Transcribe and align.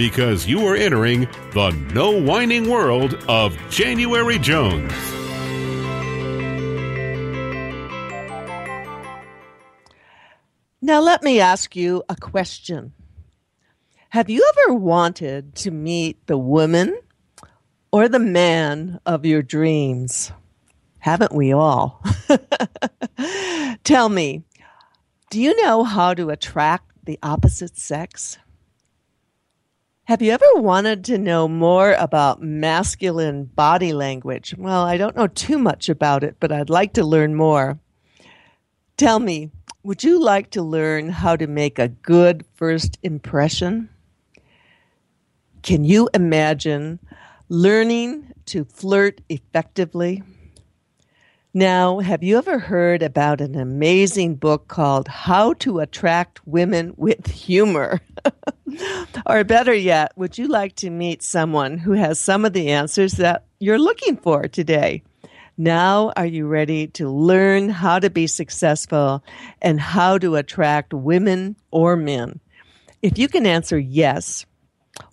because 0.00 0.46
you 0.46 0.66
are 0.66 0.74
entering 0.74 1.28
the 1.52 1.70
no 1.92 2.10
whining 2.10 2.70
world 2.70 3.22
of 3.28 3.54
January 3.68 4.38
Jones. 4.38 4.90
Now, 10.80 11.02
let 11.02 11.22
me 11.22 11.38
ask 11.38 11.76
you 11.76 12.02
a 12.08 12.16
question. 12.16 12.94
Have 14.08 14.30
you 14.30 14.42
ever 14.64 14.74
wanted 14.74 15.54
to 15.56 15.70
meet 15.70 16.26
the 16.26 16.38
woman 16.38 16.98
or 17.92 18.08
the 18.08 18.18
man 18.18 19.00
of 19.04 19.26
your 19.26 19.42
dreams? 19.42 20.32
Haven't 21.00 21.34
we 21.34 21.52
all? 21.52 22.02
Tell 23.84 24.08
me, 24.08 24.44
do 25.28 25.38
you 25.38 25.62
know 25.62 25.84
how 25.84 26.14
to 26.14 26.30
attract 26.30 27.04
the 27.04 27.18
opposite 27.22 27.76
sex? 27.76 28.38
Have 30.10 30.22
you 30.22 30.32
ever 30.32 30.54
wanted 30.56 31.04
to 31.04 31.18
know 31.18 31.46
more 31.46 31.92
about 31.92 32.42
masculine 32.42 33.44
body 33.44 33.92
language? 33.92 34.56
Well, 34.58 34.82
I 34.82 34.96
don't 34.96 35.14
know 35.14 35.28
too 35.28 35.56
much 35.56 35.88
about 35.88 36.24
it, 36.24 36.34
but 36.40 36.50
I'd 36.50 36.68
like 36.68 36.94
to 36.94 37.04
learn 37.04 37.36
more. 37.36 37.78
Tell 38.96 39.20
me, 39.20 39.52
would 39.84 40.02
you 40.02 40.20
like 40.20 40.50
to 40.50 40.62
learn 40.62 41.10
how 41.10 41.36
to 41.36 41.46
make 41.46 41.78
a 41.78 41.86
good 41.86 42.44
first 42.54 42.98
impression? 43.04 43.88
Can 45.62 45.84
you 45.84 46.08
imagine 46.12 46.98
learning 47.48 48.32
to 48.46 48.64
flirt 48.64 49.20
effectively? 49.28 50.24
Now, 51.52 51.98
have 51.98 52.22
you 52.22 52.38
ever 52.38 52.60
heard 52.60 53.02
about 53.02 53.40
an 53.40 53.56
amazing 53.56 54.36
book 54.36 54.68
called 54.68 55.08
How 55.08 55.54
to 55.54 55.80
Attract 55.80 56.46
Women 56.46 56.94
with 56.96 57.26
Humor? 57.26 58.00
or 59.26 59.42
better 59.42 59.74
yet, 59.74 60.12
would 60.14 60.38
you 60.38 60.46
like 60.46 60.76
to 60.76 60.90
meet 60.90 61.24
someone 61.24 61.76
who 61.78 61.90
has 61.90 62.20
some 62.20 62.44
of 62.44 62.52
the 62.52 62.68
answers 62.68 63.14
that 63.14 63.46
you're 63.58 63.80
looking 63.80 64.16
for 64.16 64.46
today? 64.46 65.02
Now, 65.58 66.12
are 66.14 66.24
you 66.24 66.46
ready 66.46 66.86
to 66.86 67.10
learn 67.10 67.68
how 67.68 67.98
to 67.98 68.10
be 68.10 68.28
successful 68.28 69.24
and 69.60 69.80
how 69.80 70.18
to 70.18 70.36
attract 70.36 70.94
women 70.94 71.56
or 71.72 71.96
men? 71.96 72.38
If 73.02 73.18
you 73.18 73.26
can 73.26 73.44
answer 73.44 73.76
yes, 73.76 74.46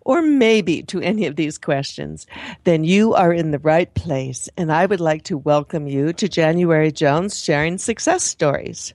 or 0.02 0.22
maybe 0.22 0.84
to 0.84 1.02
any 1.02 1.26
of 1.26 1.36
these 1.36 1.58
questions, 1.58 2.28
then 2.64 2.84
you 2.84 3.14
are 3.14 3.34
in 3.34 3.52
the 3.52 3.60
right 3.60 3.94
place. 3.94 4.50
And 4.58 4.72
I 4.72 4.86
would 4.86 5.00
like 5.00 5.24
to 5.24 5.38
welcome 5.38 5.88
you 5.88 6.14
to 6.14 6.30
January 6.30 6.92
Jones 6.92 7.42
sharing 7.42 7.78
success 7.78 8.24
stories. 8.24 8.94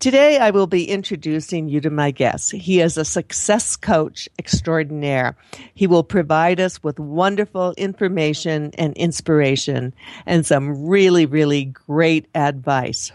Today, 0.00 0.38
I 0.38 0.50
will 0.50 0.66
be 0.66 0.88
introducing 0.90 1.68
you 1.68 1.80
to 1.80 1.88
my 1.88 2.10
guest. 2.10 2.52
He 2.52 2.80
is 2.80 2.98
a 2.98 3.04
success 3.04 3.74
coach 3.74 4.28
extraordinaire. 4.38 5.36
He 5.74 5.86
will 5.86 6.02
provide 6.02 6.60
us 6.60 6.82
with 6.82 6.98
wonderful 6.98 7.72
information 7.78 8.72
and 8.76 8.94
inspiration 8.96 9.94
and 10.26 10.44
some 10.44 10.86
really, 10.86 11.24
really 11.24 11.64
great 11.66 12.26
advice. 12.34 13.12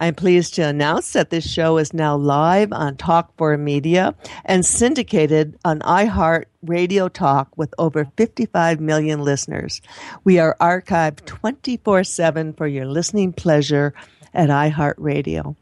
I'm 0.00 0.14
pleased 0.14 0.54
to 0.54 0.62
announce 0.62 1.12
that 1.12 1.28
this 1.28 1.46
show 1.46 1.76
is 1.76 1.92
now 1.92 2.16
live 2.16 2.72
on 2.72 2.96
Talk4 2.96 3.60
Media 3.60 4.14
and 4.46 4.64
syndicated 4.64 5.58
on 5.62 5.80
iHeart 5.80 6.46
Radio 6.62 7.10
Talk 7.10 7.50
with 7.58 7.74
over 7.76 8.06
55 8.16 8.80
million 8.80 9.20
listeners. 9.20 9.82
We 10.24 10.38
are 10.38 10.56
archived 10.58 11.26
24 11.26 12.04
7 12.04 12.54
for 12.54 12.66
your 12.66 12.86
listening 12.86 13.34
pleasure 13.34 13.92
at 14.32 14.48
iHeartRadio. 14.48 15.54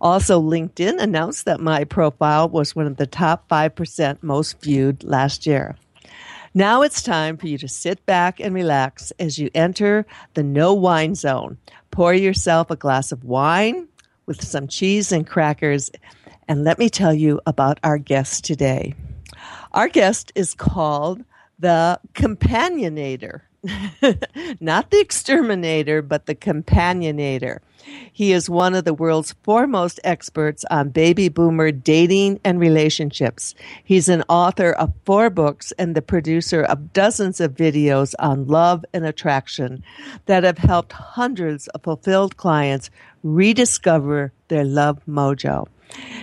Also, 0.00 0.42
LinkedIn 0.42 1.00
announced 1.00 1.44
that 1.44 1.60
my 1.60 1.84
profile 1.84 2.48
was 2.48 2.74
one 2.74 2.88
of 2.88 2.96
the 2.96 3.06
top 3.06 3.48
5% 3.48 4.22
most 4.24 4.60
viewed 4.60 5.04
last 5.04 5.46
year. 5.46 5.76
Now 6.56 6.82
it's 6.82 7.02
time 7.02 7.36
for 7.36 7.48
you 7.48 7.58
to 7.58 7.66
sit 7.66 8.06
back 8.06 8.38
and 8.38 8.54
relax 8.54 9.12
as 9.18 9.40
you 9.40 9.50
enter 9.56 10.06
the 10.34 10.44
no 10.44 10.72
wine 10.72 11.16
zone. 11.16 11.58
Pour 11.90 12.14
yourself 12.14 12.70
a 12.70 12.76
glass 12.76 13.10
of 13.10 13.24
wine 13.24 13.88
with 14.26 14.40
some 14.40 14.68
cheese 14.68 15.10
and 15.10 15.26
crackers, 15.26 15.90
and 16.46 16.62
let 16.62 16.78
me 16.78 16.88
tell 16.88 17.12
you 17.12 17.40
about 17.44 17.80
our 17.82 17.98
guest 17.98 18.44
today. 18.44 18.94
Our 19.72 19.88
guest 19.88 20.30
is 20.36 20.54
called 20.54 21.24
the 21.58 21.98
Companionator. 22.14 23.40
not 24.60 24.90
the 24.90 25.00
exterminator, 25.00 26.02
but 26.02 26.26
the 26.26 26.34
companionator. 26.34 27.58
He 28.12 28.32
is 28.32 28.48
one 28.48 28.74
of 28.74 28.84
the 28.84 28.94
world's 28.94 29.34
foremost 29.42 30.00
experts 30.04 30.64
on 30.70 30.88
baby 30.90 31.28
boomer 31.28 31.70
dating 31.70 32.40
and 32.44 32.58
relationships. 32.58 33.54
He's 33.82 34.08
an 34.08 34.22
author 34.28 34.72
of 34.72 34.92
four 35.04 35.30
books 35.30 35.72
and 35.78 35.94
the 35.94 36.02
producer 36.02 36.62
of 36.62 36.92
dozens 36.92 37.40
of 37.40 37.54
videos 37.54 38.14
on 38.18 38.46
love 38.46 38.84
and 38.94 39.04
attraction 39.04 39.82
that 40.26 40.44
have 40.44 40.58
helped 40.58 40.92
hundreds 40.92 41.68
of 41.68 41.82
fulfilled 41.82 42.36
clients 42.36 42.90
rediscover 43.22 44.32
their 44.48 44.64
love 44.64 45.00
mojo. 45.08 45.66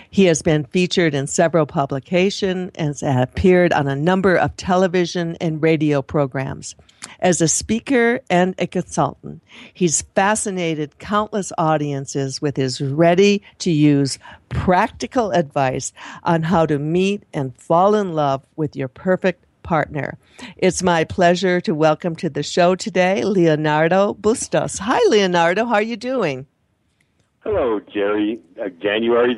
He 0.09 0.25
has 0.25 0.41
been 0.41 0.65
featured 0.65 1.13
in 1.13 1.27
several 1.27 1.65
publications 1.65 2.71
and 2.75 2.87
has 2.89 3.03
appeared 3.03 3.71
on 3.73 3.87
a 3.87 3.95
number 3.95 4.35
of 4.35 4.55
television 4.57 5.37
and 5.39 5.61
radio 5.61 6.01
programs. 6.01 6.75
As 7.19 7.41
a 7.41 7.47
speaker 7.47 8.19
and 8.29 8.53
a 8.59 8.67
consultant, 8.67 9.41
he's 9.73 10.01
fascinated 10.15 10.99
countless 10.99 11.51
audiences 11.57 12.41
with 12.41 12.57
his 12.57 12.81
ready 12.81 13.41
to 13.59 13.71
use 13.71 14.19
practical 14.49 15.31
advice 15.31 15.93
on 16.23 16.43
how 16.43 16.65
to 16.65 16.77
meet 16.77 17.23
and 17.33 17.55
fall 17.57 17.95
in 17.95 18.13
love 18.13 18.45
with 18.55 18.75
your 18.75 18.87
perfect 18.87 19.45
partner. 19.63 20.17
It's 20.57 20.83
my 20.83 21.03
pleasure 21.03 21.61
to 21.61 21.73
welcome 21.73 22.15
to 22.17 22.29
the 22.29 22.43
show 22.43 22.75
today 22.75 23.23
Leonardo 23.23 24.13
Bustos. 24.13 24.79
Hi, 24.79 24.99
Leonardo. 25.07 25.65
How 25.65 25.75
are 25.75 25.81
you 25.81 25.97
doing? 25.97 26.47
Hello, 27.43 27.79
Jerry. 27.91 28.39
Uh, 28.61 28.69
January 28.81 29.35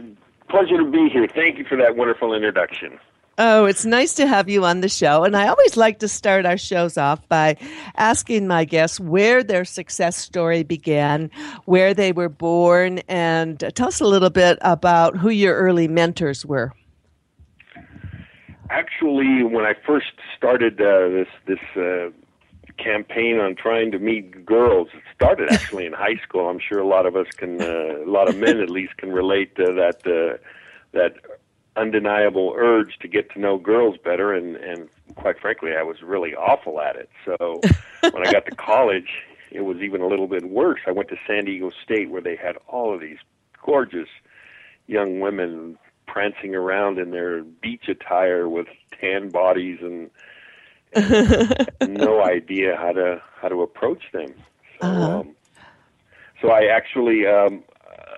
pleasure 0.53 0.77
to 0.77 0.85
be 0.85 1.09
here. 1.09 1.27
Thank 1.27 1.57
you 1.57 1.65
for 1.65 1.75
that 1.77 1.95
wonderful 1.95 2.31
introduction. 2.35 2.99
Oh, 3.39 3.65
it's 3.65 3.85
nice 3.85 4.13
to 4.13 4.27
have 4.27 4.47
you 4.47 4.63
on 4.63 4.81
the 4.81 4.87
show. 4.87 5.23
And 5.23 5.35
I 5.35 5.47
always 5.47 5.75
like 5.75 5.97
to 5.99 6.07
start 6.07 6.45
our 6.45 6.59
shows 6.59 6.95
off 6.95 7.27
by 7.27 7.57
asking 7.97 8.47
my 8.47 8.63
guests 8.63 8.99
where 8.99 9.43
their 9.43 9.65
success 9.65 10.15
story 10.15 10.61
began, 10.61 11.31
where 11.65 11.95
they 11.95 12.11
were 12.11 12.29
born, 12.29 12.99
and 13.07 13.59
tell 13.73 13.87
us 13.87 13.99
a 13.99 14.05
little 14.05 14.29
bit 14.29 14.59
about 14.61 15.17
who 15.17 15.29
your 15.29 15.55
early 15.55 15.87
mentors 15.87 16.45
were. 16.45 16.71
Actually, 18.69 19.43
when 19.43 19.65
I 19.65 19.73
first 19.87 20.13
started 20.37 20.79
uh, 20.79 21.09
this 21.09 21.27
this 21.47 21.59
uh, 21.75 22.11
campaign 22.77 23.39
on 23.39 23.55
trying 23.55 23.91
to 23.91 23.99
meet 23.99 24.45
girls, 24.45 24.89
it 24.93 25.03
started 25.15 25.51
actually 25.51 25.85
in 25.85 25.93
high 25.93 26.17
school. 26.17 26.49
I'm 26.49 26.59
sure 26.59 26.79
a 26.79 26.87
lot 26.87 27.05
of 27.05 27.15
us 27.15 27.27
can, 27.37 27.61
uh, 27.61 28.03
a 28.05 28.09
lot 28.09 28.29
of 28.29 28.37
men 28.37 28.59
at 28.59 28.69
least, 28.69 28.97
can 28.97 29.11
relate 29.11 29.55
to 29.55 29.73
that 29.73 30.05
uh, 30.07 30.37
that 30.91 31.15
undeniable 31.75 32.53
urge 32.55 32.99
to 32.99 33.07
get 33.07 33.31
to 33.31 33.39
know 33.39 33.57
girls 33.57 33.97
better 34.03 34.31
and 34.31 34.55
and 34.57 34.87
quite 35.15 35.39
frankly 35.39 35.71
I 35.75 35.81
was 35.81 36.03
really 36.03 36.35
awful 36.35 36.79
at 36.79 36.95
it. 36.95 37.09
So 37.25 37.61
when 38.01 38.27
I 38.27 38.31
got 38.31 38.45
to 38.45 38.55
college 38.55 39.09
it 39.53 39.61
was 39.61 39.77
even 39.77 40.01
a 40.01 40.07
little 40.07 40.27
bit 40.27 40.49
worse. 40.49 40.81
I 40.87 40.91
went 40.91 41.09
to 41.09 41.15
San 41.27 41.45
Diego 41.45 41.71
State 41.83 42.09
where 42.09 42.21
they 42.21 42.35
had 42.35 42.57
all 42.67 42.93
of 42.93 43.01
these 43.01 43.19
gorgeous 43.63 44.09
young 44.87 45.19
women 45.19 45.77
prancing 46.07 46.55
around 46.55 46.97
in 46.97 47.11
their 47.11 47.43
beach 47.43 47.87
attire 47.87 48.49
with 48.49 48.67
tan 48.99 49.29
bodies 49.29 49.79
and, 49.81 50.01
and 50.01 50.09
no 50.95 52.23
idea 52.25 52.75
how 52.75 52.91
to 52.91 53.21
how 53.41 53.47
to 53.49 53.61
approach 53.61 54.03
them. 54.11 54.33
So 54.81 54.87
uh-huh. 54.87 55.19
um, 55.19 55.35
so 56.41 56.49
I 56.51 56.65
actually 56.65 57.25
um 57.27 57.63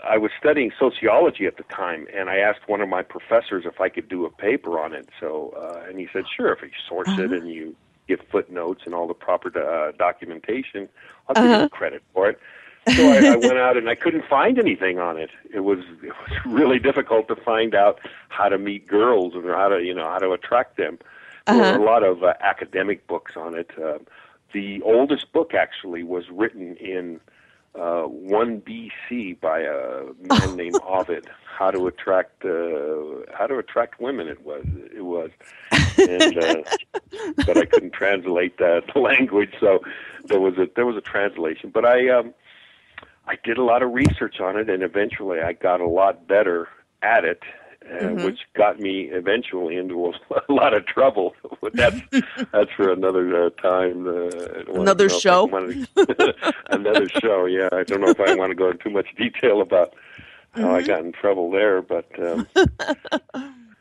I 0.07 0.17
was 0.17 0.31
studying 0.39 0.71
sociology 0.79 1.45
at 1.45 1.57
the 1.57 1.63
time, 1.63 2.07
and 2.13 2.29
I 2.29 2.37
asked 2.37 2.67
one 2.67 2.81
of 2.81 2.89
my 2.89 3.01
professors 3.01 3.65
if 3.65 3.81
I 3.81 3.89
could 3.89 4.07
do 4.07 4.25
a 4.25 4.29
paper 4.29 4.79
on 4.79 4.93
it. 4.93 5.09
So, 5.19 5.53
uh, 5.57 5.89
and 5.89 5.99
he 5.99 6.07
said, 6.13 6.25
"Sure, 6.35 6.53
if 6.53 6.61
you 6.61 6.69
source 6.87 7.07
uh-huh. 7.07 7.23
it 7.23 7.31
and 7.31 7.49
you 7.49 7.75
give 8.07 8.19
footnotes 8.31 8.83
and 8.85 8.93
all 8.93 9.07
the 9.07 9.15
proper 9.15 9.49
uh, 9.57 9.91
documentation, 9.93 10.87
I'll 11.27 11.35
give 11.35 11.51
uh-huh. 11.51 11.63
you 11.63 11.69
credit 11.69 12.03
for 12.13 12.29
it." 12.29 12.39
So 12.89 13.11
I, 13.11 13.33
I 13.33 13.35
went 13.37 13.57
out 13.57 13.77
and 13.77 13.89
I 13.89 13.95
couldn't 13.95 14.25
find 14.29 14.59
anything 14.59 14.99
on 14.99 15.17
it. 15.17 15.31
It 15.51 15.61
was 15.61 15.79
it 16.03 16.13
was 16.13 16.39
really 16.45 16.77
difficult 16.77 17.27
to 17.29 17.35
find 17.35 17.73
out 17.73 17.99
how 18.29 18.47
to 18.47 18.59
meet 18.59 18.87
girls 18.87 19.33
and 19.33 19.45
how 19.45 19.69
to 19.69 19.81
you 19.81 19.93
know 19.93 20.07
how 20.07 20.19
to 20.19 20.31
attract 20.31 20.77
them. 20.77 20.99
There 21.47 21.55
uh-huh. 21.55 21.77
were 21.77 21.83
a 21.83 21.85
lot 21.85 22.03
of 22.03 22.23
uh, 22.23 22.33
academic 22.41 23.05
books 23.07 23.33
on 23.35 23.55
it. 23.55 23.71
Uh, 23.77 23.99
the 24.53 24.81
oldest 24.83 25.31
book 25.31 25.53
actually 25.53 26.03
was 26.03 26.25
written 26.31 26.75
in 26.77 27.19
uh, 27.75 28.03
1 28.03 28.61
BC 28.61 29.39
by 29.39 29.59
a 29.59 30.05
man 30.21 30.55
named 30.55 30.79
Ovid. 30.87 31.27
How 31.57 31.71
to 31.71 31.87
attract 31.87 32.43
uh, 32.43 33.31
how 33.33 33.47
to 33.47 33.57
attract 33.57 34.01
women. 34.01 34.27
It 34.27 34.45
was 34.45 34.65
it 34.93 35.05
was, 35.05 35.29
and, 35.97 36.37
uh, 36.37 36.63
but 37.45 37.57
I 37.57 37.63
couldn't 37.63 37.93
translate 37.93 38.57
that 38.57 38.93
language, 38.95 39.53
so 39.61 39.79
there 40.25 40.41
was 40.41 40.57
a 40.57 40.67
there 40.75 40.85
was 40.85 40.97
a 40.97 41.01
translation. 41.01 41.69
But 41.69 41.85
I 41.85 42.09
um, 42.09 42.33
I 43.25 43.37
did 43.41 43.57
a 43.57 43.63
lot 43.63 43.83
of 43.83 43.93
research 43.93 44.41
on 44.41 44.57
it, 44.57 44.69
and 44.69 44.83
eventually 44.83 45.39
I 45.39 45.53
got 45.53 45.79
a 45.79 45.87
lot 45.87 46.27
better 46.27 46.67
at 47.01 47.23
it, 47.23 47.41
uh, 47.85 47.97
mm-hmm. 47.97 48.25
which 48.25 48.39
got 48.55 48.79
me 48.79 49.01
eventually 49.11 49.77
into 49.77 50.07
a, 50.07 50.11
a 50.49 50.53
lot 50.53 50.73
of 50.73 50.85
trouble. 50.85 51.35
But 51.61 51.73
that's 51.73 51.99
that's 52.51 52.71
for 52.73 52.91
another 52.91 53.45
uh, 53.45 53.49
time. 53.61 54.07
Uh, 54.07 54.79
another 54.79 55.09
show. 55.09 55.47
another 56.69 57.09
show. 57.09 57.45
Yeah, 57.45 57.69
I 57.71 57.83
don't 57.83 58.01
know 58.01 58.09
if 58.09 58.19
I 58.19 58.35
want 58.35 58.51
to 58.51 58.55
go 58.55 58.69
into 58.69 58.83
too 58.83 58.89
much 58.91 59.07
detail 59.17 59.61
about 59.61 59.95
how 60.53 60.61
mm-hmm. 60.61 60.75
I 60.75 60.81
got 60.83 60.99
in 60.99 61.11
trouble 61.11 61.49
there, 61.49 61.81
but 61.81 62.07
um, 62.19 62.47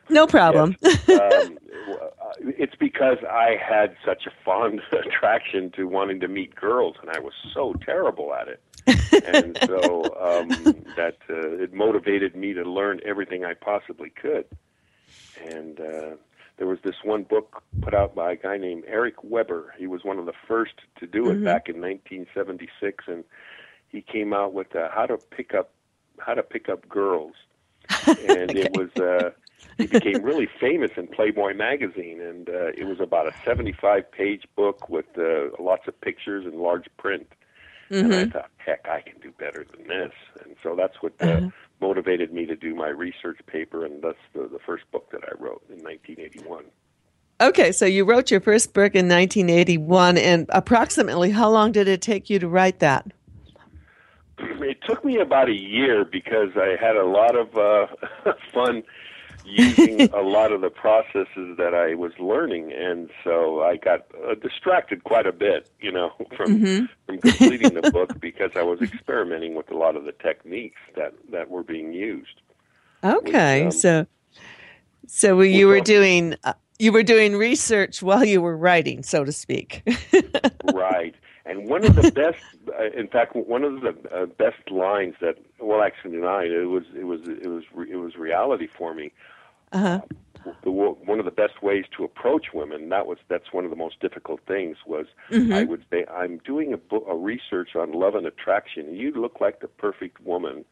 no 0.09 0.27
problem. 0.27 0.75
Yes, 0.81 1.09
um, 1.09 1.57
it's 2.39 2.75
because 2.75 3.17
I 3.29 3.57
had 3.61 3.95
such 4.05 4.25
a 4.25 4.31
fond 4.43 4.81
attraction 4.91 5.71
to 5.71 5.85
wanting 5.85 6.19
to 6.21 6.27
meet 6.27 6.55
girls, 6.55 6.95
and 7.01 7.09
I 7.09 7.19
was 7.19 7.33
so 7.53 7.73
terrible 7.85 8.33
at 8.33 8.47
it 8.47 8.61
and 8.87 9.57
so 9.65 10.03
um, 10.19 10.49
that 10.95 11.17
uh, 11.29 11.63
it 11.63 11.73
motivated 11.73 12.35
me 12.35 12.53
to 12.53 12.63
learn 12.63 12.99
everything 13.05 13.45
I 13.45 13.53
possibly 13.53 14.09
could. 14.09 14.45
And 15.43 15.79
uh, 15.79 16.15
there 16.57 16.67
was 16.67 16.79
this 16.83 16.95
one 17.03 17.23
book 17.23 17.63
put 17.81 17.93
out 17.93 18.15
by 18.15 18.33
a 18.33 18.35
guy 18.35 18.57
named 18.57 18.83
Eric 18.87 19.23
Weber. 19.23 19.73
He 19.77 19.87
was 19.87 20.03
one 20.03 20.19
of 20.19 20.25
the 20.25 20.33
first 20.47 20.73
to 20.99 21.07
do 21.07 21.29
it 21.29 21.35
mm-hmm. 21.35 21.45
back 21.45 21.69
in 21.69 21.75
1976, 21.81 23.05
and 23.07 23.23
he 23.89 24.01
came 24.01 24.33
out 24.33 24.53
with 24.53 24.75
uh, 24.75 24.89
how 24.93 25.05
to 25.05 25.17
pick 25.17 25.53
up 25.53 25.71
how 26.19 26.33
to 26.33 26.43
pick 26.43 26.69
up 26.69 26.87
girls, 26.87 27.33
and 28.07 28.51
okay. 28.51 28.61
it 28.61 28.77
was. 28.77 28.89
Uh, 28.95 29.31
he 29.77 29.87
became 29.87 30.23
really 30.23 30.47
famous 30.59 30.91
in 30.95 31.07
Playboy 31.07 31.53
magazine, 31.53 32.21
and 32.21 32.47
uh, 32.49 32.67
it 32.77 32.85
was 32.85 32.99
about 32.99 33.27
a 33.27 33.31
75-page 33.31 34.45
book 34.55 34.87
with 34.89 35.05
uh, 35.17 35.49
lots 35.59 35.87
of 35.87 35.99
pictures 35.99 36.45
and 36.45 36.55
large 36.55 36.85
print. 36.97 37.27
Mm-hmm. 37.91 38.05
And 38.05 38.13
I 38.13 38.17
mm-hmm. 38.23 38.31
thought, 38.31 38.49
heck, 38.57 38.87
I 38.89 39.01
can 39.01 39.19
do 39.19 39.31
better 39.37 39.65
than 39.69 39.87
this. 39.87 40.11
And 40.43 40.55
so 40.63 40.75
that's 40.75 41.01
what 41.01 41.13
uh, 41.21 41.25
uh-huh. 41.25 41.49
motivated 41.81 42.33
me 42.33 42.45
to 42.45 42.55
do 42.55 42.73
my 42.73 42.87
research 42.87 43.39
paper, 43.47 43.85
and 43.85 44.01
that's 44.01 44.17
the, 44.33 44.47
the 44.47 44.59
first 44.65 44.89
book 44.91 45.11
that 45.11 45.21
I 45.23 45.33
wrote 45.41 45.63
in 45.69 45.83
1981. 45.83 46.65
Okay, 47.41 47.73
so 47.73 47.85
you 47.85 48.05
wrote 48.05 48.31
your 48.31 48.39
first 48.39 48.73
book 48.73 48.95
in 48.95 49.09
1981, 49.09 50.17
and 50.17 50.45
approximately 50.49 51.31
how 51.31 51.49
long 51.49 51.73
did 51.73 51.87
it 51.89 52.01
take 52.01 52.29
you 52.29 52.39
to 52.39 52.47
write 52.47 52.79
that? 52.79 53.05
It 54.65 54.79
took 54.83 55.05
me 55.05 55.19
about 55.19 55.47
a 55.47 55.53
year 55.53 56.03
because 56.03 56.49
I 56.55 56.75
had 56.79 56.95
a 56.95 57.05
lot 57.05 57.35
of 57.37 57.55
uh, 57.55 57.87
fun 58.53 58.83
using 59.45 60.01
a 60.13 60.21
lot 60.21 60.51
of 60.51 60.61
the 60.61 60.69
processes 60.69 61.57
that 61.57 61.73
I 61.73 61.95
was 61.95 62.11
learning, 62.19 62.71
and 62.73 63.09
so 63.23 63.63
I 63.63 63.77
got 63.77 64.05
uh, 64.27 64.35
distracted 64.35 65.03
quite 65.03 65.27
a 65.27 65.31
bit, 65.31 65.69
you 65.79 65.91
know, 65.91 66.11
from 66.37 66.59
mm-hmm. 66.59 66.85
from 67.05 67.19
completing 67.19 67.73
the 67.73 67.91
book 67.91 68.19
because 68.19 68.51
I 68.55 68.63
was 68.63 68.81
experimenting 68.81 69.55
with 69.55 69.69
a 69.71 69.77
lot 69.77 69.95
of 69.95 70.05
the 70.05 70.11
techniques 70.11 70.81
that 70.95 71.13
that 71.31 71.49
were 71.49 71.63
being 71.63 71.93
used. 71.93 72.41
Okay, 73.03 73.65
which, 73.65 73.73
um, 73.75 73.79
so 73.79 74.07
so 75.07 75.41
you 75.41 75.67
were 75.67 75.81
doing 75.81 76.35
uh, 76.43 76.53
you 76.79 76.91
were 76.91 77.03
doing 77.03 77.35
research 77.35 78.01
while 78.01 78.25
you 78.25 78.41
were 78.41 78.57
writing, 78.57 79.03
so 79.03 79.23
to 79.23 79.31
speak. 79.31 79.83
right. 80.73 81.15
And 81.47 81.69
one 81.69 81.85
of 81.85 81.95
the 81.95 82.11
best, 82.11 82.43
uh, 82.79 82.89
in 82.99 83.07
fact, 83.07 83.35
one 83.35 83.63
of 83.63 83.81
the 83.81 83.95
uh, 84.11 84.25
best 84.25 84.71
lines 84.71 85.13
that, 85.21 85.37
well, 85.59 85.83
actually, 85.83 86.17
not 86.17 86.47
it 86.47 86.65
was, 86.65 86.85
it 86.95 87.03
was, 87.03 87.21
it 87.27 87.47
was, 87.47 87.63
it 87.87 87.97
was 87.97 88.15
reality 88.15 88.65
for 88.65 88.95
me 88.95 89.13
uh-huh. 89.75 90.01
The, 90.63 90.69
one 90.69 91.17
of 91.17 91.25
the 91.25 91.31
best 91.31 91.63
ways 91.63 91.85
to 91.97 92.03
approach 92.03 92.53
women 92.53 92.89
that 92.89 93.07
was 93.07 93.17
that's 93.29 93.51
one 93.51 93.63
of 93.63 93.71
the 93.71 93.75
most 93.75 93.99
difficult 93.99 94.41
things 94.47 94.77
was 94.85 95.07
mm-hmm. 95.31 95.51
I 95.51 95.63
would 95.63 95.83
say 95.89 96.05
I'm 96.05 96.37
doing 96.39 96.71
a, 96.71 96.77
book, 96.77 97.03
a 97.09 97.15
research 97.15 97.75
on 97.75 97.93
love 97.93 98.13
and 98.13 98.27
attraction. 98.27 98.87
And 98.87 98.97
You 98.97 99.11
look 99.11 99.41
like 99.41 99.59
the 99.61 99.67
perfect 99.67 100.21
woman. 100.21 100.63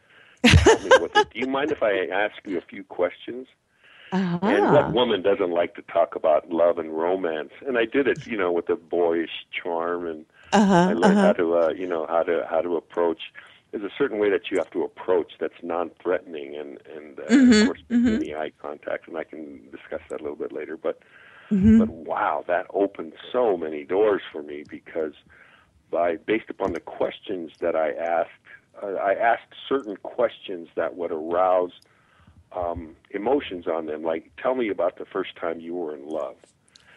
Help 0.43 0.83
me 0.83 0.91
with 1.01 1.15
it. 1.15 1.29
Do 1.33 1.39
you 1.39 1.47
mind 1.47 1.71
if 1.71 1.81
I 1.81 2.05
ask 2.07 2.35
you 2.45 2.57
a 2.57 2.61
few 2.61 2.83
questions? 2.83 3.47
Uh-huh. 4.11 4.37
And 4.43 4.71
what 4.71 4.93
woman 4.93 5.23
doesn't 5.23 5.49
like 5.49 5.73
to 5.73 5.81
talk 5.81 6.15
about 6.15 6.51
love 6.51 6.77
and 6.77 6.95
romance? 6.95 7.49
And 7.65 7.79
I 7.79 7.85
did 7.85 8.07
it, 8.07 8.27
you 8.27 8.37
know, 8.37 8.51
with 8.51 8.69
a 8.69 8.75
boyish 8.75 9.47
charm, 9.51 10.05
and 10.05 10.25
uh-huh. 10.51 10.73
I 10.73 10.93
learned 10.93 11.17
uh-huh. 11.17 11.25
how 11.27 11.33
to, 11.33 11.57
uh, 11.57 11.69
you 11.69 11.87
know, 11.87 12.05
how 12.07 12.21
to 12.21 12.45
how 12.47 12.61
to 12.61 12.75
approach 12.75 13.21
there's 13.73 13.83
a 13.83 13.93
certain 13.97 14.19
way 14.19 14.29
that 14.29 14.49
you 14.49 14.57
have 14.57 14.69
to 14.69 14.83
approach 14.83 15.33
that's 15.39 15.61
non-threatening 15.61 16.55
and 16.55 16.77
and 16.95 17.19
uh, 17.19 17.23
mm-hmm, 17.23 17.51
of 17.51 17.65
course 17.65 17.83
mm-hmm. 17.89 18.07
any 18.07 18.33
eye 18.33 18.51
contact 18.61 19.09
and 19.09 19.17
I 19.17 19.25
can 19.25 19.59
discuss 19.71 20.01
that 20.09 20.21
a 20.21 20.23
little 20.23 20.37
bit 20.37 20.53
later 20.53 20.77
but 20.77 20.99
Mhm. 21.53 21.79
But 21.79 21.89
wow, 21.89 22.43
that 22.47 22.65
opened 22.73 23.13
so 23.31 23.57
many 23.57 23.83
doors 23.83 24.21
for 24.31 24.41
me 24.41 24.63
because 24.67 25.13
by 25.91 26.15
based 26.15 26.49
upon 26.49 26.73
the 26.73 26.79
questions 26.79 27.51
that 27.59 27.75
I 27.75 27.91
asked, 27.91 28.29
uh, 28.81 28.93
I 28.93 29.13
asked 29.13 29.53
certain 29.69 29.97
questions 29.97 30.69
that 30.75 30.95
would 30.95 31.11
arouse 31.11 31.73
um, 32.53 32.95
emotions 33.11 33.67
on 33.67 33.85
them. 33.85 34.03
Like, 34.03 34.31
tell 34.41 34.55
me 34.55 34.69
about 34.69 34.97
the 34.97 35.05
first 35.05 35.35
time 35.35 35.59
you 35.59 35.75
were 35.75 35.95
in 35.95 36.07
love. 36.07 36.35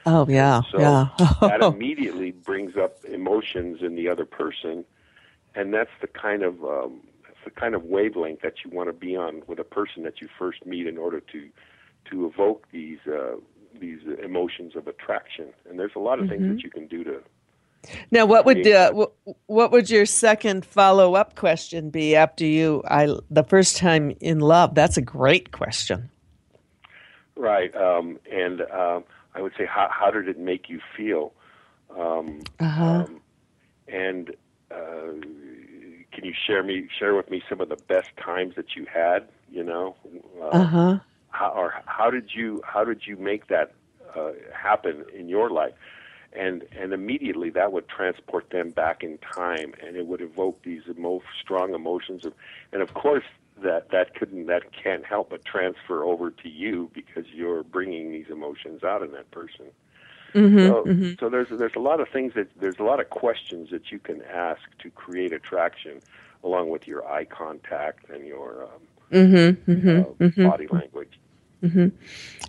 Oh 0.06 0.26
yeah, 0.28 0.62
So 0.71 0.78
yeah. 0.78 1.09
that 1.40 1.62
immediately 1.62 2.30
brings 2.30 2.76
up 2.76 3.04
emotions 3.04 3.83
in 3.83 3.97
the 3.97 4.09
other 4.09 4.25
person, 4.25 4.85
and 5.57 5.73
that's 5.75 5.91
the 6.01 6.07
kind 6.07 6.43
of 6.43 6.63
um, 6.65 7.01
that's 7.25 7.39
the 7.45 7.51
kind 7.51 7.75
of 7.75 7.85
wavelength 7.85 8.41
that 8.43 8.55
you 8.65 8.71
want 8.71 8.89
to 8.89 8.93
be 8.93 9.17
on 9.17 9.43
with 9.47 9.59
a 9.59 9.65
person 9.65 10.03
that 10.05 10.21
you 10.21 10.29
first 10.39 10.65
meet 10.67 10.87
in 10.87 10.99
order 10.99 11.21
to 11.21 11.49
to 12.11 12.27
evoke 12.27 12.67
these 12.73 12.99
uh, 13.07 13.37
these 13.81 14.01
emotions 14.23 14.77
of 14.77 14.87
attraction. 14.87 15.47
And 15.69 15.79
there's 15.79 15.97
a 15.97 16.01
lot 16.01 16.21
of 16.21 16.29
things 16.29 16.45
Mhm. 16.45 16.49
that 16.49 16.63
you 16.63 16.71
can 16.71 16.87
do 16.87 17.05
to. 17.05 17.23
Now, 18.11 18.27
what 18.27 18.45
would 18.47 18.67
uh, 18.67 18.93
wh- 18.93 19.29
what 19.49 19.71
would 19.73 19.89
your 19.91 20.07
second 20.07 20.65
follow 20.67 21.15
up 21.15 21.37
question 21.37 21.91
be 21.91 22.17
after 22.17 22.45
you 22.45 22.83
I 22.89 23.15
the 23.31 23.45
first 23.45 23.77
time 23.77 24.13
in 24.21 24.41
love? 24.41 24.75
That's 24.75 24.97
a 24.97 25.03
great 25.03 25.53
question. 25.53 26.11
Right, 27.37 27.75
um, 27.77 28.19
and 28.33 28.63
um, 28.63 29.05
I 29.35 29.43
would 29.43 29.53
say, 29.59 29.67
how 29.67 29.89
how 29.91 30.11
did 30.11 30.27
it 30.29 30.39
make 30.39 30.69
you 30.69 30.81
feel? 30.97 31.33
Um, 31.97 32.41
Uh-huh. 32.59 32.85
um, 33.05 33.21
and 33.89 34.35
uh, 34.71 35.13
can 36.16 36.25
you 36.25 36.35
share 36.46 36.64
me 36.64 36.88
share 36.99 37.14
with 37.14 37.30
me 37.30 37.42
some 37.49 37.61
of 37.61 37.68
the 37.68 37.76
best 37.76 38.08
times 38.23 38.54
that 38.56 38.75
you 38.76 38.87
had? 38.92 39.28
You 39.50 39.64
know, 39.64 39.96
Uh 40.52 40.64
huh. 40.64 40.99
how 41.30 41.50
or 41.50 41.75
how 41.87 42.11
did 42.11 42.30
you 42.35 42.62
how 42.64 42.85
did 42.85 43.02
you 43.06 43.16
make 43.16 43.49
that 43.49 43.73
uh, 44.16 44.32
happen 44.54 45.04
in 45.14 45.28
your 45.28 45.50
life? 45.50 45.75
And 46.32 46.64
and 46.78 46.92
immediately 46.92 47.50
that 47.50 47.73
would 47.73 47.88
transport 47.88 48.50
them 48.50 48.70
back 48.70 49.02
in 49.04 49.18
time, 49.18 49.75
and 49.87 49.96
it 49.96 50.06
would 50.06 50.23
evoke 50.23 50.62
these 50.62 50.82
emo- 50.88 51.23
strong 51.42 51.75
emotions 51.75 52.25
of, 52.25 52.35
and 52.73 52.82
of 52.82 52.94
course 52.94 53.25
that 53.62 53.90
that 53.90 54.14
couldn't 54.14 54.46
that 54.46 54.64
can't 54.73 55.04
help 55.04 55.30
but 55.30 55.44
transfer 55.44 56.04
over 56.04 56.30
to 56.30 56.49
you 56.49 56.90
because 56.94 57.25
you're 57.35 57.62
bringing 57.62 58.11
these 58.12 58.26
emotions 58.30 58.85
out 58.85 59.02
in 59.02 59.12
that 59.12 59.30
person. 59.30 59.66
Mhm, 60.35 60.66
So, 60.68 60.85
mhm. 60.85 61.21
so 61.21 61.28
there's 61.28 61.49
there's 61.50 61.76
a 61.76 61.80
lot 61.80 62.00
of 62.00 62.09
things 62.09 62.35
that 62.35 62.49
there's 62.61 62.78
a 62.78 62.85
lot 62.85 63.00
of 63.00 63.11
questions 63.11 63.71
that 63.71 63.90
you 63.90 63.99
can 63.99 64.23
ask 64.23 64.61
to 64.80 64.90
create 64.90 65.33
attraction, 65.33 66.00
along 66.45 66.71
with 66.71 66.87
your 66.87 67.06
eye 67.09 67.25
contact 67.25 68.09
and 68.11 68.26
your 68.26 68.64
um, 68.64 68.83
Mm-hmm. 69.12 69.71
Mm-hmm. 69.71 70.25
mm-hmm. 70.25 70.49
body 70.49 70.66
language. 70.66 71.18
hmm 71.62 71.88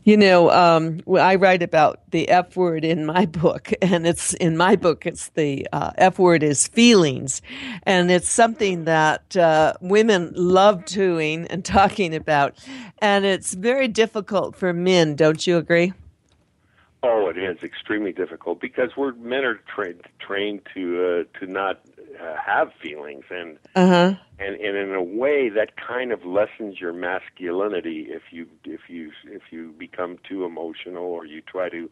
You 0.03 0.17
know, 0.17 0.49
um, 0.49 1.01
I 1.19 1.35
write 1.35 1.61
about 1.61 1.99
the 2.11 2.29
F 2.29 2.55
word 2.57 2.83
in 2.83 3.05
my 3.05 3.25
book, 3.43 3.71
and 3.81 4.07
it's 4.07 4.33
in 4.35 4.57
my 4.57 4.75
book. 4.75 5.05
It's 5.05 5.29
the 5.29 5.67
uh, 5.71 5.91
F 5.97 6.17
word 6.17 6.43
is 6.43 6.67
feelings, 6.67 7.41
and 7.83 8.09
it's 8.09 8.27
something 8.29 8.85
that 8.85 9.35
uh, 9.37 9.73
women 9.81 10.31
love 10.35 10.85
doing 10.85 11.45
and 11.47 11.63
talking 11.63 12.15
about, 12.15 12.57
and 12.99 13.23
it's 13.25 13.53
very 13.53 13.87
difficult 13.87 14.55
for 14.55 14.73
men. 14.73 15.15
Don't 15.15 15.45
you 15.45 15.57
agree? 15.57 15.93
Oh, 17.03 17.29
it 17.29 17.37
is 17.37 17.63
extremely 17.63 18.11
difficult 18.11 18.59
because 18.59 18.91
we're 18.97 19.13
men 19.13 19.45
are 19.45 19.59
trained 19.73 20.01
trained 20.19 20.61
to 20.73 21.25
uh, 21.31 21.39
to 21.39 21.45
not 21.51 21.81
uh, 22.19 22.35
have 22.43 22.69
feelings, 22.81 23.25
and 23.29 23.59
Uh 23.75 23.87
huh. 23.87 24.13
and 24.39 24.55
and 24.55 24.75
in 24.77 24.93
a 24.93 25.03
way 25.03 25.49
that 25.49 25.73
kind 25.77 26.11
of 26.11 26.25
lessens 26.25 26.79
your 26.81 26.93
masculinity 26.93 28.07
if 28.09 28.23
you 28.31 28.47
if 28.65 28.81
you 28.89 29.11
if 29.25 29.43
you 29.51 29.73
become 29.77 30.17
too 30.27 30.43
emotional 30.45 31.05
or 31.05 31.25
you 31.25 31.41
try 31.41 31.69
to 31.69 31.89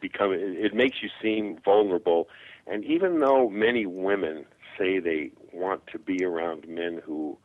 become 0.00 0.32
it, 0.32 0.40
it 0.40 0.74
makes 0.74 1.02
you 1.02 1.08
seem 1.22 1.58
vulnerable 1.64 2.28
and 2.66 2.84
even 2.84 3.18
though 3.20 3.48
many 3.50 3.86
women 3.86 4.44
say 4.78 4.98
they 5.00 5.30
want 5.52 5.86
to 5.88 5.98
be 5.98 6.24
around 6.24 6.66
men 6.68 7.00
who 7.04 7.36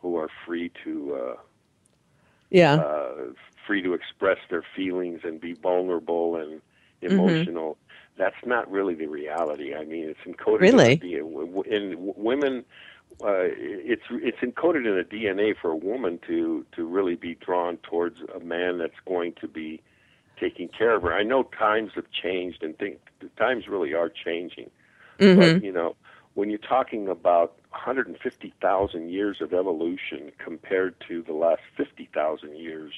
who 0.00 0.16
are 0.16 0.28
free 0.46 0.70
to 0.84 1.14
uh 1.14 1.34
Yeah. 2.50 2.74
uh, 2.74 3.12
free 3.66 3.82
to 3.82 3.94
express 3.94 4.38
their 4.50 4.62
feelings 4.74 5.20
and 5.24 5.40
be 5.40 5.52
vulnerable 5.54 6.36
and 6.36 6.60
Mhm. 7.02 7.10
emotional. 7.12 7.76
That's 8.16 8.36
not 8.46 8.70
really 8.70 8.94
the 8.94 9.06
reality. 9.06 9.74
I 9.74 9.84
mean, 9.84 10.08
it's 10.08 10.20
encoded 10.20 10.60
Really? 10.60 10.92
in, 10.94 10.98
the, 11.00 11.62
in 11.62 12.14
women. 12.16 12.64
Uh, 13.22 13.48
it's 13.48 14.02
it's 14.10 14.38
encoded 14.38 14.86
in 14.86 14.96
the 14.96 15.04
DNA 15.04 15.54
for 15.56 15.70
a 15.70 15.76
woman 15.76 16.18
to 16.26 16.64
to 16.72 16.84
really 16.86 17.14
be 17.14 17.34
drawn 17.34 17.76
towards 17.78 18.16
a 18.34 18.40
man 18.40 18.78
that's 18.78 18.98
going 19.06 19.32
to 19.40 19.48
be 19.48 19.80
taking 20.38 20.68
care 20.68 20.94
of 20.94 21.02
her. 21.02 21.14
I 21.14 21.22
know 21.22 21.44
times 21.44 21.92
have 21.94 22.10
changed 22.10 22.62
and 22.62 22.76
think 22.78 22.98
the 23.20 23.28
times 23.38 23.68
really 23.68 23.94
are 23.94 24.08
changing. 24.10 24.70
Mhm. 25.18 25.36
But 25.36 25.64
you 25.64 25.72
know, 25.72 25.94
when 26.34 26.50
you're 26.50 26.58
talking 26.58 27.08
about 27.08 27.54
150,000 27.70 29.08
years 29.10 29.40
of 29.40 29.52
evolution 29.54 30.32
compared 30.38 30.94
to 31.08 31.22
the 31.22 31.32
last 31.32 31.62
50,000 31.76 32.56
years 32.56 32.92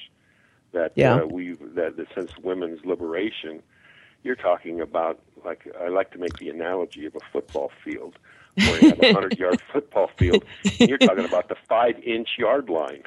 that 0.73 0.93
Yeah. 0.95 1.15
uh, 1.15 1.25
we 1.25 1.53
that, 1.75 1.97
that 1.97 2.07
since 2.15 2.37
women's 2.37 2.83
liberation, 2.85 3.61
you're 4.23 4.35
talking 4.35 4.81
about 4.81 5.19
like 5.45 5.67
I 5.81 5.87
like 5.89 6.11
to 6.11 6.17
make 6.17 6.37
the 6.37 6.49
analogy 6.49 7.05
of 7.05 7.15
a 7.15 7.19
football 7.31 7.71
field 7.83 8.17
where 8.55 8.81
you 8.81 8.89
have 8.89 8.99
a 8.99 9.13
100 9.13 9.39
yard 9.43 9.61
football 9.71 10.09
field, 10.17 10.43
and 10.79 10.89
you're 10.89 10.97
talking 10.97 11.25
about 11.25 11.47
the 11.49 11.55
five 11.67 11.95
inch 12.03 12.29
yard 12.37 12.69
line. 12.69 13.03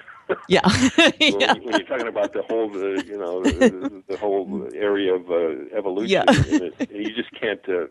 Yeah. 0.48 0.60
when, 0.96 1.12
you- 1.20 1.38
when 1.64 1.72
you're 1.78 1.82
talking 1.86 2.06
about 2.08 2.32
the 2.32 2.42
whole, 2.42 2.70
uh, 2.74 3.02
you 3.02 3.18
know, 3.18 3.42
the, 3.42 4.02
the 4.08 4.16
whole 4.16 4.66
area 4.74 5.14
of 5.14 5.30
uh, 5.30 5.76
evolution, 5.76 6.08
Yeah. 6.10 6.24
and 6.28 6.62
it, 6.62 6.90
you 6.90 7.12
just 7.14 7.32
can't, 7.38 7.60
uh, 7.68 7.86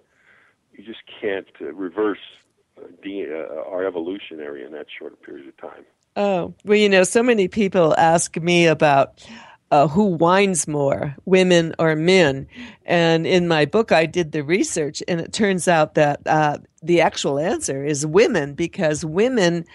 you 0.73 0.83
just 0.83 1.01
can't 1.21 1.45
uh, 1.61 1.71
reverse 1.73 2.17
uh, 2.79 2.85
the, 3.03 3.25
uh, 3.47 3.69
our 3.69 3.85
evolutionary 3.85 4.63
in 4.65 4.71
that 4.71 4.87
short 4.97 5.21
period 5.21 5.47
of 5.49 5.57
time. 5.57 5.83
Oh, 6.15 6.55
well, 6.65 6.77
you 6.77 6.89
know, 6.89 7.03
so 7.03 7.21
many 7.21 7.47
people 7.47 7.93
ask 7.97 8.35
me 8.37 8.65
about 8.65 9.23
uh, 9.71 9.87
who 9.87 10.05
whines 10.17 10.67
more, 10.67 11.15
women 11.25 11.73
or 11.79 11.95
men. 11.95 12.47
And 12.85 13.25
in 13.25 13.47
my 13.47 13.65
book, 13.65 13.91
I 13.91 14.05
did 14.05 14.31
the 14.33 14.43
research, 14.43 15.01
and 15.07 15.19
it 15.21 15.33
turns 15.33 15.67
out 15.67 15.95
that 15.95 16.21
uh, 16.27 16.57
the 16.83 17.01
actual 17.01 17.39
answer 17.39 17.83
is 17.85 18.05
women 18.05 18.53
because 18.53 19.03
women. 19.05 19.65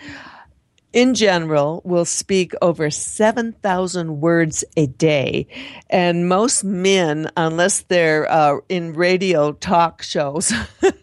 In 0.97 1.13
general, 1.13 1.83
will 1.85 2.07
speak 2.07 2.55
over 2.63 2.89
7,000 2.89 4.19
words 4.19 4.65
a 4.79 4.87
day. 4.87 5.47
And 5.91 6.27
most 6.27 6.65
men, 6.65 7.31
unless 7.37 7.83
they're 7.83 8.27
uh, 8.33 8.61
in 8.71 8.95
radio 8.95 9.53
talk 9.53 10.01
shows, 10.03 10.55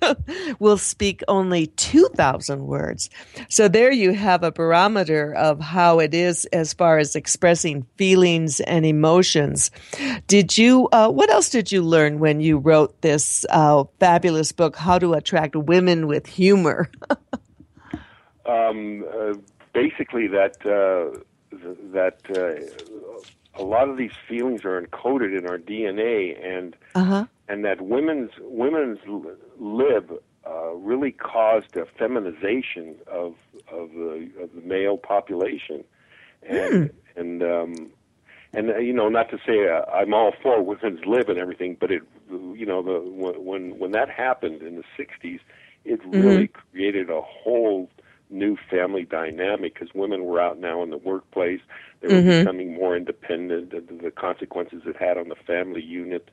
will 0.59 0.79
speak 0.79 1.21
only 1.27 1.67
2,000 1.67 2.65
words. 2.65 3.11
So 3.49 3.67
there 3.67 3.91
you 3.91 4.13
have 4.13 4.41
a 4.41 4.51
barometer 4.51 5.31
of 5.35 5.59
how 5.59 5.99
it 5.99 6.15
is 6.15 6.45
as 6.45 6.73
far 6.73 6.97
as 6.97 7.15
expressing 7.15 7.85
feelings 7.95 8.61
and 8.61 8.87
emotions. 8.87 9.69
Did 10.25 10.57
you, 10.57 10.89
uh, 10.91 11.09
what 11.11 11.29
else 11.29 11.51
did 11.51 11.71
you 11.71 11.83
learn 11.83 12.17
when 12.17 12.41
you 12.41 12.57
wrote 12.57 12.99
this 13.03 13.45
uh, 13.51 13.83
fabulous 13.99 14.53
book, 14.53 14.75
How 14.75 14.97
to 14.97 15.13
Attract 15.13 15.55
Women 15.55 16.07
with 16.07 16.25
Humor? 16.25 16.89
Um, 18.45 19.05
uh, 19.09 19.35
basically, 19.73 20.27
that 20.27 20.57
uh, 20.65 21.19
th- 21.51 21.77
that 21.93 22.19
uh, 22.29 23.61
a 23.61 23.63
lot 23.63 23.89
of 23.89 23.97
these 23.97 24.11
feelings 24.27 24.63
are 24.65 24.81
encoded 24.81 25.37
in 25.37 25.45
our 25.45 25.57
DNA, 25.57 26.33
and 26.43 26.75
Uh 26.95 27.03
huh. 27.03 27.25
and 27.47 27.65
that 27.65 27.81
women's 27.81 28.31
women's 28.39 28.99
lib 29.59 30.13
uh, 30.47 30.71
really 30.73 31.11
caused 31.11 31.75
a 31.75 31.85
feminization 31.97 32.95
of 33.11 33.35
of 33.71 33.91
the, 33.91 34.29
of 34.41 34.53
the 34.53 34.61
male 34.63 34.97
population, 34.97 35.83
and 36.47 36.89
and 37.15 37.43
um, 37.43 37.89
and 38.53 38.69
uh, 38.71 38.77
you 38.77 38.93
know 38.93 39.09
not 39.09 39.29
to 39.29 39.37
say 39.45 39.67
uh, 39.69 39.89
I'm 39.91 40.13
all 40.13 40.33
for 40.41 40.61
women's 40.61 41.05
lib 41.05 41.29
and 41.29 41.37
everything, 41.37 41.77
but 41.79 41.91
it 41.91 42.03
you 42.29 42.65
know 42.65 42.81
the 42.81 42.99
when 43.39 43.77
when 43.79 43.91
that 43.91 44.09
happened 44.09 44.61
in 44.61 44.75
the 44.75 44.83
'60s, 44.97 45.39
it 45.85 45.99
really 46.05 46.47
created 46.47 47.09
a 47.09 47.21
whole 47.21 47.89
new 48.33 48.57
family 48.69 49.05
dynamic 49.05 49.73
because 49.75 49.93
women 49.95 50.25
were 50.25 50.41
out 50.41 50.59
now 50.59 50.83
in 50.83 50.89
the 50.89 50.97
workplace. 50.97 51.61
They 52.01 52.09
were 52.09 52.21
Mhm. 52.21 52.21
becoming 52.21 52.73
more 52.73 52.95
independent. 52.97 53.73
And 53.73 54.01
the 54.01 54.11
consequences 54.11 54.83
it 54.85 54.97
had 54.97 55.17
on 55.17 55.29
the 55.29 55.35
family 55.35 55.81
unit, 55.83 56.29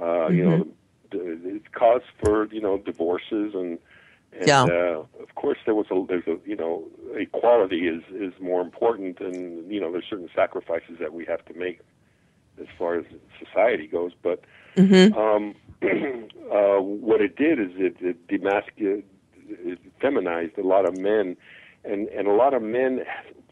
uh, 0.00 0.28
you 0.28 0.44
know, 0.44 0.68
it 1.12 1.72
caused 1.72 2.04
for 2.20 2.46
you 2.52 2.60
know 2.60 2.78
divorces 2.78 3.54
and 3.54 3.78
and 4.32 4.64
Yeah. 4.64 4.68
uh, 4.68 5.02
of 5.22 5.34
course 5.36 5.58
there 5.64 5.74
was 5.74 5.86
a 5.90 6.04
there's 6.08 6.26
a 6.26 6.36
you 6.48 6.56
know 6.56 6.84
equality 7.14 7.88
is 7.88 8.02
is 8.14 8.32
more 8.40 8.60
important 8.60 9.20
and 9.20 9.70
you 9.70 9.80
know 9.80 9.92
there's 9.92 10.04
certain 10.08 10.28
sacrifices 10.34 10.96
that 11.00 11.12
we 11.12 11.24
have 11.24 11.44
to 11.46 11.54
make 11.54 11.80
as 12.60 12.66
far 12.78 12.96
as 12.96 13.04
society 13.38 13.86
goes 13.86 14.12
but 14.22 14.44
Mhm. 14.76 15.16
um, 15.16 15.54
uh, 15.82 16.78
what 16.80 17.20
it 17.20 17.36
did 17.36 17.58
is 17.60 17.70
it, 17.76 17.96
it 18.00 18.26
demasculated, 18.28 18.98
it 18.98 19.15
feminized 20.00 20.58
a 20.58 20.66
lot 20.66 20.86
of 20.86 20.98
men, 20.98 21.36
and 21.84 22.08
and 22.08 22.26
a 22.26 22.32
lot 22.32 22.54
of 22.54 22.62
men 22.62 23.04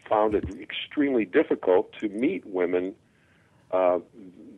found 0.09 0.35
it 0.35 0.45
extremely 0.61 1.25
difficult 1.25 1.93
to 2.01 2.09
meet 2.09 2.47
women. 2.47 2.95
Uh, 3.71 3.99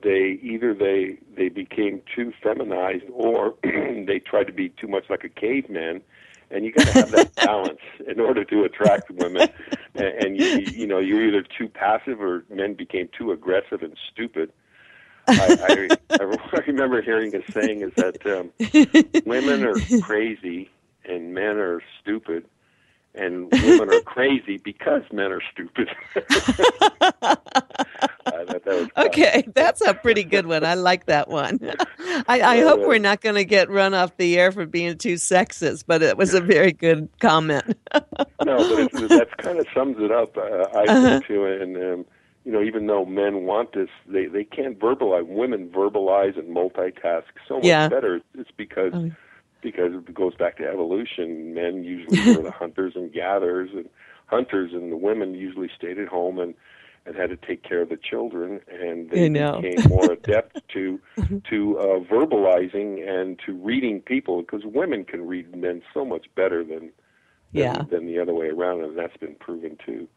they 0.02 0.38
either 0.42 0.74
they 0.74 1.18
they 1.36 1.48
became 1.48 2.02
too 2.14 2.32
feminized 2.42 3.04
or 3.12 3.54
they 3.62 4.20
tried 4.24 4.46
to 4.48 4.52
be 4.52 4.68
too 4.70 4.88
much 4.88 5.04
like 5.08 5.24
a 5.24 5.28
caveman 5.28 6.02
and 6.50 6.64
you 6.64 6.72
got 6.72 6.86
to 6.86 6.92
have 6.92 7.10
that 7.10 7.34
balance 7.44 7.80
in 8.06 8.20
order 8.20 8.44
to 8.44 8.64
attract 8.64 9.10
women. 9.10 9.48
And, 9.94 10.06
and 10.06 10.40
you 10.40 10.46
you 10.72 10.86
know 10.86 10.98
you're 10.98 11.26
either 11.26 11.42
too 11.42 11.68
passive 11.68 12.20
or 12.20 12.44
men 12.50 12.74
became 12.74 13.08
too 13.16 13.32
aggressive 13.32 13.82
and 13.82 13.96
stupid. 14.12 14.52
I, 15.28 15.88
I, 16.10 16.16
I 16.20 16.58
remember 16.66 17.02
hearing 17.02 17.34
a 17.34 17.42
saying 17.50 17.82
is 17.82 17.92
that 17.96 18.24
um, 18.26 18.52
women 19.26 19.64
are 19.64 19.74
crazy 20.02 20.70
and 21.08 21.34
men 21.34 21.56
are 21.56 21.80
stupid 22.00 22.46
and 23.16 23.50
women 23.50 23.90
are 23.92 24.00
crazy 24.04 24.58
because 24.58 25.02
men 25.12 25.32
are 25.32 25.42
stupid. 25.52 25.88
that 28.24 28.90
okay, 28.96 29.44
that's 29.54 29.80
a 29.80 29.94
pretty 29.94 30.24
good 30.24 30.46
one. 30.46 30.64
I 30.64 30.74
like 30.74 31.06
that 31.06 31.28
one. 31.28 31.58
I, 32.28 32.40
I 32.40 32.60
hope 32.60 32.80
we're 32.80 32.98
not 32.98 33.20
going 33.20 33.34
to 33.36 33.44
get 33.44 33.70
run 33.70 33.94
off 33.94 34.16
the 34.16 34.38
air 34.38 34.52
for 34.52 34.66
being 34.66 34.98
too 34.98 35.14
sexist, 35.14 35.84
but 35.86 36.02
it 36.02 36.16
was 36.16 36.34
a 36.34 36.40
very 36.40 36.72
good 36.72 37.08
comment. 37.20 37.64
no, 37.94 38.06
but 38.58 38.78
it's, 38.78 39.00
that 39.08 39.28
kind 39.38 39.58
of 39.58 39.66
sums 39.74 39.96
it 39.98 40.10
up. 40.10 40.36
Uh, 40.36 40.40
I 40.40 40.84
uh-huh. 40.84 41.02
think 41.02 41.26
too, 41.26 41.44
and 41.44 41.76
um, 41.76 42.04
you 42.44 42.52
know, 42.52 42.62
even 42.62 42.86
though 42.86 43.04
men 43.04 43.44
want 43.44 43.72
this, 43.72 43.88
they 44.06 44.26
they 44.26 44.44
can't 44.44 44.78
verbalize. 44.78 45.26
Women 45.26 45.70
verbalize 45.70 46.38
and 46.38 46.54
multitask 46.54 47.24
so 47.48 47.56
much 47.56 47.64
yeah. 47.64 47.88
better. 47.88 48.20
It's 48.34 48.50
because. 48.56 48.92
Oh 48.94 49.10
because 49.62 49.92
it 49.94 50.14
goes 50.14 50.34
back 50.34 50.56
to 50.58 50.64
evolution. 50.66 51.54
Men 51.54 51.84
usually 51.84 52.36
were 52.36 52.42
the 52.42 52.50
hunters 52.58 52.94
and 52.94 53.12
gatherers, 53.12 53.70
and 53.72 53.88
hunters, 54.26 54.72
and 54.72 54.92
the 54.92 54.96
women 54.96 55.34
usually 55.34 55.70
stayed 55.76 55.98
at 55.98 56.08
home 56.08 56.38
and 56.38 56.54
and 57.06 57.14
had 57.14 57.30
to 57.30 57.36
take 57.36 57.62
care 57.62 57.82
of 57.82 57.88
the 57.88 57.96
children, 57.96 58.60
and 58.68 59.10
they 59.10 59.28
became 59.62 59.88
more 59.88 60.12
adept 60.12 60.60
to 60.72 61.00
to 61.48 61.78
uh, 61.78 62.00
verbalizing 62.00 63.08
and 63.08 63.38
to 63.46 63.52
reading 63.52 64.00
people 64.00 64.42
because 64.42 64.62
women 64.64 65.04
can 65.04 65.26
read 65.26 65.54
men 65.54 65.82
so 65.94 66.04
much 66.04 66.26
better 66.34 66.64
than 66.64 66.90
than, 67.52 67.62
yeah. 67.62 67.82
than 67.90 68.06
the 68.06 68.18
other 68.18 68.34
way 68.34 68.48
around, 68.48 68.82
and 68.82 68.98
that's 68.98 69.16
been 69.18 69.36
proven 69.36 69.78
too. 69.84 70.08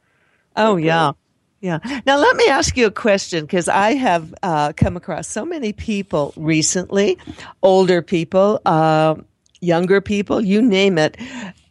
Oh 0.55 0.75
but, 0.75 0.84
yeah. 0.84 1.10
Uh, 1.10 1.13
yeah. 1.62 1.80
Now, 2.06 2.18
let 2.18 2.36
me 2.38 2.48
ask 2.48 2.78
you 2.78 2.86
a 2.86 2.92
question 2.92 3.46
because 3.46 3.68
I 3.68 3.94
have 3.94 4.34
uh, 4.44 4.74
come 4.74 4.96
across 4.96 5.28
so 5.28 5.46
many 5.46 5.74
people 5.74 6.34
recently, 6.38 7.18
older 7.62 8.01
people, 8.01 8.62
uh, 8.66 9.16
younger 9.60 10.00
people, 10.00 10.42
you 10.42 10.62
name 10.62 10.98
it, 10.98 11.18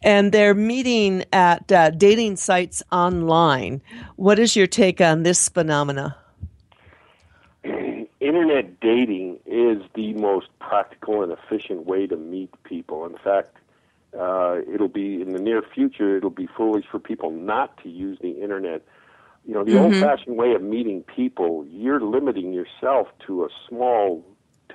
and 0.03 0.31
they're 0.33 0.55
meeting 0.55 1.25
at 1.33 1.71
uh, 1.73 1.91
dating 1.91 2.37
sites 2.37 2.83
online. 2.93 3.81
What 4.17 4.39
is 4.39 4.55
your 4.55 4.67
take 4.67 5.01
on 5.01 5.23
this 5.23 5.49
phenomena? 5.49 6.17
Internet 7.65 8.81
dating 8.81 9.39
is 9.47 9.83
the 9.95 10.13
most 10.15 10.49
practical 10.59 11.23
and 11.23 11.33
efficient 11.33 11.87
way 11.87 12.07
to 12.07 12.17
meet 12.17 12.51
people. 12.65 13.07
In 13.07 13.17
fact, 13.17 13.57
uh, 14.19 14.59
it'll 14.73 14.89
be 14.89 15.21
in 15.21 15.33
the 15.33 15.41
near 15.41 15.63
future, 15.63 16.17
it'll 16.17 16.31
be 16.31 16.47
foolish 16.47 16.85
for 16.91 16.99
people 16.99 17.31
not 17.31 17.83
to 17.83 17.89
use 17.89 18.19
the 18.21 18.43
internet. 18.43 18.83
You 19.49 19.55
know, 19.55 19.65
the 19.65 19.73
mm-hmm. 19.73 19.95
old 19.95 19.95
fashioned 19.95 20.37
way 20.37 20.53
of 20.53 20.61
meeting 20.61 21.03
people, 21.05 21.67
you're 21.71 22.03
limiting 22.03 22.53
yourself 22.53 23.09
to 23.27 23.45
a 23.45 23.49
small 23.67 24.23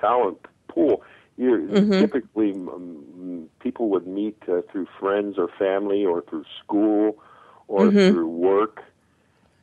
talent 0.00 0.44
pool. 0.66 1.04
You're 1.36 1.60
mm-hmm. 1.60 1.92
typically 1.92 2.54
um, 2.54 3.48
people 3.60 3.88
would 3.90 4.08
meet 4.08 4.36
uh, 4.48 4.62
through 4.72 4.88
friends 4.98 5.36
or 5.38 5.48
family 5.56 6.04
or 6.04 6.22
through 6.22 6.44
school 6.60 7.22
or 7.68 7.82
mm-hmm. 7.86 8.12
through 8.12 8.28
work, 8.28 8.82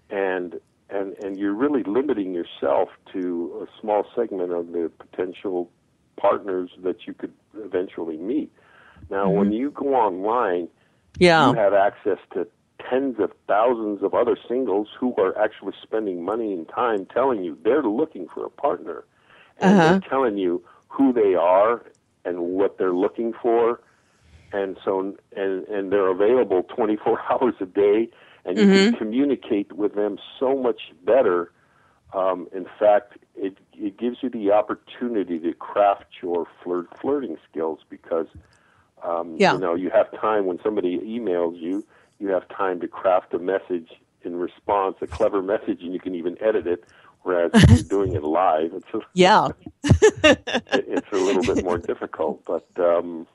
and 0.09 0.61
and 0.89 1.13
and 1.21 1.37
you're 1.37 1.55
really 1.55 1.83
limiting 1.83 2.33
yourself 2.33 2.87
to 3.11 3.67
a 3.67 3.81
small 3.81 4.05
segment 4.15 4.53
of 4.53 4.71
the 4.71 4.89
potential 4.97 5.69
partners 6.15 6.69
that 6.83 7.05
you 7.05 7.13
could 7.13 7.33
eventually 7.57 8.15
meet. 8.15 8.49
Now, 9.09 9.25
mm-hmm. 9.25 9.37
when 9.39 9.51
you 9.51 9.71
go 9.71 9.93
online, 9.93 10.69
yeah. 11.17 11.49
you 11.49 11.55
have 11.57 11.73
access 11.73 12.19
to 12.33 12.47
tens 12.89 13.19
of 13.19 13.31
thousands 13.47 14.03
of 14.03 14.13
other 14.13 14.37
singles 14.47 14.87
who 14.99 15.13
are 15.17 15.37
actually 15.37 15.73
spending 15.81 16.23
money 16.23 16.53
and 16.53 16.67
time 16.69 17.05
telling 17.05 17.43
you 17.43 17.57
they're 17.63 17.83
looking 17.83 18.27
for 18.33 18.45
a 18.45 18.49
partner, 18.49 19.05
and 19.59 19.79
uh-huh. 19.79 19.91
they're 19.91 20.09
telling 20.09 20.37
you 20.37 20.63
who 20.87 21.13
they 21.13 21.35
are 21.35 21.83
and 22.25 22.39
what 22.39 22.77
they're 22.77 22.93
looking 22.93 23.33
for 23.41 23.81
and 24.53 24.77
so 24.83 25.15
and 25.35 25.67
and 25.67 25.91
they're 25.91 26.09
available 26.09 26.63
24 26.63 27.19
hours 27.31 27.55
a 27.59 27.65
day 27.65 28.09
and 28.45 28.57
you 28.57 28.65
mm-hmm. 28.65 28.89
can 28.89 28.93
communicate 28.95 29.71
with 29.73 29.95
them 29.95 30.17
so 30.39 30.57
much 30.57 30.81
better 31.03 31.51
um, 32.13 32.47
in 32.53 32.65
fact 32.79 33.17
it 33.35 33.57
it 33.73 33.97
gives 33.97 34.17
you 34.21 34.29
the 34.29 34.51
opportunity 34.51 35.39
to 35.39 35.53
craft 35.53 36.05
your 36.21 36.45
flirt 36.63 36.87
flirting 36.99 37.37
skills 37.49 37.79
because 37.89 38.27
um, 39.03 39.35
yeah. 39.37 39.53
you 39.53 39.59
know 39.59 39.75
you 39.75 39.89
have 39.89 40.11
time 40.19 40.45
when 40.45 40.59
somebody 40.63 40.97
emails 40.99 41.59
you 41.59 41.85
you 42.21 42.29
have 42.29 42.47
time 42.49 42.79
to 42.79 42.87
craft 42.87 43.33
a 43.33 43.39
message 43.39 43.89
in 44.23 44.35
response 44.35 44.95
a 45.01 45.07
clever 45.07 45.41
message 45.41 45.81
and 45.81 45.93
you 45.93 45.99
can 45.99 46.13
even 46.13 46.37
edit 46.41 46.67
it 46.67 46.85
Whereas 47.23 47.51
if 47.53 47.69
you're 47.69 47.83
doing 47.83 48.13
it 48.15 48.23
live, 48.23 48.73
it's 48.73 48.93
a, 48.93 48.99
yeah, 49.13 49.49
it's 49.83 51.11
a 51.11 51.15
little 51.15 51.43
bit 51.43 51.63
more 51.63 51.77
difficult. 51.77 52.43
But 52.45 52.67
um, 52.79 53.27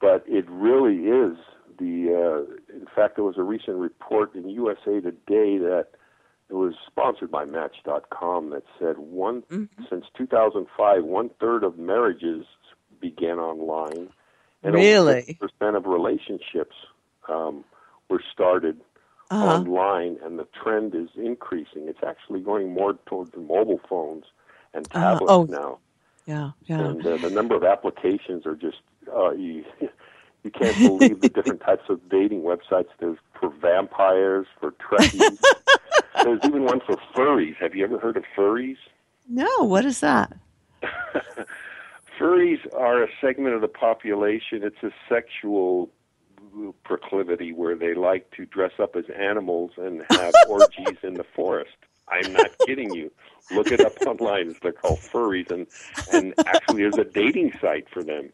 but 0.00 0.24
it 0.26 0.48
really 0.48 0.96
is 1.08 1.36
the. 1.78 2.46
Uh, 2.48 2.74
in 2.74 2.86
fact, 2.94 3.16
there 3.16 3.24
was 3.24 3.36
a 3.36 3.42
recent 3.42 3.76
report 3.76 4.34
in 4.34 4.48
USA 4.48 5.00
Today 5.00 5.58
that 5.58 5.88
it 6.48 6.54
was 6.54 6.74
sponsored 6.86 7.30
by 7.30 7.44
Match.com 7.44 8.50
that 8.50 8.62
said 8.78 8.96
one 8.96 9.42
mm-hmm. 9.42 9.84
since 9.90 10.06
2005, 10.16 11.04
one 11.04 11.30
third 11.38 11.64
of 11.64 11.78
marriages 11.78 12.46
began 12.98 13.38
online, 13.38 14.08
and 14.62 14.74
really 14.74 15.36
percent 15.38 15.76
of 15.76 15.84
relationships 15.84 16.76
um, 17.28 17.64
were 18.08 18.22
started 18.32 18.80
uh-huh. 19.30 19.58
online, 19.58 20.18
and 20.24 20.38
the 20.38 20.46
trend 20.62 20.94
is 20.94 21.08
increasing. 21.16 21.88
It's 21.88 22.02
actually 22.06 22.40
going 22.40 22.72
more 22.72 22.94
towards 23.06 23.34
mobile 23.36 23.80
phones 23.88 24.24
and 24.72 24.86
Uh, 24.92 25.00
tablets 25.00 25.32
oh. 25.32 25.44
now. 25.44 25.78
yeah, 26.26 26.50
yeah. 26.66 26.80
And 26.80 27.06
uh, 27.06 27.16
the 27.16 27.30
number 27.30 27.54
of 27.54 27.64
applications 27.64 28.46
are 28.46 28.54
just 28.54 28.78
uh, 29.14 29.30
you, 29.32 29.64
you 30.42 30.50
can't 30.50 30.76
believe 30.76 31.20
the 31.20 31.28
different 31.28 31.60
types 31.68 31.84
of 31.88 32.08
dating 32.08 32.42
websites. 32.42 32.88
There's 32.98 33.18
for 33.38 33.50
vampires, 33.50 34.46
for 34.60 34.72
Trekkies. 34.72 35.38
There's 36.22 36.40
even 36.44 36.64
one 36.64 36.80
for 36.80 36.96
furries. 37.14 37.56
Have 37.56 37.74
you 37.74 37.84
ever 37.84 37.98
heard 37.98 38.16
of 38.16 38.24
furries? 38.36 38.76
No, 39.28 39.48
what 39.64 39.84
is 39.84 40.00
that? 40.00 40.36
furries 42.18 42.60
are 42.74 43.02
a 43.02 43.08
segment 43.20 43.54
of 43.54 43.60
the 43.60 43.68
population. 43.68 44.62
It's 44.62 44.82
a 44.82 44.90
sexual 45.08 45.90
proclivity 46.84 47.52
where 47.52 47.76
they 47.76 47.94
like 47.94 48.30
to 48.32 48.46
dress 48.46 48.72
up 48.78 48.96
as 48.96 49.04
animals 49.16 49.72
and 49.76 50.02
have 50.10 50.32
orgies 50.48 50.98
in 51.02 51.14
the 51.14 51.24
forest. 51.34 51.76
I'm 52.08 52.32
not 52.32 52.50
kidding 52.66 52.94
you. 52.94 53.10
Look 53.50 53.72
it 53.72 53.80
up 53.80 53.94
online. 54.06 54.54
They're 54.62 54.72
called 54.72 55.00
furries, 55.00 55.50
and 55.50 55.66
and 56.12 56.34
actually, 56.46 56.82
there's 56.82 56.98
a 56.98 57.04
dating 57.04 57.52
site 57.60 57.88
for 57.90 58.02
them. 58.02 58.30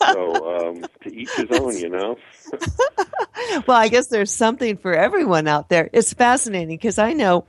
So 0.00 0.68
um, 0.68 0.86
to 1.02 1.14
each 1.14 1.30
his 1.36 1.50
own, 1.50 1.76
you 1.76 1.88
know. 1.90 2.16
well, 3.66 3.76
I 3.76 3.88
guess 3.88 4.08
there's 4.08 4.32
something 4.32 4.76
for 4.78 4.94
everyone 4.94 5.48
out 5.48 5.68
there. 5.68 5.90
It's 5.92 6.12
fascinating 6.14 6.76
because 6.76 6.98
I 6.98 7.12
know 7.12 7.46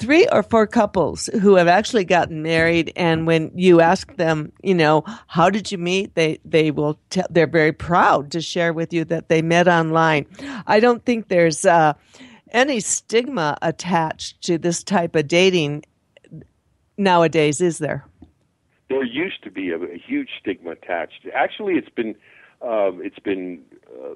three 0.00 0.26
or 0.32 0.42
four 0.42 0.66
couples 0.66 1.28
who 1.42 1.56
have 1.56 1.68
actually 1.68 2.04
gotten 2.04 2.42
married 2.42 2.90
and 2.96 3.26
when 3.26 3.52
you 3.54 3.82
ask 3.82 4.16
them 4.16 4.50
you 4.62 4.74
know 4.74 5.04
how 5.26 5.50
did 5.50 5.70
you 5.70 5.78
meet? 5.78 6.14
They 6.14 6.40
they 6.44 6.70
will 6.70 6.98
they're 7.28 7.46
very 7.46 7.72
proud 7.72 8.32
to 8.32 8.40
share 8.40 8.72
with 8.72 8.92
you 8.92 9.04
that 9.04 9.28
they 9.28 9.42
met 9.42 9.68
online. 9.68 10.26
I 10.66 10.80
don't 10.80 11.04
think 11.04 11.28
there's 11.28 11.66
uh, 11.66 11.92
any 12.50 12.80
stigma 12.80 13.58
attached 13.60 14.42
to 14.42 14.58
this 14.58 14.82
type 14.82 15.14
of 15.14 15.28
dating 15.28 15.84
nowadays 16.96 17.60
is 17.60 17.78
there? 17.78 18.04
There 18.88 19.04
used 19.04 19.44
to 19.44 19.50
be 19.50 19.70
a, 19.70 19.76
a 19.76 19.98
huge 19.98 20.30
stigma 20.40 20.72
attached. 20.72 21.26
Actually 21.34 21.74
it's 21.74 21.90
been 21.90 22.16
um, 22.62 23.00
it's 23.04 23.18
been 23.18 23.62
uh, 23.92 24.14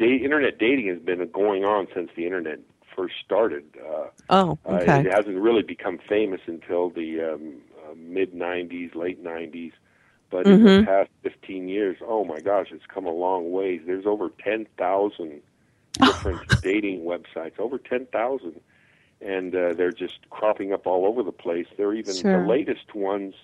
internet 0.00 0.58
dating 0.58 0.88
has 0.88 0.98
been 0.98 1.24
going 1.32 1.64
on 1.64 1.86
since 1.94 2.10
the 2.16 2.26
internet 2.26 2.58
first 2.94 3.14
started. 3.24 3.64
Uh, 3.78 4.06
oh, 4.30 4.58
okay. 4.66 4.92
Uh, 4.92 5.00
it 5.00 5.12
hasn't 5.12 5.36
really 5.36 5.62
become 5.62 5.98
famous 6.08 6.40
until 6.46 6.90
the 6.90 7.20
um, 7.20 7.54
uh, 7.84 7.94
mid 7.96 8.32
'90s, 8.32 8.94
late 8.94 9.22
'90s. 9.22 9.72
But 10.32 10.46
mm-hmm. 10.46 10.52
in 10.52 10.64
the 10.64 10.70
mm-hmm. 10.70 10.86
past 10.86 11.10
15 11.24 11.68
years, 11.68 11.98
oh 12.00 12.24
my 12.24 12.40
gosh, 12.40 12.68
it's 12.70 12.86
come 12.86 13.04
a 13.04 13.12
long 13.12 13.52
ways. 13.52 13.82
There's 13.84 14.06
over 14.06 14.30
10,000 14.42 15.42
different 15.92 16.62
dating 16.62 17.02
websites, 17.02 17.58
over 17.58 17.76
10,000, 17.76 18.58
and 19.20 19.54
uh, 19.54 19.74
they're 19.74 19.92
just 19.92 20.30
cropping 20.30 20.72
up 20.72 20.86
all 20.86 21.04
over 21.04 21.22
the 21.22 21.32
place. 21.32 21.66
They're 21.76 21.92
even 21.92 22.16
sure. 22.16 22.40
the 22.40 22.48
latest 22.48 22.94
ones, 22.94 23.34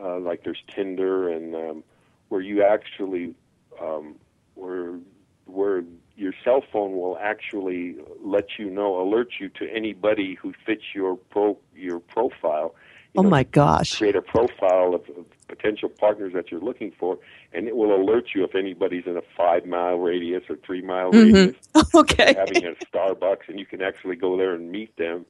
uh, 0.00 0.18
like 0.18 0.44
there's 0.44 0.62
Tinder, 0.66 1.28
and 1.28 1.54
um, 1.54 1.84
where 2.30 2.40
you 2.40 2.64
actually 2.64 3.34
um, 3.80 4.16
where 4.54 4.98
where 5.46 5.84
your 6.16 6.32
cell 6.44 6.62
phone 6.72 6.92
will 6.92 7.18
actually 7.20 7.96
let 8.22 8.58
you 8.58 8.70
know, 8.70 9.00
alert 9.00 9.28
you 9.40 9.48
to 9.50 9.68
anybody 9.74 10.34
who 10.34 10.52
fits 10.66 10.82
your 10.94 11.16
pro 11.16 11.58
your 11.74 12.00
profile. 12.00 12.74
You 13.14 13.20
oh 13.20 13.22
know, 13.24 13.30
my 13.30 13.44
gosh! 13.44 13.96
Create 13.98 14.16
a 14.16 14.22
profile 14.22 14.94
of, 14.94 15.02
of 15.16 15.24
potential 15.48 15.88
partners 15.88 16.32
that 16.34 16.50
you're 16.50 16.60
looking 16.60 16.92
for, 16.98 17.18
and 17.52 17.68
it 17.68 17.76
will 17.76 17.94
alert 17.94 18.26
you 18.34 18.42
if 18.44 18.54
anybody's 18.54 19.06
in 19.06 19.16
a 19.16 19.22
five 19.36 19.66
mile 19.66 19.96
radius 19.98 20.42
or 20.48 20.56
three 20.66 20.82
mile 20.82 21.12
Mhm. 21.12 21.24
radius. 21.36 21.56
Okay. 21.94 22.34
Having 22.36 22.66
a 22.66 22.74
Starbucks, 22.96 23.48
and 23.48 23.58
you 23.58 23.66
can 23.66 23.82
actually 23.82 24.16
go 24.16 24.36
there 24.36 24.54
and 24.54 24.70
meet 24.70 24.96
them. 24.96 25.26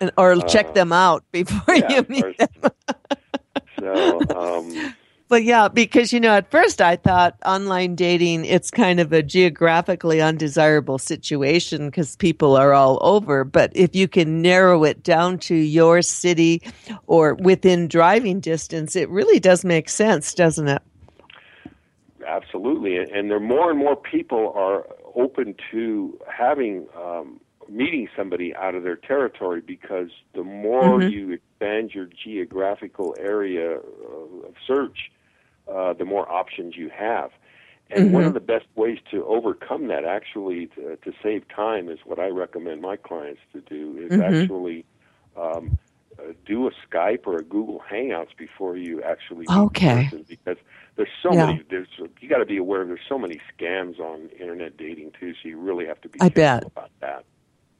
And, 0.00 0.10
or 0.16 0.32
Uh, 0.32 0.40
check 0.42 0.74
them 0.74 0.92
out 0.92 1.24
before 1.32 1.74
yeah, 1.76 1.90
you 1.96 2.06
meet 2.08 2.36
them. 2.38 2.48
So, 3.78 4.26
um, 4.58 4.94
But 5.28 5.44
yeah, 5.44 5.68
because 5.68 6.12
you 6.12 6.20
know, 6.20 6.34
at 6.34 6.50
first 6.50 6.80
I 6.80 6.96
thought 6.96 7.36
online 7.44 7.94
dating 7.94 8.46
it's 8.46 8.70
kind 8.70 8.98
of 8.98 9.12
a 9.12 9.22
geographically 9.22 10.22
undesirable 10.22 10.98
situation 10.98 11.86
because 11.86 12.16
people 12.16 12.56
are 12.56 12.72
all 12.72 12.98
over. 13.02 13.44
But 13.44 13.70
if 13.74 13.94
you 13.94 14.08
can 14.08 14.40
narrow 14.40 14.84
it 14.84 15.02
down 15.02 15.38
to 15.40 15.54
your 15.54 16.00
city 16.00 16.62
or 17.06 17.34
within 17.34 17.88
driving 17.88 18.40
distance, 18.40 18.96
it 18.96 19.10
really 19.10 19.38
does 19.38 19.64
make 19.66 19.90
sense, 19.90 20.32
doesn't 20.32 20.68
it? 20.68 20.82
Absolutely, 22.26 22.96
and 22.96 23.30
there 23.30 23.40
more 23.40 23.70
and 23.70 23.78
more 23.78 23.96
people 23.96 24.52
are 24.54 24.86
open 25.14 25.54
to 25.70 26.18
having 26.30 26.86
um, 26.96 27.40
meeting 27.68 28.08
somebody 28.16 28.54
out 28.54 28.74
of 28.74 28.82
their 28.82 28.96
territory 28.96 29.60
because 29.60 30.10
the 30.34 30.42
more 30.44 31.00
Mhm. 31.00 31.10
you 31.10 31.30
expand 31.32 31.94
your 31.94 32.06
geographical 32.06 33.14
area 33.18 33.76
of 33.78 34.44
of 34.44 34.54
search, 34.66 35.10
uh, 35.72 35.92
the 35.92 36.04
more 36.04 36.30
options 36.30 36.76
you 36.76 36.90
have. 36.90 37.30
And 37.90 38.12
one 38.12 38.24
Mhm. 38.24 38.26
of 38.28 38.34
the 38.34 38.40
best 38.40 38.66
ways 38.76 38.98
to 39.10 39.24
overcome 39.26 39.88
that, 39.88 40.04
actually, 40.04 40.66
to, 40.74 40.96
to 40.96 41.12
save 41.22 41.48
time, 41.48 41.88
is 41.88 41.98
what 42.04 42.18
I 42.18 42.28
recommend 42.28 42.82
my 42.82 42.96
clients 42.96 43.40
to 43.52 43.60
do 43.62 43.96
is 43.98 44.12
Mhm. 44.12 44.42
actually 44.42 44.84
um, 45.36 45.70
uh, 46.18 46.32
do 46.44 46.66
a 46.66 46.70
Skype 46.86 47.26
or 47.26 47.38
a 47.38 47.44
Google 47.44 47.80
Hangouts 47.90 48.36
before 48.36 48.76
you 48.76 49.02
actually 49.02 49.46
meet 49.46 49.72
Okay. 49.72 50.04
person 50.04 50.24
because 50.28 50.56
there's 50.96 51.08
so 51.22 51.32
Yeah. 51.32 51.46
many. 51.46 51.62
There's 51.70 51.88
you 52.20 52.28
got 52.28 52.38
to 52.38 52.46
be 52.46 52.56
aware. 52.58 52.84
There's 52.84 53.00
so 53.08 53.18
many 53.18 53.40
scams 53.56 53.98
on 54.00 54.28
internet 54.38 54.76
dating 54.76 55.12
too, 55.18 55.32
so 55.34 55.48
you 55.48 55.58
really 55.58 55.86
have 55.86 56.00
to 56.02 56.08
be 56.08 56.18
I 56.20 56.28
careful 56.28 56.64
bet. 56.64 56.72
about 56.76 56.90
that. 57.00 57.24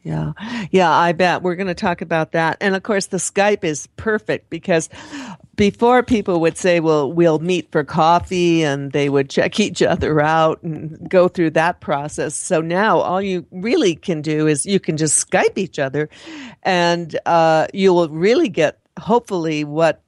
Yeah. 0.02 0.32
Yeah, 0.70 0.90
I 0.90 1.12
bet 1.12 1.42
we're 1.42 1.56
going 1.56 1.66
to 1.66 1.74
talk 1.74 2.00
about 2.00 2.32
that. 2.32 2.56
And 2.60 2.74
of 2.74 2.82
course, 2.82 3.06
the 3.06 3.16
Skype 3.18 3.64
is 3.64 3.88
perfect 3.96 4.48
because 4.48 4.88
before 5.56 6.02
people 6.02 6.40
would 6.40 6.56
say, 6.56 6.80
well, 6.80 7.12
we'll 7.12 7.40
meet 7.40 7.70
for 7.72 7.84
coffee 7.84 8.62
and 8.62 8.92
they 8.92 9.08
would 9.08 9.28
check 9.28 9.58
each 9.60 9.82
other 9.82 10.20
out 10.20 10.62
and 10.62 11.10
go 11.10 11.28
through 11.28 11.50
that 11.50 11.80
process. 11.80 12.34
So 12.34 12.60
now 12.60 12.98
all 12.98 13.20
you 13.20 13.44
really 13.50 13.96
can 13.96 14.22
do 14.22 14.46
is 14.46 14.64
you 14.64 14.80
can 14.80 14.96
just 14.96 15.28
Skype 15.28 15.58
each 15.58 15.78
other 15.78 16.08
and 16.62 17.18
uh, 17.26 17.66
you 17.74 17.92
will 17.92 18.08
really 18.08 18.48
get, 18.48 18.78
hopefully, 18.98 19.64
what 19.64 20.02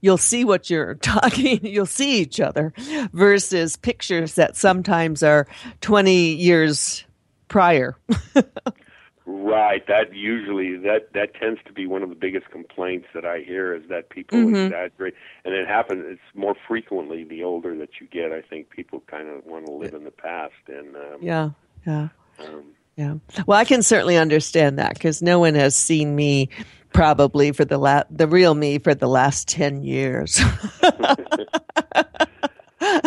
you'll 0.00 0.16
see 0.18 0.44
what 0.44 0.70
you're 0.70 0.94
talking 1.02 1.64
you'll 1.64 1.86
see 1.86 2.18
each 2.20 2.40
other 2.40 2.72
versus 3.12 3.76
pictures 3.76 4.34
that 4.34 4.56
sometimes 4.56 5.22
are 5.22 5.46
20 5.82 6.34
years 6.34 7.04
prior 7.48 7.96
Right. 9.26 9.86
That 9.86 10.14
usually 10.14 10.76
that 10.78 11.12
that 11.14 11.34
tends 11.34 11.58
to 11.66 11.72
be 11.72 11.86
one 11.86 12.02
of 12.02 12.10
the 12.10 12.14
biggest 12.14 12.50
complaints 12.50 13.06
that 13.14 13.24
I 13.24 13.40
hear 13.40 13.74
is 13.74 13.82
that 13.88 14.10
people 14.10 14.38
Mhm. 14.38 14.66
exaggerate, 14.66 15.14
and 15.46 15.54
it 15.54 15.66
happens. 15.66 16.04
It's 16.06 16.20
more 16.36 16.54
frequently 16.68 17.24
the 17.24 17.42
older 17.42 17.74
that 17.78 18.00
you 18.00 18.06
get. 18.06 18.32
I 18.32 18.42
think 18.42 18.68
people 18.68 19.02
kind 19.06 19.28
of 19.28 19.46
want 19.46 19.64
to 19.66 19.72
live 19.72 19.94
in 19.94 20.04
the 20.04 20.10
past, 20.10 20.52
and 20.68 20.94
um, 20.94 21.18
yeah 21.22 21.50
yeah 21.86 22.08
um, 22.38 22.64
Yeah. 22.96 23.14
Well, 23.46 23.58
I 23.58 23.64
can 23.64 23.82
certainly 23.82 24.16
understand 24.18 24.78
that 24.78 24.94
because 24.94 25.22
no 25.22 25.38
one 25.38 25.54
has 25.54 25.74
seen 25.74 26.14
me 26.14 26.48
probably 26.92 27.50
for 27.50 27.64
the 27.64 27.78
la- 27.78 28.04
the 28.10 28.28
real 28.28 28.54
me 28.54 28.78
for 28.78 28.94
the 28.94 29.08
last 29.08 29.48
10 29.48 29.82
years. 29.82 30.38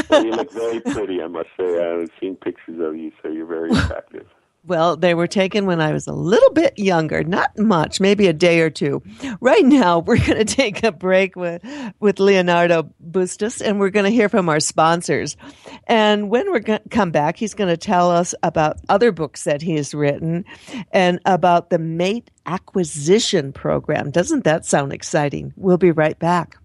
well, 0.10 0.26
you 0.26 0.32
look 0.32 0.52
very 0.52 0.80
pretty. 0.82 1.22
I 1.22 1.28
must 1.28 1.50
say, 1.58 1.80
I've 1.80 2.10
seen 2.20 2.36
pictures 2.36 2.80
of 2.82 2.96
you, 2.98 3.12
so 3.22 3.30
you're 3.30 3.46
very 3.46 3.70
attractive. 3.72 4.26
Well, 4.68 4.98
they 4.98 5.14
were 5.14 5.28
taken 5.28 5.66
when 5.66 5.80
I 5.82 5.94
was 5.94 6.08
a 6.08 6.14
little 6.14 6.52
bit 6.52 6.78
younger, 6.78 7.24
not 7.24 7.58
much, 7.58 8.00
maybe 8.00 8.28
a 8.28 8.34
day 8.34 8.60
or 8.60 8.70
two. 8.70 9.02
Right 9.40 9.66
now, 9.66 10.00
we're 10.06 10.18
going 10.18 10.38
to 10.38 10.46
take 10.46 10.84
a 10.84 10.92
break 10.92 11.36
with, 11.36 11.64
with 12.00 12.20
Leonardo 12.20 12.92
Bustos 13.00 13.62
and 13.62 13.80
we're 13.80 13.90
going 13.90 14.06
to 14.06 14.12
hear 14.12 14.30
from 14.30 14.50
our 14.50 14.60
sponsors. 14.60 15.38
And 15.88 16.30
when 16.30 16.46
to 16.64 16.82
come 16.90 17.12
back, 17.12 17.38
he's 17.38 17.54
going 17.54 17.70
to 17.70 17.78
tell 17.78 18.12
us 18.12 18.36
about 18.44 18.78
other 18.90 19.12
books 19.12 19.46
that 19.46 19.62
he 19.62 19.76
has 19.76 19.94
written 19.94 20.44
and 20.92 21.20
about 21.26 21.70
the 21.70 21.80
mate 21.80 22.30
acquisition 22.46 23.54
program. 23.54 24.12
Doesn't 24.12 24.44
that 24.44 24.66
sound 24.66 24.94
exciting? 24.94 25.54
We'll 25.56 25.78
be 25.78 25.92
right 25.92 26.18
back. 26.20 26.58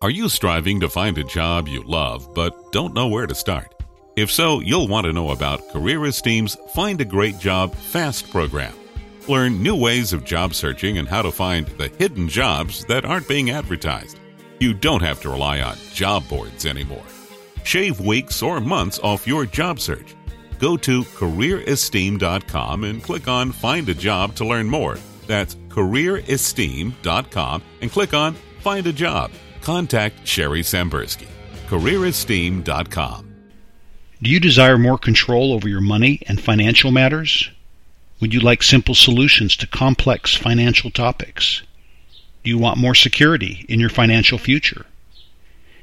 Are 0.00 0.10
you 0.10 0.28
striving 0.28 0.80
to 0.80 0.88
find 0.88 1.16
a 1.18 1.24
job 1.24 1.68
you 1.68 1.82
love 1.84 2.34
but 2.34 2.72
don't 2.72 2.94
know 2.94 3.08
where 3.08 3.26
to 3.26 3.34
start? 3.34 3.81
If 4.14 4.30
so, 4.30 4.60
you'll 4.60 4.88
want 4.88 5.06
to 5.06 5.12
know 5.12 5.30
about 5.30 5.70
Career 5.70 6.04
Esteem's 6.04 6.56
Find 6.74 7.00
a 7.00 7.04
Great 7.04 7.38
Job 7.38 7.74
Fast 7.74 8.30
program. 8.30 8.74
Learn 9.26 9.62
new 9.62 9.74
ways 9.74 10.12
of 10.12 10.24
job 10.24 10.52
searching 10.52 10.98
and 10.98 11.08
how 11.08 11.22
to 11.22 11.30
find 11.32 11.66
the 11.66 11.88
hidden 11.88 12.28
jobs 12.28 12.84
that 12.86 13.06
aren't 13.06 13.26
being 13.26 13.50
advertised. 13.50 14.18
You 14.60 14.74
don't 14.74 15.00
have 15.00 15.22
to 15.22 15.30
rely 15.30 15.62
on 15.62 15.78
job 15.94 16.28
boards 16.28 16.66
anymore. 16.66 17.04
Shave 17.64 18.00
weeks 18.00 18.42
or 18.42 18.60
months 18.60 18.98
off 18.98 19.26
your 19.26 19.46
job 19.46 19.80
search. 19.80 20.14
Go 20.58 20.76
to 20.76 21.04
careeresteem.com 21.04 22.84
and 22.84 23.02
click 23.02 23.28
on 23.28 23.50
Find 23.50 23.88
a 23.88 23.94
Job 23.94 24.34
to 24.36 24.44
learn 24.44 24.68
more. 24.68 24.98
That's 25.26 25.54
careeresteem.com 25.68 27.62
and 27.80 27.90
click 27.90 28.12
on 28.12 28.34
Find 28.60 28.86
a 28.86 28.92
Job. 28.92 29.30
Contact 29.62 30.26
Sherry 30.26 30.62
Sambursky. 30.62 31.28
careeresteem.com. 31.68 33.31
Do 34.22 34.30
you 34.30 34.38
desire 34.38 34.78
more 34.78 34.98
control 34.98 35.52
over 35.52 35.68
your 35.68 35.80
money 35.80 36.22
and 36.28 36.40
financial 36.40 36.92
matters? 36.92 37.50
Would 38.20 38.32
you 38.32 38.38
like 38.38 38.62
simple 38.62 38.94
solutions 38.94 39.56
to 39.56 39.66
complex 39.66 40.36
financial 40.36 40.92
topics? 40.92 41.62
Do 42.44 42.50
you 42.50 42.56
want 42.56 42.78
more 42.78 42.94
security 42.94 43.66
in 43.68 43.80
your 43.80 43.88
financial 43.90 44.38
future? 44.38 44.86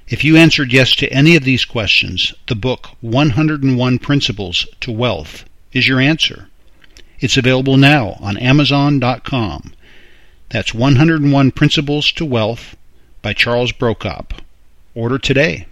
If 0.08 0.23
you 0.23 0.38
answered 0.38 0.71
yes 0.71 0.95
to 0.95 1.12
any 1.12 1.36
of 1.36 1.43
these 1.43 1.65
questions, 1.65 2.34
the 2.47 2.56
book 2.56 2.91
101 3.02 3.99
Principles 3.99 4.65
to 4.80 4.91
Wealth 4.91 5.43
is 5.73 5.89
your 5.89 5.99
answer. 5.99 6.47
It's 7.19 7.36
available 7.36 7.75
now 7.75 8.17
on 8.21 8.38
Amazon.com. 8.38 9.73
That's 10.47 10.73
101 10.73 11.52
Principles 11.52 12.10
to 12.13 12.23
Wealth 12.23 12.78
by 13.21 13.34
Charles 13.34 13.73
Brokop. 13.73 14.32
Order 14.95 15.17
today. 15.17 15.67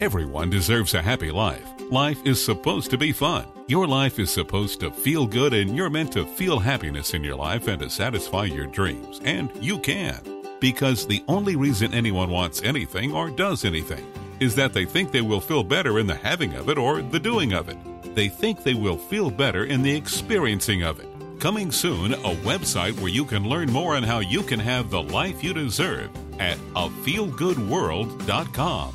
Everyone 0.00 0.48
deserves 0.48 0.94
a 0.94 1.02
happy 1.02 1.30
life. 1.30 1.68
Life 1.90 2.24
is 2.24 2.42
supposed 2.42 2.90
to 2.90 2.96
be 2.96 3.12
fun. 3.12 3.44
Your 3.66 3.86
life 3.86 4.18
is 4.18 4.30
supposed 4.30 4.80
to 4.80 4.90
feel 4.90 5.26
good, 5.26 5.52
and 5.52 5.76
you're 5.76 5.90
meant 5.90 6.10
to 6.14 6.24
feel 6.24 6.58
happiness 6.58 7.12
in 7.12 7.22
your 7.22 7.36
life 7.36 7.68
and 7.68 7.82
to 7.82 7.90
satisfy 7.90 8.44
your 8.44 8.66
dreams. 8.66 9.20
And 9.24 9.50
you 9.62 9.78
can. 9.78 10.22
Because 10.58 11.06
the 11.06 11.22
only 11.28 11.54
reason 11.54 11.92
anyone 11.92 12.30
wants 12.30 12.62
anything 12.62 13.12
or 13.12 13.28
does 13.28 13.66
anything 13.66 14.10
is 14.40 14.54
that 14.54 14.72
they 14.72 14.86
think 14.86 15.12
they 15.12 15.20
will 15.20 15.38
feel 15.38 15.62
better 15.62 15.98
in 15.98 16.06
the 16.06 16.14
having 16.14 16.54
of 16.54 16.70
it 16.70 16.78
or 16.78 17.02
the 17.02 17.20
doing 17.20 17.52
of 17.52 17.68
it. 17.68 17.76
They 18.14 18.30
think 18.30 18.62
they 18.62 18.72
will 18.72 18.96
feel 18.96 19.30
better 19.30 19.66
in 19.66 19.82
the 19.82 19.94
experiencing 19.94 20.82
of 20.82 20.98
it. 20.98 21.08
Coming 21.40 21.70
soon, 21.70 22.14
a 22.14 22.34
website 22.36 22.98
where 23.00 23.12
you 23.12 23.26
can 23.26 23.46
learn 23.46 23.70
more 23.70 23.96
on 23.96 24.02
how 24.02 24.20
you 24.20 24.42
can 24.44 24.60
have 24.60 24.88
the 24.88 25.02
life 25.02 25.44
you 25.44 25.52
deserve 25.52 26.08
at 26.38 26.56
afeelgoodworld.com. 26.74 28.94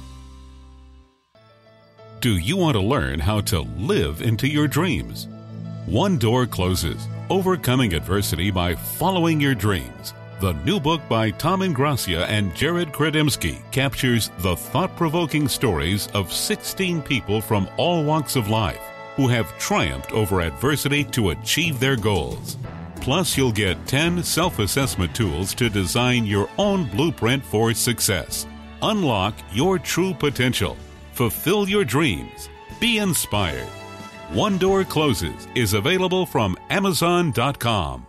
Do 2.26 2.38
you 2.38 2.58
want 2.58 2.74
to 2.74 2.82
learn 2.82 3.20
how 3.20 3.42
to 3.42 3.60
live 3.78 4.24
into 4.24 4.48
your 4.48 4.68
dreams? 4.68 5.28
One 5.86 6.18
Door 6.18 6.48
Closes 6.48 7.08
Overcoming 7.30 7.94
Adversity 7.94 8.50
by 8.50 8.74
Following 8.74 9.40
Your 9.40 9.54
Dreams. 9.54 10.16
The 10.42 10.54
new 10.54 10.80
book 10.80 11.02
by 11.08 11.30
Tom 11.30 11.60
Ingrassia 11.60 12.26
and 12.28 12.56
Jared 12.56 12.92
Kredemski 12.92 13.62
captures 13.72 14.32
the 14.40 14.56
thought 14.56 14.98
provoking 14.98 15.48
stories 15.48 16.08
of 16.16 16.34
16 16.34 17.04
people 17.04 17.42
from 17.42 17.70
all 17.78 18.04
walks 18.04 18.36
of 18.36 18.50
life 18.50 18.82
who 19.16 19.28
have 19.28 19.56
triumphed 19.60 20.12
over 20.12 20.42
adversity 20.42 21.04
to 21.04 21.30
achieve 21.30 21.80
their 21.80 21.96
goals. 21.96 22.58
Plus, 23.02 23.38
you'll 23.38 23.52
get 23.52 23.86
10 23.86 24.24
self 24.24 24.58
assessment 24.58 25.16
tools 25.16 25.54
to 25.54 25.70
design 25.70 26.26
your 26.26 26.50
own 26.58 26.86
blueprint 26.86 27.46
for 27.46 27.72
success. 27.76 28.48
Unlock 28.82 29.36
your 29.54 29.78
true 29.78 30.16
potential. 30.16 30.76
Fulfill 31.16 31.70
your 31.70 31.86
dreams. 31.86 32.50
Be 32.82 32.98
inspired. 32.98 33.70
One 34.34 34.58
Door 34.58 34.84
Closes 34.84 35.48
is 35.56 35.74
available 35.74 36.26
from 36.26 36.58
Amazon.com. 36.70 38.06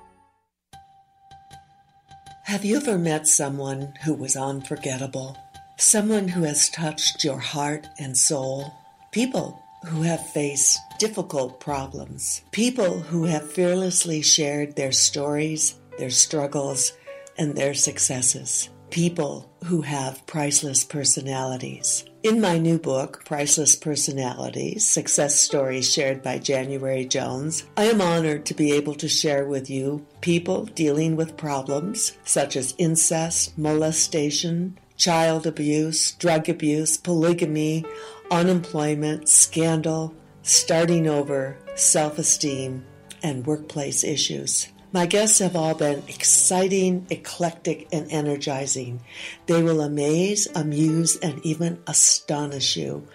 Have 2.42 2.64
you 2.64 2.78
ever 2.78 2.98
met 2.98 3.28
someone 3.28 3.94
who 4.04 4.12
was 4.12 4.34
unforgettable? 4.34 5.36
Someone 5.78 6.26
who 6.26 6.42
has 6.42 6.68
touched 6.68 7.22
your 7.22 7.38
heart 7.38 7.86
and 8.00 8.18
soul? 8.18 8.74
People 9.12 9.62
who 9.84 10.02
have 10.02 10.26
faced 10.30 10.80
difficult 10.98 11.60
problems, 11.60 12.42
people 12.50 12.98
who 12.98 13.22
have 13.26 13.52
fearlessly 13.52 14.20
shared 14.20 14.74
their 14.74 14.90
stories, 14.90 15.76
their 15.96 16.10
struggles, 16.10 16.92
and 17.38 17.54
their 17.54 17.74
successes, 17.74 18.68
people 18.90 19.50
who 19.64 19.82
have 19.82 20.26
priceless 20.26 20.84
personalities. 20.84 22.04
In 22.22 22.40
my 22.40 22.58
new 22.58 22.78
book, 22.78 23.24
Priceless 23.24 23.76
Personalities 23.76 24.88
Success 24.88 25.38
Stories 25.38 25.92
Shared 25.92 26.22
by 26.22 26.38
January 26.38 27.04
Jones, 27.04 27.64
I 27.76 27.84
am 27.84 28.00
honored 28.00 28.46
to 28.46 28.54
be 28.54 28.72
able 28.72 28.94
to 28.96 29.08
share 29.08 29.46
with 29.46 29.70
you 29.70 30.06
people 30.20 30.64
dealing 30.64 31.14
with 31.16 31.36
problems 31.36 32.14
such 32.24 32.56
as 32.56 32.74
incest, 32.78 33.56
molestation, 33.56 34.78
child 34.96 35.46
abuse, 35.46 36.12
drug 36.12 36.48
abuse, 36.48 36.96
polygamy, 36.96 37.84
unemployment, 38.30 39.28
scandal, 39.28 40.14
starting 40.42 41.06
over, 41.06 41.58
self 41.74 42.18
esteem, 42.18 42.84
and 43.22 43.46
workplace 43.46 44.02
issues. 44.04 44.68
My 44.96 45.04
guests 45.04 45.40
have 45.40 45.54
all 45.54 45.74
been 45.74 46.04
exciting, 46.08 47.06
eclectic, 47.10 47.86
and 47.92 48.10
energizing. 48.10 49.02
They 49.44 49.62
will 49.62 49.82
amaze, 49.82 50.48
amuse, 50.54 51.16
and 51.16 51.44
even 51.44 51.82
astonish 51.86 52.78
you. 52.78 53.06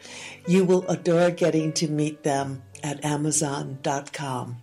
You 0.48 0.64
will 0.64 0.88
adore 0.88 1.32
getting 1.32 1.74
to 1.74 1.88
meet 1.88 2.22
them 2.22 2.62
at 2.84 3.04
Amazon.com. 3.04 4.58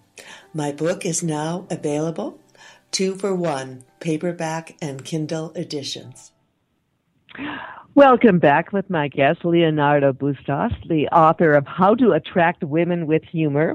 My 0.55 0.71
book 0.71 1.05
is 1.05 1.25
now 1.25 1.67
available, 1.71 2.39
two 2.93 3.17
for 3.17 3.35
one, 3.35 3.83
paperback 3.99 4.77
and 4.81 5.05
Kindle 5.05 5.53
editions. 5.57 6.31
Welcome 7.97 8.39
back 8.39 8.73
with 8.73 8.89
my 8.89 9.09
guest, 9.09 9.45
Leonardo 9.45 10.13
Bustos, 10.13 10.71
the 10.89 11.09
author 11.09 11.55
of 11.55 11.67
How 11.67 11.97
to 11.97 12.13
Attract 12.13 12.63
Women 12.63 13.09
with 13.09 13.25
Humor. 13.25 13.75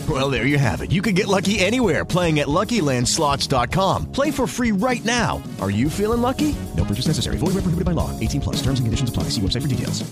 Well, 0.09 0.31
there 0.31 0.47
you 0.47 0.57
have 0.57 0.81
it. 0.81 0.91
You 0.91 1.03
can 1.03 1.13
get 1.13 1.27
lucky 1.27 1.59
anywhere 1.59 2.03
playing 2.03 2.39
at 2.39 2.47
LuckyLandSlots.com. 2.47 4.11
Play 4.11 4.31
for 4.31 4.47
free 4.47 4.71
right 4.71 5.05
now. 5.05 5.43
Are 5.61 5.69
you 5.69 5.87
feeling 5.87 6.21
lucky? 6.21 6.55
No 6.75 6.83
purchase 6.83 7.05
necessary. 7.05 7.37
Void 7.37 7.53
where 7.53 7.61
prohibited 7.61 7.85
by 7.85 7.91
law. 7.91 8.09
18 8.19 8.41
plus. 8.41 8.55
Terms 8.57 8.79
and 8.79 8.87
conditions 8.87 9.11
apply. 9.11 9.23
See 9.29 9.41
website 9.41 9.61
for 9.61 9.67
details. 9.67 10.11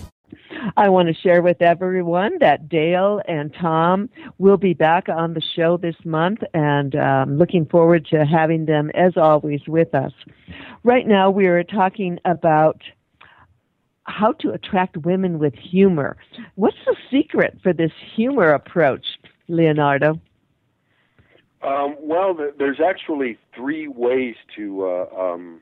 I 0.76 0.88
want 0.88 1.08
to 1.08 1.14
share 1.14 1.42
with 1.42 1.62
everyone 1.62 2.38
that 2.40 2.68
Dale 2.68 3.20
and 3.26 3.52
Tom 3.60 4.08
will 4.38 4.56
be 4.56 4.74
back 4.74 5.08
on 5.08 5.34
the 5.34 5.42
show 5.56 5.76
this 5.76 5.96
month, 6.04 6.40
and 6.54 6.94
um, 6.96 7.38
looking 7.38 7.66
forward 7.66 8.06
to 8.10 8.24
having 8.24 8.66
them, 8.66 8.90
as 8.94 9.16
always, 9.16 9.60
with 9.66 9.94
us. 9.94 10.12
Right 10.84 11.06
now, 11.06 11.30
we 11.30 11.46
are 11.46 11.64
talking 11.64 12.18
about 12.24 12.80
how 14.04 14.32
to 14.32 14.50
attract 14.50 14.96
women 14.98 15.38
with 15.38 15.54
humor. 15.54 16.16
What's 16.56 16.76
the 16.84 16.96
secret 17.10 17.58
for 17.62 17.72
this 17.72 17.92
humor 18.14 18.52
approach, 18.52 19.06
Leonardo? 19.50 20.20
Um, 21.62 21.96
well, 22.00 22.34
th- 22.34 22.54
there's 22.58 22.80
actually 22.80 23.36
three 23.54 23.88
ways 23.88 24.36
to. 24.56 24.84
Uh, 24.86 25.06
um, 25.20 25.60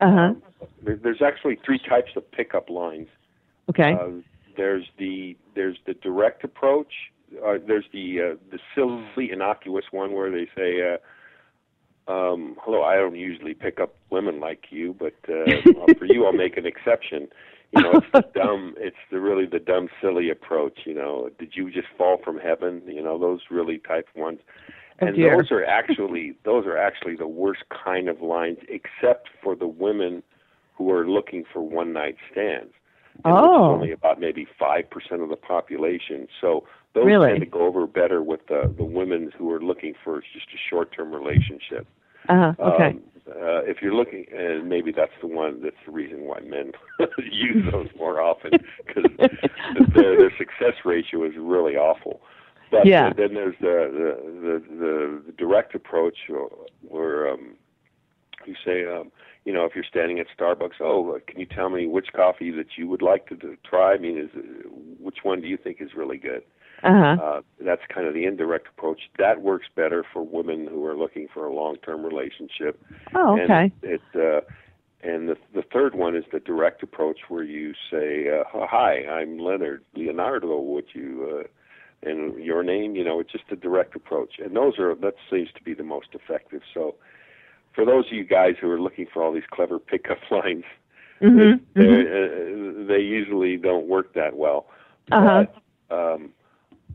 Uh-huh. 0.00 0.34
there, 0.82 0.96
there's 0.96 1.22
actually 1.22 1.56
three 1.64 1.78
types 1.78 2.10
of 2.16 2.30
pickup 2.32 2.68
lines. 2.68 3.08
Okay. 3.70 3.92
Uh, 3.92 4.20
there's 4.56 4.84
the 4.98 5.36
there's 5.54 5.78
the 5.86 5.94
direct 5.94 6.44
approach. 6.44 6.92
Uh, 7.44 7.58
there's 7.66 7.86
the 7.92 8.20
uh, 8.20 8.36
the 8.50 8.58
silly 8.74 9.30
innocuous 9.30 9.84
one 9.90 10.12
where 10.12 10.30
they 10.30 10.48
say, 10.56 10.70
uh, 10.82 12.12
um, 12.12 12.56
"Hello, 12.62 12.82
I 12.82 12.96
don't 12.96 13.16
usually 13.16 13.54
pick 13.54 13.80
up 13.80 13.94
women 14.10 14.40
like 14.40 14.64
you, 14.70 14.94
but 14.98 15.14
uh, 15.28 15.94
for 15.98 16.04
you, 16.04 16.26
I'll 16.26 16.32
make 16.32 16.56
an 16.56 16.66
exception." 16.66 17.28
You 17.76 17.82
know, 17.82 17.92
it's 17.94 18.06
the 18.12 18.24
dumb. 18.40 18.74
It's 18.78 18.96
the 19.10 19.20
really 19.20 19.46
the 19.46 19.58
dumb, 19.58 19.88
silly 20.00 20.30
approach. 20.30 20.80
You 20.84 20.94
know, 20.94 21.30
did 21.38 21.52
you 21.54 21.70
just 21.70 21.88
fall 21.96 22.18
from 22.24 22.38
heaven? 22.38 22.82
You 22.86 23.02
know, 23.02 23.18
those 23.18 23.40
really 23.50 23.78
type 23.78 24.08
ones. 24.14 24.40
Oh, 25.02 25.06
And 25.06 25.16
dear. 25.16 25.36
those 25.36 25.50
are 25.50 25.64
actually 25.80 26.36
those 26.44 26.66
are 26.66 26.76
actually 26.76 27.16
the 27.16 27.26
worst 27.28 27.64
kind 27.84 28.08
of 28.08 28.20
lines, 28.20 28.58
except 28.68 29.28
for 29.42 29.54
the 29.54 29.66
women 29.68 30.22
who 30.76 30.90
are 30.92 31.08
looking 31.08 31.44
for 31.52 31.60
one 31.62 31.92
night 31.92 32.16
stands. 32.32 32.72
And 33.24 33.34
Oh. 33.34 33.72
only 33.72 33.92
about 33.92 34.20
maybe 34.20 34.46
five 34.58 34.90
percent 34.90 35.22
of 35.22 35.30
the 35.30 35.36
population. 35.36 36.28
So 36.40 36.64
those 36.94 37.06
Really? 37.06 37.28
tend 37.28 37.40
to 37.40 37.46
go 37.46 37.62
over 37.66 37.86
better 37.86 38.22
with 38.22 38.46
the 38.48 38.72
the 38.76 38.84
women 38.84 39.32
who 39.36 39.50
are 39.52 39.60
looking 39.60 39.94
for 40.04 40.20
just 40.20 40.48
a 40.54 40.58
short 40.68 40.92
term 40.94 41.14
relationship. 41.14 41.86
Uh-huh. 42.28 42.52
Okay. 42.58 42.88
Um, 42.90 43.00
uh, 43.28 43.62
if 43.64 43.78
you're 43.82 43.94
looking, 43.94 44.24
and 44.32 44.68
maybe 44.68 44.92
that's 44.92 45.12
the 45.20 45.26
one. 45.26 45.60
That's 45.62 45.76
the 45.84 45.92
reason 45.92 46.22
why 46.22 46.40
men 46.40 46.72
use 47.18 47.64
those 47.72 47.88
more 47.98 48.20
often 48.20 48.52
because 48.86 49.10
their, 49.94 50.16
their 50.16 50.32
success 50.38 50.74
ratio 50.84 51.24
is 51.24 51.32
really 51.36 51.74
awful. 51.74 52.20
But 52.70 52.86
Yeah. 52.86 53.08
uh, 53.08 53.12
then 53.16 53.34
there's 53.34 53.56
the 53.60 53.90
the, 53.92 54.76
the 54.76 55.22
the 55.26 55.32
direct 55.32 55.74
approach, 55.74 56.16
uh, 56.30 56.46
where 56.82 57.32
um, 57.32 57.56
you 58.44 58.54
say, 58.64 58.86
um, 58.86 59.10
you 59.44 59.52
know, 59.52 59.64
if 59.64 59.74
you're 59.74 59.84
standing 59.84 60.18
at 60.18 60.26
Starbucks, 60.38 60.80
oh, 60.80 61.18
can 61.26 61.40
you 61.40 61.46
tell 61.46 61.68
me 61.68 61.86
which 61.86 62.08
coffee 62.14 62.50
that 62.52 62.76
you 62.76 62.88
would 62.88 63.02
like 63.02 63.26
to, 63.28 63.36
to 63.36 63.56
try? 63.68 63.94
I 63.94 63.98
mean, 63.98 64.18
is 64.18 64.30
uh, 64.36 64.68
which 65.00 65.18
one 65.22 65.40
do 65.40 65.48
you 65.48 65.56
think 65.56 65.78
is 65.80 65.90
really 65.96 66.18
good? 66.18 66.42
Uh-huh. 66.82 67.16
Uh, 67.22 67.40
that's 67.60 67.82
kind 67.92 68.06
of 68.06 68.14
the 68.14 68.24
indirect 68.24 68.68
approach. 68.68 69.10
That 69.18 69.40
works 69.40 69.66
better 69.74 70.04
for 70.12 70.22
women 70.22 70.66
who 70.66 70.84
are 70.86 70.96
looking 70.96 71.26
for 71.32 71.46
a 71.46 71.52
long-term 71.52 72.04
relationship. 72.04 72.82
Oh, 73.14 73.38
okay. 73.38 73.72
And 73.82 73.92
it, 73.92 74.00
uh, 74.14 74.40
and 75.02 75.28
the 75.28 75.36
the 75.54 75.62
third 75.62 75.94
one 75.94 76.16
is 76.16 76.24
the 76.32 76.40
direct 76.40 76.82
approach, 76.82 77.20
where 77.28 77.44
you 77.44 77.72
say, 77.90 78.28
uh, 78.28 78.44
"Hi, 78.66 79.06
I'm 79.06 79.38
Leonard 79.38 79.84
Leonardo. 79.94 80.58
Would 80.60 80.86
you?" 80.94 81.40
Uh, 81.40 82.08
and 82.08 82.38
your 82.42 82.62
name, 82.62 82.94
you 82.94 83.04
know, 83.04 83.20
it's 83.20 83.32
just 83.32 83.44
a 83.50 83.56
direct 83.56 83.96
approach, 83.96 84.38
and 84.38 84.54
those 84.54 84.78
are 84.78 84.94
that 84.96 85.14
seems 85.30 85.48
to 85.56 85.62
be 85.62 85.74
the 85.74 85.82
most 85.82 86.08
effective. 86.12 86.62
So, 86.74 86.94
for 87.72 87.84
those 87.84 88.06
of 88.06 88.12
you 88.12 88.24
guys 88.24 88.56
who 88.60 88.70
are 88.70 88.80
looking 88.80 89.06
for 89.12 89.22
all 89.22 89.32
these 89.32 89.46
clever 89.50 89.78
pickup 89.78 90.18
lines, 90.30 90.64
Mhm, 91.20 91.60
they, 91.74 91.82
mhm. 91.82 92.84
uh, 92.84 92.86
they 92.86 93.00
usually 93.00 93.56
don't 93.56 93.86
work 93.86 94.12
that 94.14 94.36
well. 94.36 94.66
Uh-huh. 95.10 95.46
Um, 95.90 96.30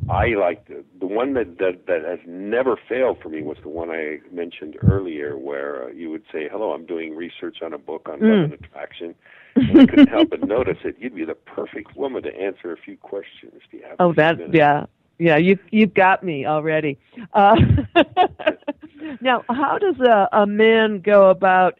I 0.09 0.27
like 0.29 0.67
the, 0.67 0.83
the 0.99 1.05
one 1.05 1.33
that, 1.35 1.57
that 1.59 1.85
that 1.87 2.03
has 2.03 2.19
never 2.27 2.77
failed 2.89 3.19
for 3.21 3.29
me 3.29 3.41
was 3.43 3.57
the 3.61 3.69
one 3.69 3.89
I 3.89 4.19
mentioned 4.31 4.75
earlier, 4.83 5.37
where 5.37 5.85
uh, 5.85 5.87
you 5.89 6.09
would 6.09 6.23
say, 6.31 6.49
"Hello, 6.51 6.73
I'm 6.73 6.85
doing 6.85 7.15
research 7.15 7.57
on 7.61 7.71
a 7.73 7.77
book 7.77 8.09
on 8.09 8.19
love 8.19 8.21
Mm. 8.21 8.43
and 8.45 8.53
attraction." 8.53 9.15
And 9.55 9.81
I 9.81 9.85
couldn't 9.85 10.09
help 10.09 10.29
but 10.29 10.43
notice 10.43 10.77
it. 10.83 10.95
You'd 10.99 11.15
be 11.15 11.25
the 11.25 11.35
perfect 11.35 11.95
woman 11.95 12.23
to 12.23 12.33
answer 12.35 12.71
a 12.73 12.77
few 12.77 12.97
questions. 12.97 13.61
Do 13.69 13.77
you 13.77 13.83
have 13.83 13.97
Oh, 13.99 14.13
that 14.13 14.37
minutes? 14.37 14.55
yeah, 14.55 14.85
yeah. 15.19 15.37
You 15.37 15.57
you've 15.71 15.93
got 15.93 16.23
me 16.23 16.45
already. 16.45 16.97
Uh, 17.33 17.55
now, 19.21 19.43
how 19.49 19.77
does 19.77 19.99
a, 19.99 20.27
a 20.31 20.45
man 20.47 20.99
go 21.01 21.29
about 21.29 21.79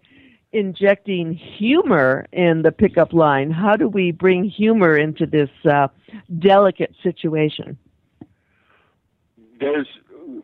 injecting 0.53 1.34
humor 1.34 2.25
in 2.34 2.62
the 2.62 2.71
pickup 2.71 3.13
line? 3.13 3.51
How 3.51 3.75
do 3.75 3.88
we 3.88 4.12
bring 4.12 4.43
humor 4.43 4.97
into 4.97 5.25
this 5.25 5.49
uh, 5.65 5.88
delicate 6.39 6.93
situation? 7.01 7.77
There's 9.62 9.88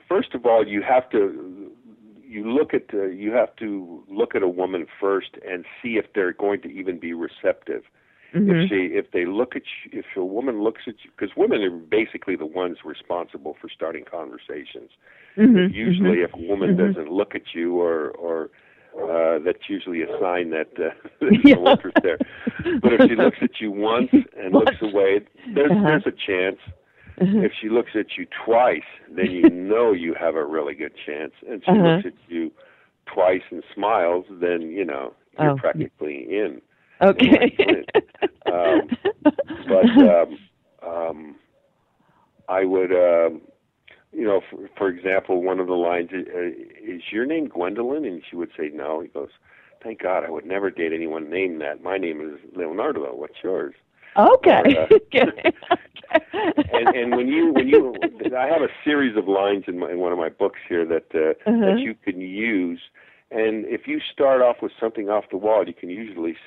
first 0.08 0.34
of 0.34 0.46
all 0.46 0.66
you 0.66 0.82
have 0.82 1.10
to 1.10 1.72
you 2.24 2.50
look 2.50 2.74
at 2.74 2.86
uh, 2.94 3.06
you 3.24 3.32
have 3.32 3.54
to 3.58 4.04
look 4.10 4.36
at 4.36 4.44
a 4.44 4.48
woman 4.48 4.86
first 5.02 5.32
and 5.48 5.66
see 5.82 5.94
if 6.02 6.06
they're 6.14 6.34
going 6.34 6.62
to 6.62 6.70
even 6.70 7.00
be 7.00 7.14
receptive 7.14 7.84
Mhm. 8.34 8.50
if 8.52 8.70
she 8.70 8.80
if 9.02 9.12
they 9.12 9.26
look 9.26 9.56
at 9.56 9.64
you, 9.84 10.00
if 10.02 10.06
a 10.18 10.24
woman 10.38 10.62
looks 10.62 10.82
at 10.88 10.96
you 11.04 11.10
because 11.16 11.36
women 11.38 11.62
are 11.64 11.70
basically 11.72 12.36
the 12.36 12.46
ones 12.46 12.78
responsible 12.84 13.56
for 13.60 13.70
starting 13.70 14.04
conversations 14.04 14.92
Mhm, 15.38 15.74
usually 15.74 16.18
mhm, 16.18 16.26
if 16.26 16.34
a 16.34 16.38
woman 16.52 16.76
mhm. 16.76 16.78
doesn't 16.88 17.10
look 17.12 17.36
at 17.36 17.54
you 17.56 17.80
or 17.80 18.10
or 18.26 18.50
uh 19.10 19.40
that's 19.46 19.70
usually 19.70 20.02
a 20.02 20.10
sign 20.20 20.50
that 20.58 20.70
uh, 20.78 20.90
Yeah. 21.22 21.30
there's 21.30 21.56
no 21.56 21.72
interest 21.72 21.98
there 22.04 22.20
but 22.82 22.92
if 22.94 23.02
she 23.10 23.16
looks 23.16 23.38
at 23.42 23.62
you 23.62 23.72
once 23.72 24.12
and 24.38 24.54
looks 24.62 24.82
away 24.82 25.22
there's 25.56 25.72
Uh-huh. 25.72 25.88
there's 25.88 26.08
a 26.08 26.12
chance. 26.30 26.60
If 27.20 27.52
she 27.60 27.70
looks 27.70 27.92
at 27.96 28.18
you 28.18 28.26
twice, 28.46 28.82
then 29.10 29.32
you 29.32 29.50
know 29.70 29.92
you 29.92 30.14
have 30.20 30.36
a 30.36 30.46
really 30.46 30.76
good 30.76 30.94
chance. 31.06 31.34
And 31.50 31.64
she 31.64 31.72
Uh-huh. 31.72 31.84
looks 31.84 32.06
at 32.06 32.14
you 32.28 32.52
twice 33.06 33.42
and 33.52 33.64
smiles, 33.74 34.26
then 34.30 34.62
you 34.72 34.86
know 34.86 35.14
you're 35.40 35.52
Oh, 35.52 35.58
practically 35.58 36.28
in. 36.30 36.62
Okay. 37.02 37.56
Um, 38.48 38.90
but 39.68 39.90
um, 40.02 40.40
um, 40.82 41.36
I 42.48 42.64
would, 42.64 42.92
um, 42.94 43.42
you 44.14 44.24
know, 44.24 44.40
for, 44.50 44.70
for 44.78 44.88
example, 44.88 45.44
one 45.44 45.60
of 45.60 45.68
the 45.68 45.74
lines 45.74 46.10
is, 46.14 46.26
uh, 46.34 46.48
is 46.82 47.02
your 47.12 47.26
name 47.26 47.48
Gwendolyn, 47.50 48.06
and 48.06 48.24
she 48.30 48.38
would 48.38 48.52
say 48.58 48.70
no. 48.74 49.02
He 49.02 49.10
goes, 49.10 49.28
thank 49.84 50.02
God 50.02 50.24
I 50.24 50.30
would 50.30 50.46
never 50.46 50.70
date 50.70 50.94
anyone 50.94 51.30
named 51.30 51.60
that. 51.62 51.84
My 51.84 51.98
name 51.98 52.22
is 52.22 52.40
Leonardo. 52.56 53.14
What's 53.14 53.36
yours? 53.44 53.76
Okay. 54.18 54.88
Uh, 55.14 55.26
and 56.74 56.96
and 56.96 57.16
when 57.16 57.28
you 57.28 57.54
when 57.54 57.68
you 57.68 57.96
I 58.38 58.48
have 58.48 58.62
a 58.62 58.70
series 58.84 59.16
of 59.18 59.28
lines 59.28 59.66
in, 59.68 59.80
my, 59.80 59.92
in 59.92 60.00
one 60.00 60.12
of 60.12 60.18
my 60.18 60.30
books 60.30 60.60
here 60.68 60.86
that 60.86 61.06
uh, 61.14 61.50
Uh-huh. 61.50 61.66
that 61.66 61.80
you 61.80 61.96
can 61.96 62.20
use. 62.22 62.80
And 63.30 63.66
if 63.66 63.88
you 63.88 64.00
start 64.00 64.42
off 64.42 64.62
with 64.62 64.72
something 64.80 65.10
off 65.10 65.26
the 65.30 65.36
wall, 65.38 65.68
you 65.68 65.74
can 65.74 65.90
usually, 65.90 66.38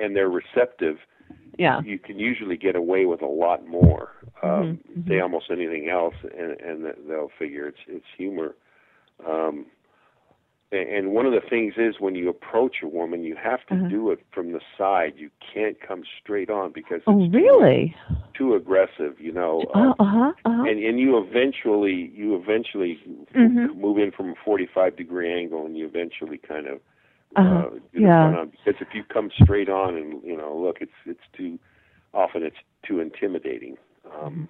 and- 0.00 0.14
they're 0.14 0.28
receptive, 0.30 0.98
yeah. 1.58 1.80
you 1.82 1.98
can 1.98 2.20
usually 2.20 2.56
get 2.56 2.76
away 2.76 3.04
with 3.04 3.20
a 3.20 3.26
lot 3.26 3.66
more. 3.66 4.12
Um, 4.42 4.78
Mhm, 4.96 5.08
Say 5.08 5.18
almost 5.20 5.50
anything 5.50 5.88
else, 5.88 6.14
and, 6.22 6.52
and 6.60 6.94
they'll 7.08 7.32
figure 7.36 7.66
it's 7.66 7.80
it's 7.88 8.06
humor. 8.16 8.54
Um, 9.26 9.66
and 10.72 11.12
one 11.12 11.26
of 11.26 11.32
the 11.32 11.40
things 11.48 11.74
is 11.76 11.96
when 11.98 12.14
you 12.14 12.28
approach 12.28 12.76
a 12.82 12.88
woman, 12.88 13.24
you 13.24 13.36
have 13.36 13.66
to 13.66 13.74
Uh-huh. 13.74 13.88
do 13.88 14.10
it 14.10 14.20
from 14.32 14.52
the 14.52 14.60
side. 14.78 15.14
You 15.16 15.30
can't 15.52 15.76
come 15.80 16.02
straight 16.20 16.50
on 16.50 16.70
because 16.72 17.02
Oh, 17.06 17.24
it's 17.24 17.34
really? 17.34 17.94
too 18.34 18.54
aggressive. 18.54 19.20
You 19.20 19.32
know. 19.32 19.62
Uh 19.74 19.94
huh. 19.94 19.94
Uh 19.98 20.04
huh. 20.04 20.64
and 20.68 20.78
and 20.82 20.98
you 21.00 21.18
eventually 21.18 22.12
you 22.14 22.36
eventually 22.36 22.98
Mhm. 23.34 23.74
move 23.76 23.98
in 23.98 24.10
from 24.12 24.30
a 24.30 24.34
45 24.44 24.96
degree 24.96 25.32
angle 25.32 25.66
and 25.66 25.76
you 25.76 25.86
eventually 25.86 26.38
kind 26.38 26.66
of 26.66 26.80
Uh-huh. 27.36 27.66
uh, 27.74 27.78
Yeah. 27.92 28.26
on 28.26 28.48
because 28.50 28.80
if 28.80 28.94
you 28.94 29.02
come 29.04 29.30
straight 29.42 29.68
on 29.68 29.96
and 29.96 30.22
you 30.24 30.36
know 30.36 30.56
look 30.56 30.78
it's 30.80 30.98
it's 31.06 31.26
too 31.32 31.58
often 32.14 32.42
it's 32.42 32.62
too 32.86 33.00
intimidating 33.00 33.76
um 34.12 34.48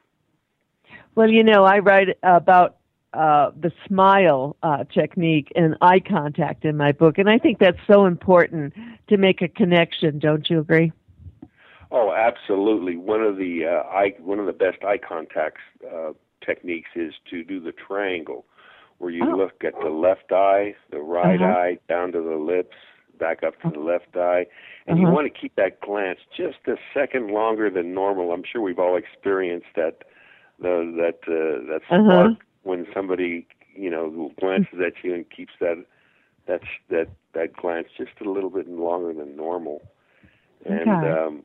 Well, 1.15 1.31
you 1.31 1.43
know, 1.43 1.65
I 1.65 1.79
write 1.79 2.09
about 2.23 2.77
uh, 3.13 3.51
the 3.61 3.73
smile 3.87 4.57
uh, 4.63 4.85
technique 4.85 5.51
and 5.57 5.77
eye 5.81 6.01
contact 6.01 6.65
in 6.65 6.77
my 6.77 6.93
book, 6.93 7.19
and 7.19 7.29
I 7.29 7.39
think 7.39 7.59
that's 7.59 7.79
so 7.87 8.07
important 8.07 8.73
to 9.09 9.17
make 9.17 9.43
a 9.43 9.49
connection. 9.49 10.19
Don't 10.19 10.49
you 10.49 10.61
agree? 10.61 10.93
oh 11.91 12.13
absolutely 12.13 12.97
one 12.97 13.21
of 13.23 13.37
the 13.37 13.65
uh, 13.67 13.89
eye 13.89 14.15
one 14.21 14.39
of 14.39 14.47
the 14.47 14.53
best 14.53 14.79
eye 14.85 14.99
contact 14.99 15.59
uh, 15.93 16.13
techniques 16.45 16.91
is 16.95 17.15
to 17.29 17.43
do 17.43 17.61
the 17.61 17.73
triangle 17.73 18.45
where 18.99 19.11
you 19.11 19.23
Oh. 19.23 19.37
look 19.37 19.65
at 19.65 19.75
the 19.83 19.89
left 19.91 20.31
eye 20.33 20.75
the 20.91 21.01
right 21.01 21.41
Uh-huh. 21.41 21.53
eye 21.53 21.79
down 21.89 22.13
to 22.13 22.21
the 22.23 22.37
lips 22.37 22.77
back 23.19 23.43
up 23.43 23.61
to 23.63 23.71
the 23.71 23.81
left 23.81 24.17
eye 24.17 24.47
and 24.87 24.99
you 24.99 25.07
Uh-huh. 25.07 25.15
want 25.15 25.33
to 25.33 25.41
keep 25.41 25.55
that 25.57 25.81
glance 25.81 26.21
just 26.37 26.59
a 26.69 26.77
second 26.95 27.31
longer 27.33 27.69
than 27.71 27.93
normal 27.93 28.33
i'm 28.33 28.45
sure 28.45 28.63
we've 28.63 28.79
all 28.79 28.97
experienced 28.97 29.67
that 29.75 29.99
the 30.61 30.93
that 30.97 31.19
uh, 31.27 31.67
that 31.73 31.83
Uh-huh. 31.91 32.35
When 32.63 32.87
somebody 32.95 33.47
you 33.75 33.91
know 33.91 34.31
glances 34.41 34.79
at 34.85 34.93
you 35.03 35.15
and 35.15 35.25
keeps 35.31 35.53
that 35.61 35.85
that 36.47 36.61
that 36.89 37.09
that 37.35 37.55
glance 37.57 37.89
just 37.97 38.13
a 38.25 38.29
little 38.31 38.51
bit 38.51 38.69
longer 38.69 39.13
than 39.13 39.37
normal 39.37 39.83
and 40.65 41.03
Okay. 41.03 41.11
um 41.11 41.43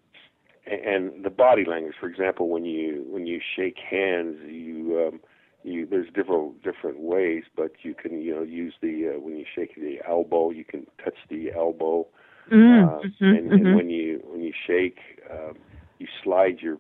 and 0.65 1.23
the 1.23 1.30
body 1.30 1.63
language 1.65 1.95
for 1.99 2.08
example 2.08 2.49
when 2.49 2.65
you 2.65 3.06
when 3.10 3.25
you 3.25 3.39
shake 3.56 3.78
hands 3.78 4.38
you 4.47 5.08
um 5.08 5.19
you 5.63 5.86
there's 5.86 6.08
different 6.13 6.62
different 6.63 6.99
ways 6.99 7.43
but 7.56 7.71
you 7.84 7.93
can 7.93 8.21
you 8.21 8.34
know 8.36 8.43
use 8.43 8.73
the 8.82 9.13
uh, 9.15 9.19
when 9.19 9.36
you 9.38 9.45
shake 9.56 9.75
the 9.75 9.99
elbow 10.08 10.49
you 10.51 10.63
can 10.65 10.86
touch 11.04 11.17
the 11.30 11.51
elbow 11.54 12.06
Mm, 12.51 12.84
uh, 12.84 12.99
mhm, 13.04 13.38
and, 13.38 13.51
mhm. 13.51 13.54
and 13.54 13.73
when 13.73 13.89
you 13.89 14.21
when 14.25 14.41
you 14.41 14.54
shake 14.67 14.99
um 15.32 15.56
you 15.99 16.08
slide 16.23 16.60
your 16.62 16.78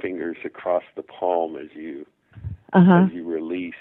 fingers 0.00 0.36
across 0.44 0.82
the 0.96 1.02
palm 1.02 1.56
as 1.56 1.68
you 1.74 2.06
Uh 2.74 2.84
huh. 2.84 3.04
as 3.06 3.12
you 3.12 3.24
release 3.24 3.74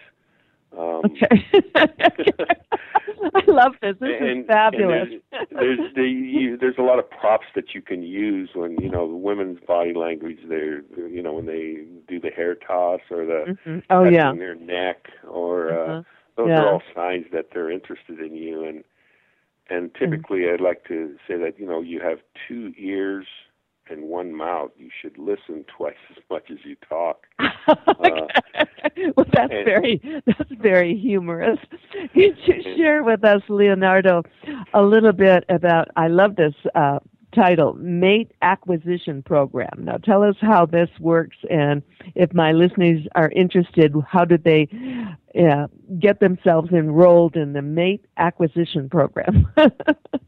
um 0.77 1.01
Okay. 1.05 1.43
I 3.35 3.41
love 3.47 3.73
this. 3.81 3.95
This 3.99 4.15
and, 4.19 4.41
is 4.41 4.47
fabulous. 4.47 5.09
There's 5.31 5.47
there's, 5.51 5.93
the, 5.95 6.03
you, 6.03 6.57
there's 6.57 6.77
a 6.77 6.81
lot 6.81 6.99
of 6.99 7.09
props 7.09 7.45
that 7.55 7.73
you 7.73 7.81
can 7.81 8.03
use 8.03 8.49
when 8.53 8.77
you 8.79 8.89
know 8.89 9.07
the 9.07 9.15
women's 9.15 9.59
body 9.67 9.93
language. 9.93 10.39
They're 10.47 10.81
you 11.07 11.21
know 11.21 11.33
when 11.33 11.45
they 11.45 11.85
do 12.07 12.19
the 12.19 12.29
hair 12.29 12.55
toss 12.55 13.01
or 13.09 13.25
the 13.25 13.55
Mhm. 13.65 13.83
Oh 13.89 14.03
yeah. 14.05 14.33
their 14.33 14.55
neck 14.55 15.07
or 15.27 15.71
uh, 15.71 15.75
Uh-huh. 15.75 16.03
those 16.37 16.49
Yeah. 16.49 16.61
are 16.61 16.67
all 16.73 16.81
signs 16.95 17.25
that 17.31 17.47
they're 17.53 17.71
interested 17.71 18.19
in 18.19 18.35
you. 18.35 18.63
And 18.65 18.83
and 19.69 19.93
Mm-hmm. 19.93 20.03
typically, 20.03 20.49
I'd 20.49 20.61
like 20.61 20.83
to 20.87 21.15
say 21.27 21.37
that 21.37 21.59
you 21.59 21.65
know 21.65 21.81
you 21.81 21.99
have 22.01 22.19
two 22.47 22.73
ears 22.77 23.27
and 23.89 24.03
one 24.03 24.33
mouth. 24.33 24.71
You 24.77 24.89
should 25.01 25.17
listen 25.17 25.65
twice 25.77 25.95
as 26.11 26.23
much 26.29 26.49
as 26.51 26.57
you 26.63 26.75
talk. 26.87 27.25
Uh, 27.65 28.27
well, 29.15 29.25
that's 29.33 29.53
and- 29.53 29.65
very 29.65 30.21
that's 30.25 30.51
very 30.59 30.97
humorous. 30.97 31.57
Could 32.13 32.37
you 32.45 32.61
share 32.75 33.03
with 33.03 33.23
us, 33.23 33.41
Leonardo, 33.47 34.23
a 34.73 34.81
little 34.81 35.13
bit 35.13 35.45
about? 35.47 35.87
I 35.95 36.07
love 36.09 36.35
this 36.35 36.53
uh, 36.75 36.99
title, 37.33 37.73
Mate 37.73 38.31
Acquisition 38.41 39.21
Program. 39.23 39.69
Now, 39.79 39.97
tell 39.97 40.23
us 40.23 40.35
how 40.41 40.65
this 40.65 40.89
works, 40.99 41.37
and 41.49 41.81
if 42.15 42.33
my 42.33 42.51
listeners 42.51 43.05
are 43.15 43.29
interested, 43.29 43.93
how 44.07 44.25
do 44.25 44.37
they 44.37 44.67
uh, 45.39 45.67
get 45.99 46.19
themselves 46.19 46.71
enrolled 46.71 47.35
in 47.35 47.53
the 47.53 47.61
Mate 47.61 48.05
Acquisition 48.17 48.89
Program? 48.89 49.47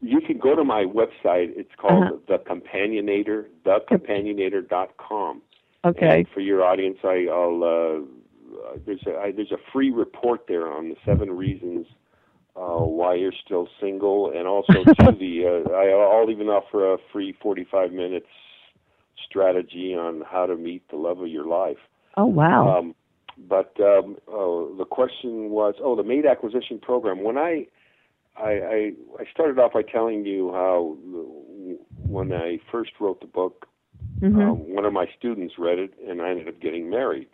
You 0.02 0.20
can 0.20 0.38
go 0.38 0.54
to 0.54 0.62
my 0.62 0.84
website. 0.84 1.50
It's 1.56 1.74
called 1.76 2.04
Uh-huh. 2.04 2.16
The 2.28 2.38
Companionator, 2.38 3.46
thecompanionator.com. 3.64 5.42
okay. 5.84 6.18
And 6.20 6.28
for 6.28 6.40
your 6.40 6.62
audience, 6.64 6.98
I, 7.02 7.26
I'll 7.30 7.64
uh, 7.64 8.76
there's 8.84 9.02
a 9.06 9.16
I, 9.18 9.32
there's 9.32 9.50
a 9.52 9.58
free 9.72 9.90
report 9.90 10.46
there 10.46 10.70
on 10.72 10.90
the 10.90 10.96
seven 11.04 11.30
reasons 11.36 11.86
uh, 12.56 12.84
why 12.84 13.14
you're 13.14 13.32
still 13.44 13.68
single, 13.80 14.32
and 14.34 14.46
also 14.46 14.84
to 14.84 15.12
the 15.18 15.64
uh, 15.66 15.70
I, 15.72 15.90
I'll 15.90 16.30
even 16.30 16.48
offer 16.48 16.94
a 16.94 16.98
free 17.12 17.36
45 17.42 17.92
minutes 17.92 18.26
strategy 19.28 19.94
on 19.94 20.22
how 20.30 20.46
to 20.46 20.56
meet 20.56 20.88
the 20.90 20.96
love 20.96 21.20
of 21.20 21.28
your 21.28 21.46
life. 21.46 21.78
Oh 22.16 22.26
wow. 22.26 22.78
Um, 22.78 22.94
but 23.48 23.74
um, 23.80 24.16
oh, 24.28 24.74
the 24.78 24.84
question 24.84 25.50
was, 25.50 25.74
oh, 25.82 25.94
the 25.94 26.02
mate 26.02 26.24
acquisition 26.24 26.78
program. 26.78 27.22
When 27.22 27.36
I, 27.36 27.66
I, 28.36 28.50
I, 28.50 28.92
I 29.18 29.24
started 29.30 29.58
off 29.58 29.74
by 29.74 29.82
telling 29.82 30.24
you 30.24 30.52
how 30.52 30.96
when 31.98 32.32
I 32.32 32.58
first 32.70 32.92
wrote 33.00 33.20
the 33.20 33.26
book, 33.26 33.66
hmm 34.20 34.40
um, 34.40 34.74
one 34.74 34.86
of 34.86 34.94
my 34.94 35.06
students 35.18 35.54
read 35.58 35.78
it, 35.78 35.92
and 36.08 36.22
I 36.22 36.30
ended 36.30 36.48
up 36.48 36.60
getting 36.60 36.88
married. 36.88 37.28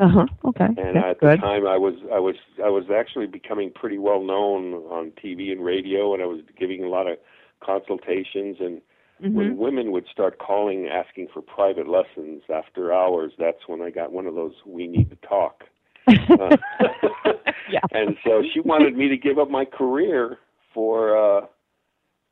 Uh 0.00 0.08
huh. 0.08 0.26
Okay. 0.46 0.64
And 0.64 0.96
That's 0.96 1.04
at 1.04 1.20
good. 1.20 1.38
the 1.38 1.42
time, 1.42 1.66
I 1.66 1.76
was, 1.76 1.94
I 2.12 2.18
was, 2.18 2.36
I 2.64 2.68
was 2.68 2.84
actually 2.94 3.26
becoming 3.26 3.70
pretty 3.72 3.98
well 3.98 4.22
known 4.22 4.74
on 4.90 5.12
TV 5.22 5.52
and 5.52 5.64
radio, 5.64 6.14
and 6.14 6.22
I 6.22 6.26
was 6.26 6.40
giving 6.58 6.82
a 6.84 6.88
lot 6.88 7.06
of 7.06 7.18
consultations 7.64 8.56
and 8.60 8.80
Mhm. 9.22 9.34
when 9.34 9.56
women 9.58 9.92
would 9.92 10.06
start 10.10 10.38
calling 10.38 10.88
asking 10.88 11.28
for 11.28 11.42
private 11.42 11.86
lessons 11.86 12.42
after 12.48 12.90
hours, 12.90 13.32
that's 13.38 13.68
when 13.68 13.82
I 13.82 13.90
got 13.90 14.12
one 14.12 14.26
of 14.26 14.34
those 14.34 14.54
we 14.64 14.86
need 14.86 15.10
to 15.10 15.16
talk. 15.16 15.64
Uh, 16.08 16.56
Yeah. 17.68 17.80
And 17.92 18.16
so 18.24 18.42
she 18.52 18.60
wanted 18.60 18.96
me 18.96 19.08
to 19.08 19.16
give 19.16 19.38
up 19.38 19.50
my 19.50 19.64
career 19.64 20.38
for 20.74 21.16
uh 21.16 21.40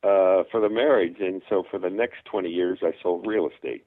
uh 0.02 0.44
for 0.50 0.60
the 0.60 0.68
marriage 0.68 1.16
and 1.20 1.42
so 1.48 1.62
for 1.70 1.78
the 1.78 1.90
next 1.90 2.24
20 2.24 2.48
years 2.48 2.78
I 2.82 2.92
sold 3.02 3.26
real 3.26 3.48
estate. 3.48 3.84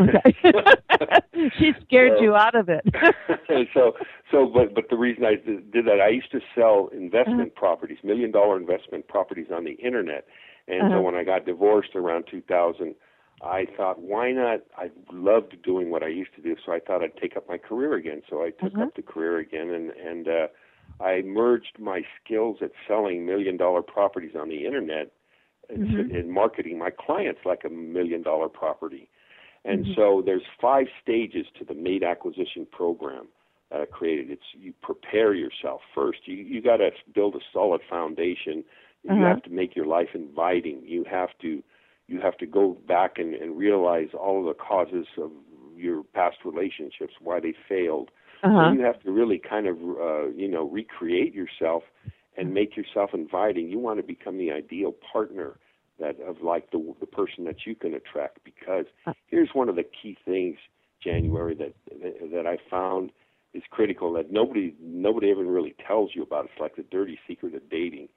Okay. 0.00 0.32
she 1.58 1.72
scared 1.84 2.12
So- 2.18 2.22
you 2.22 2.34
out 2.34 2.54
of 2.54 2.68
it. 2.68 2.84
so 3.74 3.92
so 4.30 4.46
but 4.46 4.74
but 4.74 4.88
the 4.90 4.96
reason 4.96 5.24
I 5.24 5.34
did 5.36 5.84
that 5.86 6.00
I 6.00 6.08
used 6.08 6.30
to 6.32 6.40
sell 6.54 6.88
investment 6.92 7.52
Uh-huh. 7.52 7.60
properties, 7.60 7.98
million 8.02 8.30
dollar 8.30 8.56
investment 8.58 9.08
properties 9.08 9.46
on 9.54 9.64
the 9.64 9.72
internet. 9.72 10.26
And 10.68 10.80
so 10.80 10.94
Uh-huh. 10.94 11.00
when 11.02 11.14
I 11.14 11.24
got 11.24 11.44
divorced 11.44 11.94
around 11.94 12.24
2000, 12.30 12.94
I 13.42 13.66
thought, 13.76 14.00
why 14.00 14.32
not? 14.32 14.60
I 14.78 14.90
loved 15.12 15.60
doing 15.62 15.90
what 15.90 16.02
I 16.02 16.08
used 16.08 16.34
to 16.36 16.40
do, 16.40 16.56
so 16.64 16.72
I 16.72 16.80
thought 16.80 17.02
I'd 17.02 17.16
take 17.18 17.36
up 17.36 17.46
my 17.48 17.58
career 17.58 17.94
again. 17.94 18.22
So 18.30 18.42
I 18.42 18.50
took 18.50 18.72
Uh-huh. 18.74 18.84
up 18.84 18.94
the 18.96 19.02
career 19.02 19.38
again, 19.38 19.68
and 19.70 19.90
and 19.90 20.28
uh, 20.28 20.46
I 21.00 21.22
merged 21.22 21.78
my 21.78 22.02
skills 22.18 22.58
at 22.62 22.70
selling 22.88 23.26
million 23.26 23.56
dollar 23.56 23.82
properties 23.82 24.34
on 24.34 24.48
the 24.48 24.64
internet 24.64 25.10
and 25.68 25.86
Mhm. 25.88 26.10
in 26.10 26.30
marketing 26.30 26.78
my 26.78 26.90
clients 26.90 27.40
like 27.44 27.64
a 27.64 27.68
million 27.70 28.22
dollar 28.22 28.48
property. 28.48 29.08
And 29.64 29.86
Mhm. 29.86 29.94
so 29.94 30.22
there's 30.22 30.44
five 30.60 30.88
stages 31.00 31.46
to 31.58 31.64
the 31.64 31.74
mate 31.74 32.02
acquisition 32.02 32.66
program 32.66 33.28
that 33.70 33.80
I 33.80 33.86
created. 33.86 34.30
It's 34.30 34.54
you 34.54 34.72
prepare 34.82 35.34
yourself 35.34 35.82
first. 35.94 36.26
You 36.28 36.36
you 36.36 36.60
got 36.60 36.78
to 36.78 36.92
build 37.14 37.34
a 37.34 37.40
solid 37.52 37.82
foundation. 37.82 38.64
You 39.02 39.10
Uh-huh. 39.10 39.24
have 39.26 39.42
to 39.42 39.50
make 39.50 39.74
your 39.74 39.86
life 39.86 40.14
inviting. 40.14 40.82
You 40.84 41.04
have 41.04 41.36
to 41.38 41.62
you 42.06 42.20
have 42.20 42.36
to 42.36 42.46
go 42.46 42.72
back 42.86 43.18
and, 43.18 43.34
and 43.34 43.56
realize 43.56 44.12
all 44.12 44.38
of 44.40 44.44
the 44.44 44.54
causes 44.54 45.06
of 45.16 45.32
your 45.74 46.02
past 46.02 46.44
relationships, 46.44 47.14
why 47.20 47.40
they 47.40 47.52
failed. 47.52 48.10
Uh-huh. 48.42 48.68
So 48.68 48.72
you 48.74 48.80
have 48.82 49.00
to 49.00 49.10
really 49.10 49.38
kind 49.38 49.66
of 49.66 49.76
uh, 49.98 50.26
you 50.28 50.48
know 50.48 50.64
recreate 50.68 51.34
yourself 51.34 51.84
and 52.36 52.52
make 52.52 52.76
yourself 52.76 53.14
inviting. 53.14 53.68
You 53.68 53.78
want 53.78 53.98
to 53.98 54.02
become 54.02 54.36
the 54.36 54.52
ideal 54.52 54.92
partner 54.92 55.56
that 56.00 56.20
of 56.20 56.42
like 56.42 56.70
the 56.70 56.94
the 57.00 57.06
person 57.06 57.44
that 57.44 57.66
you 57.66 57.74
can 57.74 57.94
attract 57.94 58.38
because 58.44 58.86
here's 59.26 59.50
one 59.52 59.68
of 59.68 59.76
the 59.76 59.84
key 59.84 60.16
things 60.24 60.56
January 61.02 61.54
that 61.54 61.74
that 62.32 62.46
I 62.46 62.58
found 62.70 63.10
is 63.52 63.62
critical 63.70 64.12
that 64.14 64.32
nobody 64.32 64.74
nobody 64.80 65.30
ever 65.30 65.44
really 65.44 65.74
tells 65.86 66.10
you 66.14 66.22
about. 66.22 66.46
It's 66.46 66.60
like 66.60 66.76
the 66.76 66.82
dirty 66.82 67.18
secret 67.26 67.54
of 67.54 67.68
dating. 67.70 68.08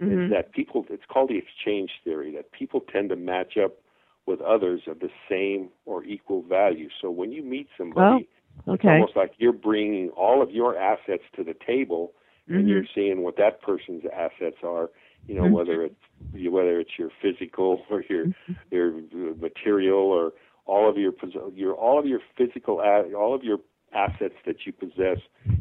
is 0.00 0.30
that 0.30 0.52
people. 0.52 0.84
It's 0.90 1.04
called 1.08 1.30
the 1.30 1.38
exchange 1.38 1.90
theory. 2.04 2.34
That 2.34 2.52
people 2.52 2.80
tend 2.80 3.08
to 3.10 3.16
match 3.16 3.56
up 3.56 3.74
with 4.26 4.40
others 4.40 4.82
of 4.86 5.00
the 5.00 5.10
same 5.28 5.68
or 5.86 6.04
equal 6.04 6.42
value. 6.42 6.88
So 7.00 7.10
when 7.10 7.32
you 7.32 7.42
meet 7.42 7.68
somebody, 7.76 8.28
Oh, 8.66 8.74
it's 8.74 8.84
almost 8.84 9.16
like 9.16 9.32
you're 9.38 9.52
bringing 9.52 10.10
all 10.10 10.42
of 10.42 10.50
your 10.50 10.78
assets 10.78 11.24
to 11.36 11.42
the 11.42 11.54
table, 11.54 12.12
and 12.48 12.66
Mhm. 12.66 12.68
you're 12.68 12.86
seeing 12.94 13.22
what 13.22 13.36
that 13.36 13.60
person's 13.62 14.04
assets 14.06 14.62
are. 14.62 14.90
You 15.26 15.34
know, 15.36 15.44
Mhm. 15.44 15.52
whether 15.52 15.82
it's 15.84 16.00
whether 16.50 16.80
it's 16.80 16.98
your 16.98 17.10
physical 17.20 17.84
or 17.90 18.02
your 18.08 18.26
Mm-hmm. 18.26 18.52
your 18.70 19.34
material 19.36 19.98
or 20.00 20.32
all 20.66 20.88
of 20.88 20.96
your 20.96 21.12
your 21.54 21.74
all 21.74 21.98
of 21.98 22.06
your 22.06 22.20
physical 22.36 22.80
all 22.80 23.34
of 23.34 23.44
your 23.44 23.60
assets 23.92 24.34
that 24.46 24.64
you 24.66 24.72
possess, 24.72 25.18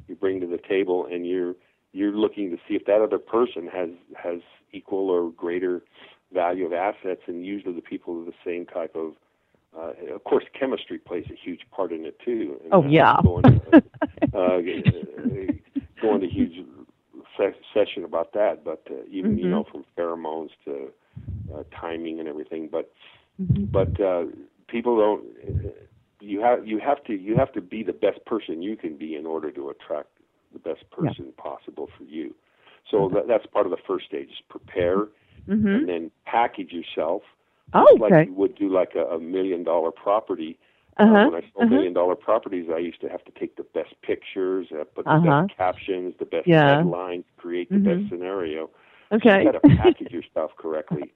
you 0.08 0.16
bring 0.16 0.40
to 0.42 0.48
the 0.48 0.58
table, 0.58 1.06
and 1.06 1.26
you're 1.28 1.56
you're 1.94 2.14
looking 2.14 2.50
to 2.52 2.58
see 2.68 2.76
if 2.76 2.86
that 2.86 3.02
other 3.02 3.20
person 3.20 3.68
has 3.68 3.90
has 4.16 4.40
equal 4.72 5.10
or 5.10 5.30
greater 5.32 5.82
value 6.34 6.66
of 6.66 6.74
assets, 6.74 7.22
and 7.28 7.46
usually 7.46 7.74
the 7.76 7.82
people 7.82 8.22
are 8.22 8.26
the 8.26 8.34
same 8.46 8.66
type 8.66 8.96
of. 8.96 9.14
Uh, 9.78 9.94
of 10.14 10.24
course, 10.26 10.44
chemistry 10.54 10.98
plays 10.98 11.24
a 11.32 11.34
huge 11.34 11.62
part 11.72 11.94
in 11.94 12.06
it 12.06 12.20
too. 12.20 12.60
And, 12.62 12.74
Oh, 12.74 12.86
yeah. 12.86 13.22
Going, 13.24 13.46
uh, 13.46 13.78
uh, 14.38 14.60
go 16.02 16.14
into 16.16 16.28
huge 16.28 16.58
se- 17.42 17.60
session 17.74 18.04
about 18.04 18.34
that, 18.34 18.64
but 18.64 18.82
uh, 18.90 19.04
even 19.10 19.38
you 19.38 19.46
Mhm. 19.46 19.52
know 19.52 19.64
from 19.72 19.84
pheromones 19.96 20.52
to 20.66 20.92
uh, 21.54 21.64
timing 21.82 22.20
and 22.20 22.28
everything. 22.30 22.68
But 22.68 22.92
Mm-hmm. 23.42 23.66
but 23.78 24.00
uh, 24.00 24.26
people 24.68 24.94
don't. 24.98 25.24
uh, 25.48 25.70
You 26.32 26.40
have 26.48 26.60
you 26.72 26.78
have 26.90 27.00
to 27.08 27.14
you 27.28 27.34
have 27.42 27.52
to 27.58 27.62
be 27.62 27.80
the 27.92 27.98
best 28.06 28.20
person 28.32 28.62
you 28.70 28.76
can 28.84 28.94
be 29.06 29.10
in 29.22 29.26
order 29.26 29.50
to 29.58 29.64
attract 29.74 30.12
the 30.54 30.60
best 30.70 30.84
person 30.98 31.26
possible 31.48 31.88
for 31.98 32.04
you. 32.18 32.28
So 32.92 33.10
that, 33.14 33.26
that's 33.28 33.48
part 33.56 33.66
of 33.68 33.72
the 33.72 33.84
first 33.90 34.06
stage: 34.06 34.30
is 34.30 34.42
prepare 34.56 35.00
Mm-hmm. 35.50 35.68
and 35.76 35.88
then 35.92 36.04
package 36.26 36.72
yourself. 36.80 37.24
Oh, 37.74 37.86
just 37.90 38.02
like 38.06 38.28
you 38.28 38.34
would 38.42 38.56
do 38.64 38.68
like 38.70 38.94
a, 38.96 39.06
a 39.18 39.20
million 39.20 39.64
dollar 39.64 39.92
property. 39.92 40.54
Uh-huh, 40.98 41.14
Uh, 41.16 41.26
when 41.32 41.36
I 41.36 41.42
sold 41.54 41.66
uh-huh. 41.66 41.76
million 41.76 41.94
dollar 41.94 42.16
properties, 42.16 42.70
I 42.74 42.80
used 42.80 43.02
to 43.02 43.10
have 43.10 43.24
to 43.26 43.32
take 43.32 43.56
the 43.56 43.64
best 43.64 43.96
pictures, 44.02 44.68
uh, 44.72 44.84
put 44.84 45.06
the 45.06 45.12
Uh-huh. 45.12 45.42
best 45.44 45.58
captions, 45.58 46.16
the 46.20 46.26
best 46.26 46.48
Yeah. 46.48 46.68
headlines, 46.78 47.26
create 47.38 47.70
the 47.70 47.80
Mhm. 47.80 47.84
best 47.84 48.10
scenario. 48.10 48.70
Okay. 49.12 49.40
You 49.40 49.52
got 49.52 49.64
to 49.64 49.76
package 49.78 50.12
your 50.12 50.24
stuff 50.32 50.52
correctly. 50.58 51.14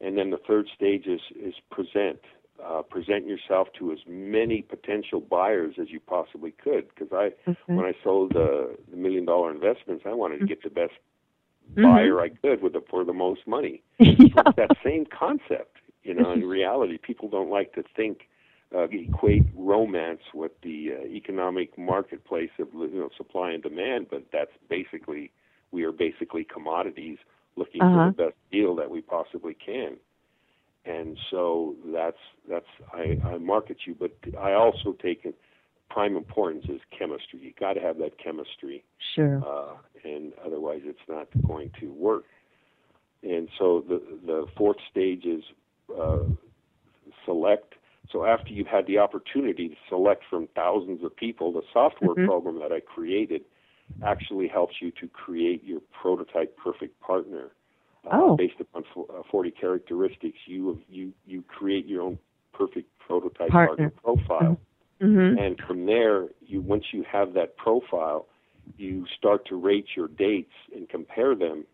And 0.00 0.16
then 0.18 0.30
the 0.30 0.38
third 0.38 0.68
stage 0.74 1.06
is 1.06 1.20
is 1.36 1.54
present. 1.70 2.20
Uh, 2.62 2.82
present 2.82 3.26
yourself 3.26 3.72
to 3.78 3.90
as 3.92 3.98
many 4.06 4.62
potential 4.62 5.20
buyers 5.20 5.74
as 5.80 5.90
you 5.90 5.98
possibly 6.00 6.52
could. 6.52 6.88
Because 6.88 7.12
I, 7.12 7.32
Okay. 7.48 7.58
when 7.74 7.86
I 7.86 7.94
sold 8.04 8.36
uh, 8.36 8.66
the 8.90 8.96
million 8.96 9.24
dollar 9.24 9.50
investments, 9.50 10.04
I 10.06 10.12
wanted 10.12 10.38
to 10.38 10.44
get 10.44 10.62
the 10.62 10.70
best 10.70 10.92
Mhm. 11.76 11.82
buyer 11.82 12.20
I 12.20 12.28
could 12.28 12.62
with 12.62 12.72
the, 12.74 12.82
for 12.90 13.04
the 13.04 13.12
most 13.12 13.46
money. 13.46 13.82
It's 14.36 14.54
that 14.56 14.70
same 14.84 15.06
concept. 15.06 15.78
You 16.02 16.14
know, 16.14 16.32
in 16.32 16.44
reality, 16.44 16.98
people 16.98 17.28
don't 17.28 17.50
like 17.50 17.72
to 17.74 17.82
think 17.96 18.28
uh, 18.74 18.86
equate 18.90 19.44
romance 19.56 20.20
with 20.34 20.52
the 20.62 20.92
uh, 20.98 21.06
economic 21.06 21.76
marketplace 21.78 22.50
of 22.58 22.68
you 22.74 23.00
know 23.00 23.10
supply 23.16 23.50
and 23.52 23.62
demand, 23.62 24.06
but 24.10 24.24
that's 24.32 24.50
basically 24.68 25.30
we 25.72 25.84
are 25.84 25.92
basically 25.92 26.44
commodities 26.44 27.18
looking 27.56 27.82
Uh-huh. 27.82 28.10
for 28.10 28.16
the 28.16 28.22
best 28.30 28.36
deal 28.50 28.74
that 28.76 28.90
we 28.90 29.00
possibly 29.02 29.54
can. 29.54 29.96
And 30.84 31.16
so 31.30 31.76
that's 31.92 32.18
that's 32.48 32.66
I, 32.92 33.18
I 33.24 33.38
market 33.38 33.78
you, 33.86 33.94
but 33.98 34.12
I 34.38 34.52
also 34.54 34.92
take 35.00 35.24
in 35.24 35.34
prime 35.90 36.16
importance 36.16 36.64
is 36.68 36.80
chemistry. 36.98 37.38
You 37.40 37.52
got 37.60 37.74
to 37.74 37.80
have 37.80 37.98
that 37.98 38.18
chemistry 38.18 38.82
Sure. 39.14 39.42
uh, 39.46 39.74
and 40.04 40.32
otherwise 40.44 40.80
it's 40.84 41.06
not 41.08 41.28
going 41.46 41.70
to 41.80 41.92
work. 41.92 42.24
And 43.22 43.48
so 43.58 43.84
the 43.88 44.00
the 44.26 44.46
fourth 44.56 44.78
stage 44.90 45.24
is 45.26 45.44
uh, 45.96 46.24
select. 47.26 47.74
So 48.12 48.26
after 48.26 48.52
you've 48.52 48.66
had 48.66 48.86
the 48.86 48.98
opportunity 48.98 49.70
to 49.70 49.74
select 49.88 50.22
from 50.28 50.46
thousands 50.54 51.02
of 51.02 51.16
people, 51.16 51.50
the 51.50 51.62
software 51.72 52.14
Mhm. 52.14 52.26
program 52.26 52.58
that 52.58 52.70
I 52.72 52.80
created 52.80 53.44
actually 54.02 54.48
helps 54.48 54.80
you 54.80 54.90
to 54.92 55.08
create 55.08 55.64
your 55.64 55.80
prototype 55.90 56.56
perfect 56.56 56.98
partner. 57.00 57.52
Uh, 58.04 58.18
Oh. 58.20 58.36
based 58.36 58.60
upon 58.60 58.84
uh, 58.96 59.22
40 59.30 59.50
characteristics, 59.52 60.38
you 60.46 60.80
you 60.88 61.12
you 61.24 61.42
create 61.42 61.86
your 61.86 62.02
own 62.02 62.18
perfect 62.52 62.90
prototype 62.98 63.50
Partner. 63.50 63.90
partner 63.90 63.90
profile. 64.02 64.60
Mm-hmm. 65.00 65.38
And 65.38 65.60
from 65.60 65.86
there, 65.86 66.28
you 66.40 66.60
once 66.60 66.92
you 66.92 67.02
have 67.04 67.32
that 67.34 67.56
profile, 67.56 68.26
you 68.76 69.06
start 69.06 69.44
to 69.46 69.56
rate 69.56 69.96
your 69.96 70.08
dates 70.08 70.54
and 70.74 70.88
compare 70.88 71.34
them 71.34 71.64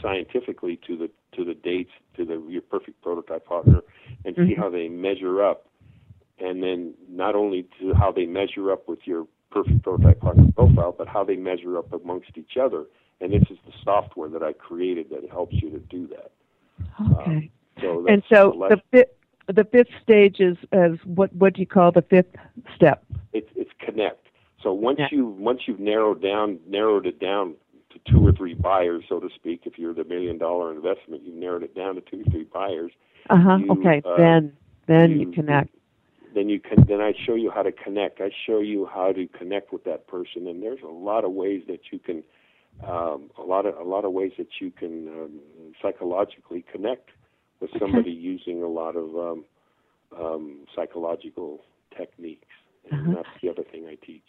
scientifically 0.00 0.76
to 0.86 0.96
the 0.96 1.10
to 1.32 1.44
the 1.44 1.54
dates 1.54 1.90
to 2.14 2.24
the 2.24 2.40
your 2.48 2.62
perfect 2.62 3.00
prototype 3.02 3.44
partner, 3.44 3.82
and 4.26 4.34
see 4.36 4.54
Mhm. 4.54 4.58
how 4.58 4.68
they 4.68 4.88
measure 4.88 5.42
up. 5.42 5.66
And 6.38 6.62
then 6.62 6.94
not 7.08 7.34
only 7.34 7.62
to 7.80 7.94
how 7.94 8.12
they 8.12 8.26
measure 8.26 8.70
up 8.70 8.88
with 8.88 9.06
your 9.06 9.26
perfect 9.50 9.82
prototype 9.82 10.20
partner 10.20 10.50
profile, 10.54 10.92
but 10.92 11.08
how 11.08 11.24
they 11.24 11.36
measure 11.36 11.78
up 11.78 11.90
amongst 11.92 12.36
each 12.36 12.56
other. 12.58 12.86
And 13.20 13.32
this 13.32 13.44
is 13.50 13.56
the 13.64 13.72
software 13.82 14.28
that 14.28 14.42
I 14.42 14.52
created 14.52 15.08
that 15.10 15.26
helps 15.30 15.54
you 15.54 15.70
to 15.70 15.78
do 15.78 16.06
that. 16.08 16.32
Okay. 17.12 17.50
So 17.80 18.06
and 18.06 18.22
so 18.28 18.52
select- 18.52 18.74
the 18.74 18.82
fifth, 18.90 19.56
the 19.56 19.64
fifth 19.64 19.94
stage 20.02 20.40
is, 20.40 20.58
is 20.72 20.98
what 21.04 21.32
what 21.34 21.54
do 21.54 21.60
you 21.60 21.66
call 21.66 21.92
the 21.92 22.02
fifth 22.02 22.34
step? 22.74 23.04
it's 23.32 23.48
it's 23.54 23.70
connect. 23.78 24.26
So 24.62 24.72
once 24.72 25.00
you 25.10 25.26
once 25.26 25.62
you've 25.66 25.80
narrowed 25.80 26.20
down 26.20 26.58
narrowed 26.66 27.06
it 27.06 27.18
down 27.20 27.54
to 27.90 27.98
two 28.10 28.26
or 28.26 28.32
three 28.32 28.54
buyers, 28.54 29.04
so 29.08 29.20
to 29.20 29.28
speak, 29.34 29.62
if 29.64 29.78
you're 29.78 29.94
the 29.94 30.04
million 30.04 30.36
dollar 30.38 30.72
investment, 30.72 31.22
you've 31.22 31.36
narrowed 31.36 31.62
it 31.62 31.74
down 31.74 31.94
to 31.94 32.00
two 32.02 32.22
or 32.26 32.30
three 32.30 32.44
buyers. 32.44 32.92
Uh 33.30 33.36
huh. 33.36 33.58
You, 33.58 33.72
Okay. 33.72 34.02
uh, 34.04 34.16
then 34.16 34.52
then 34.86 35.10
you, 35.10 35.18
you- 35.20 35.32
connect. 35.32 35.70
Then 36.34 36.50
you 36.50 36.60
can 36.60 36.84
then 36.86 37.00
I 37.00 37.14
show 37.24 37.34
you 37.34 37.50
how 37.50 37.62
to 37.62 37.72
connect. 37.72 38.20
I 38.20 38.30
show 38.46 38.58
you 38.60 38.86
how 38.92 39.10
to 39.12 39.26
connect 39.28 39.72
with 39.72 39.84
that 39.84 40.06
person, 40.06 40.46
and 40.46 40.62
there's 40.62 40.82
a 40.82 40.92
lot 40.92 41.24
of 41.24 41.32
ways 41.32 41.62
that 41.66 41.80
you 41.90 41.98
can 41.98 42.22
um, 42.86 43.30
a 43.38 43.42
lot 43.42 43.64
of 43.64 43.74
a 43.78 43.82
lot 43.88 44.04
of 44.04 44.12
ways 44.12 44.32
that 44.36 44.48
you 44.60 44.70
can 44.70 45.08
um, 45.08 45.40
psychologically 45.80 46.62
connect 46.70 47.08
with 47.60 47.70
somebody 47.78 48.10
using 48.10 48.62
a 48.62 48.68
lot 48.68 48.96
of 48.96 49.16
um, 49.16 49.44
um, 50.18 50.66
psychological 50.74 51.60
techniques. 51.96 52.46
And 52.90 53.00
Uh-huh. 53.00 53.14
that's 53.16 53.28
the 53.42 53.48
other 53.48 53.62
thing 53.64 53.86
I 53.86 53.96
teach. 54.04 54.22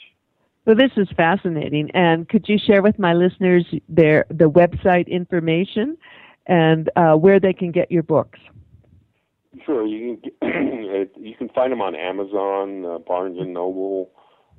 Well, 0.66 0.76
this 0.76 0.91
is 0.98 1.08
fascinating. 1.16 1.91
And 1.93 2.28
could 2.28 2.45
you 2.48 2.58
share 2.58 2.82
with 2.82 2.98
my 3.00 3.14
listeners 3.14 3.66
their 3.89 4.26
the 4.30 4.50
website 4.50 5.08
information 5.08 5.98
and 6.45 6.89
uh, 6.95 7.14
where 7.16 7.39
they 7.39 7.54
can 7.54 7.72
get 7.72 7.91
your 7.91 8.04
books? 8.04 8.39
Sure, 9.66 9.86
you 9.86 10.18
can 10.18 10.32
get, 10.32 11.18
you 11.22 11.36
can 11.36 11.49
find 11.49 11.72
them 11.72 11.82
on 11.82 11.95
Amazon, 11.95 12.86
uh, 12.86 12.97
Barnes 12.99 13.38
and 13.39 13.53
Noble. 13.53 14.10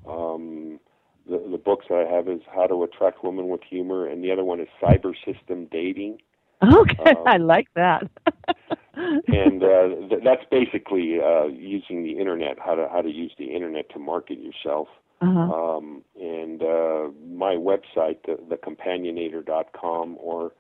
Um, 0.07 0.81
the 1.29 1.39
the 1.51 1.59
books 1.59 1.87
I 1.91 2.05
have 2.11 2.29
is 2.29 2.41
How 2.55 2.67
to 2.67 2.83
Attract 2.85 3.23
Women 3.23 3.49
with 3.49 3.63
Humor, 3.69 4.07
and 4.07 4.25
the 4.25 4.33
other 4.33 4.45
one 4.45 4.61
is 4.61 4.69
Cyber 4.83 5.15
System 5.25 5.67
Dating. 5.71 6.19
Okay, 6.63 7.11
Um, 7.11 7.23
I 7.27 7.37
like 7.37 7.69
that. 7.75 8.09
and 8.95 9.63
uh, 9.63 9.89
th- 10.09 10.23
that's 10.25 10.45
basically 10.51 11.21
uh, 11.21 11.45
using 11.45 12.03
the 12.03 12.19
internet, 12.19 12.59
how 12.59 12.75
to 12.75 12.89
how 12.91 13.01
to 13.01 13.11
use 13.11 13.33
the 13.39 13.55
internet 13.55 13.91
to 13.91 13.99
market 13.99 14.39
yourself. 14.39 14.89
Uh-huh. 15.21 15.77
Um, 15.77 16.03
and 16.21 16.63
uh, 16.63 17.09
my 17.29 17.55
website, 17.55 18.19
the, 18.25 18.39
thecompanionator.com, 18.49 20.17
or 20.21 20.53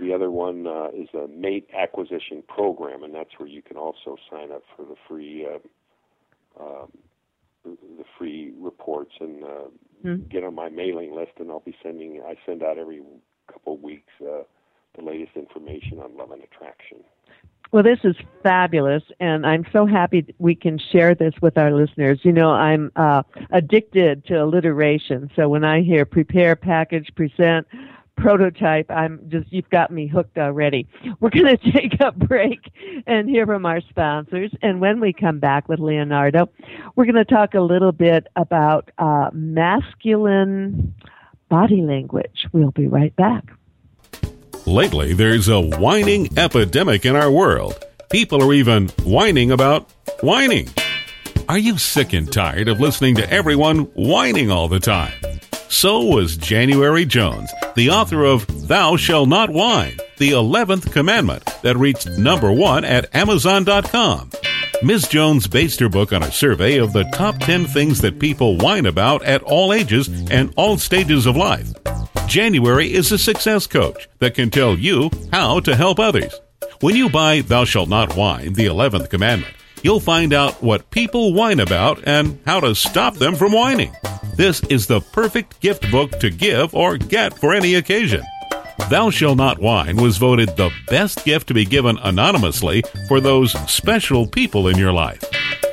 the 0.00 0.12
other 0.12 0.30
one 0.30 0.66
uh, 0.66 0.88
is 0.94 1.08
a 1.14 1.28
mate 1.28 1.68
acquisition 1.76 2.42
program, 2.48 3.02
and 3.02 3.14
that's 3.14 3.30
where 3.38 3.48
you 3.48 3.62
can 3.62 3.76
also 3.76 4.16
sign 4.30 4.52
up 4.52 4.62
for 4.76 4.84
the 4.84 4.96
free 5.08 5.46
uh, 5.46 6.62
um, 6.62 6.88
the 7.64 7.76
the 7.98 8.04
free 8.18 8.52
reports 8.58 9.12
and 9.20 9.44
uh, 9.44 9.64
Mhm. 10.04 10.28
get 10.28 10.42
on 10.42 10.54
my 10.54 10.68
mailing 10.68 11.14
list. 11.14 11.32
And 11.38 11.48
I'll 11.50 11.60
be 11.60 11.76
sending. 11.82 12.20
I 12.22 12.36
send 12.44 12.62
out 12.62 12.76
every 12.76 13.02
couple 13.46 13.74
of 13.74 13.82
weeks 13.82 14.12
uh, 14.20 14.42
the 14.94 15.02
latest 15.02 15.36
information 15.36 16.00
on 16.00 16.16
love 16.16 16.32
and 16.32 16.42
attraction. 16.42 16.98
Well, 17.70 17.82
this 17.82 18.00
is 18.04 18.16
fabulous, 18.42 19.02
and 19.18 19.46
I'm 19.46 19.64
so 19.72 19.86
happy 19.86 20.34
we 20.38 20.54
can 20.54 20.76
share 20.78 21.14
this 21.14 21.32
with 21.40 21.56
our 21.56 21.72
listeners. 21.72 22.20
You 22.22 22.32
know, 22.32 22.50
I'm 22.50 22.92
uh, 22.96 23.22
addicted 23.50 24.26
to 24.26 24.42
alliteration, 24.42 25.30
so 25.34 25.48
when 25.48 25.64
I 25.64 25.80
hear 25.80 26.04
prepare, 26.04 26.54
package, 26.54 27.08
present, 27.14 27.66
prototype, 28.16 28.90
I'm 28.90 29.28
just, 29.28 29.52
you've 29.52 29.70
got 29.70 29.90
me 29.90 30.06
hooked 30.06 30.38
already. 30.38 30.88
We're 31.20 31.30
going 31.34 31.56
to 31.56 31.72
take 31.72 32.00
a 32.00 32.12
break 32.12 32.60
and 33.06 33.28
hear 33.28 33.46
from 33.46 33.66
our 33.66 33.80
sponsors, 33.80 34.52
and 34.62 34.80
when 34.80 35.00
we 35.00 35.12
come 35.12 35.38
back 35.38 35.68
with 35.68 35.80
Leonardo, 35.80 36.50
we're 36.96 37.04
going 37.04 37.16
to 37.16 37.24
talk 37.24 37.54
a 37.54 37.60
little 37.60 37.92
bit 37.92 38.26
about 38.36 38.90
uh, 38.98 39.30
masculine 39.32 40.94
body 41.48 41.82
language. 41.82 42.46
We'll 42.52 42.70
be 42.70 42.86
right 42.86 43.14
back. 43.16 43.44
Lately, 44.64 45.12
there's 45.12 45.48
a 45.48 45.60
whining 45.60 46.38
epidemic 46.38 47.04
in 47.04 47.16
our 47.16 47.30
world. 47.30 47.84
People 48.10 48.42
are 48.42 48.52
even 48.52 48.88
whining 49.04 49.50
about 49.50 49.90
whining. 50.20 50.68
Are 51.48 51.58
you 51.58 51.78
sick 51.78 52.12
and 52.12 52.32
tired 52.32 52.68
of 52.68 52.80
listening 52.80 53.16
to 53.16 53.30
everyone 53.30 53.80
whining 53.94 54.50
all 54.50 54.68
the 54.68 54.80
time? 54.80 55.12
So 55.72 56.04
was 56.04 56.36
January 56.36 57.06
Jones, 57.06 57.50
the 57.76 57.88
author 57.88 58.24
of 58.24 58.68
Thou 58.68 58.96
Shall 58.96 59.24
Not 59.24 59.48
Whine, 59.48 59.96
the 60.18 60.32
11th 60.32 60.92
commandment 60.92 61.46
that 61.62 61.78
reached 61.78 62.06
number 62.18 62.52
one 62.52 62.84
at 62.84 63.12
Amazon.com. 63.14 64.30
Ms. 64.82 65.08
Jones 65.08 65.46
based 65.46 65.80
her 65.80 65.88
book 65.88 66.12
on 66.12 66.22
a 66.22 66.30
survey 66.30 66.76
of 66.76 66.92
the 66.92 67.04
top 67.14 67.38
10 67.38 67.64
things 67.64 68.02
that 68.02 68.20
people 68.20 68.58
whine 68.58 68.84
about 68.84 69.24
at 69.24 69.42
all 69.44 69.72
ages 69.72 70.08
and 70.30 70.52
all 70.58 70.76
stages 70.76 71.24
of 71.24 71.38
life. 71.38 71.72
January 72.26 72.92
is 72.92 73.10
a 73.10 73.18
success 73.18 73.66
coach 73.66 74.10
that 74.18 74.34
can 74.34 74.50
tell 74.50 74.78
you 74.78 75.10
how 75.32 75.58
to 75.60 75.74
help 75.74 75.98
others. 75.98 76.38
When 76.80 76.96
you 76.96 77.08
buy 77.08 77.40
Thou 77.40 77.64
Shalt 77.64 77.88
Not 77.88 78.14
Whine, 78.14 78.52
the 78.52 78.66
11th 78.66 79.08
commandment, 79.08 79.54
you'll 79.82 80.00
find 80.00 80.32
out 80.32 80.62
what 80.62 80.90
people 80.90 81.34
whine 81.34 81.60
about 81.60 82.02
and 82.06 82.38
how 82.46 82.60
to 82.60 82.74
stop 82.74 83.14
them 83.14 83.34
from 83.34 83.52
whining. 83.52 83.92
This 84.36 84.62
is 84.64 84.86
the 84.86 85.00
perfect 85.00 85.60
gift 85.60 85.90
book 85.90 86.18
to 86.20 86.30
give 86.30 86.74
or 86.74 86.96
get 86.96 87.38
for 87.38 87.52
any 87.54 87.74
occasion. 87.74 88.22
Thou 88.90 89.10
Shall 89.10 89.34
Not 89.34 89.58
Whine 89.58 89.96
was 89.96 90.18
voted 90.18 90.56
the 90.56 90.70
best 90.88 91.24
gift 91.24 91.48
to 91.48 91.54
be 91.54 91.64
given 91.64 91.98
anonymously 91.98 92.82
for 93.08 93.20
those 93.20 93.52
special 93.70 94.26
people 94.26 94.68
in 94.68 94.78
your 94.78 94.92
life. 94.92 95.22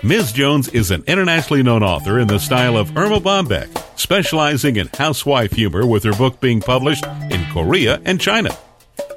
Ms. 0.03 0.31
Jones 0.31 0.69
is 0.69 0.91
an 0.91 1.03
internationally 1.07 1.63
known 1.63 1.83
author 1.83 2.19
in 2.19 2.27
the 2.27 2.39
style 2.39 2.77
of 2.77 2.95
Erma 2.97 3.19
Bombeck, 3.19 3.67
specializing 3.99 4.77
in 4.77 4.87
housewife 4.93 5.51
humor 5.51 5.85
with 5.85 6.03
her 6.03 6.13
book 6.13 6.39
being 6.39 6.61
published 6.61 7.05
in 7.29 7.43
Korea 7.51 8.01
and 8.05 8.21
China. 8.21 8.55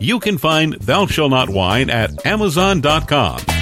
You 0.00 0.18
can 0.18 0.38
find 0.38 0.74
Thou 0.74 1.06
Shall 1.06 1.28
Not 1.28 1.50
Whine 1.50 1.90
at 1.90 2.26
Amazon.com. 2.26 3.61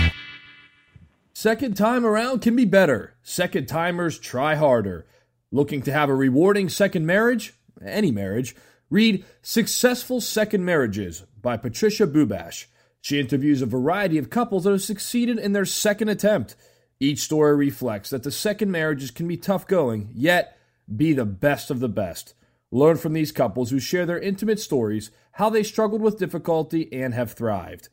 Second 1.41 1.75
time 1.75 2.05
around 2.05 2.43
can 2.43 2.55
be 2.55 2.67
better. 2.67 3.15
Second 3.23 3.67
timers 3.67 4.19
try 4.19 4.57
harder. 4.57 5.07
Looking 5.51 5.81
to 5.85 5.91
have 5.91 6.11
a 6.11 6.15
rewarding 6.15 6.69
second 6.69 7.07
marriage? 7.07 7.55
Any 7.83 8.11
marriage? 8.11 8.55
Read 8.91 9.25
Successful 9.41 10.21
Second 10.21 10.67
Marriages 10.67 11.23
by 11.41 11.57
Patricia 11.57 12.07
Bubash. 12.07 12.67
She 13.01 13.19
interviews 13.19 13.63
a 13.63 13.67
variety 13.67 14.19
of 14.19 14.29
couples 14.29 14.65
that 14.65 14.73
have 14.73 14.83
succeeded 14.83 15.39
in 15.39 15.55
their 15.55 15.65
second 15.65 16.11
attempt. 16.11 16.57
Each 17.01 17.21
story 17.21 17.57
reflects 17.57 18.11
that 18.11 18.23
the 18.23 18.31
second 18.31 18.71
marriages 18.71 19.11
can 19.11 19.27
be 19.27 19.39
tough 19.39 19.67
going, 19.67 20.11
yet 20.13 20.59
be 20.95 21.15
the 21.15 21.25
best 21.25 21.71
of 21.71 21.81
the 21.81 21.89
best. 21.89 22.35
Learn 22.71 22.99
from 22.99 23.15
these 23.15 23.33
couples 23.33 23.71
who 23.71 23.81
share 23.81 24.05
their 24.05 24.21
intimate 24.21 24.61
stories, 24.61 25.11
how 25.33 25.49
they 25.49 25.63
struggled 25.63 26.03
with 26.03 26.19
difficulty 26.19 26.93
and 26.93 27.15
have 27.15 27.33
thrived. 27.33 27.89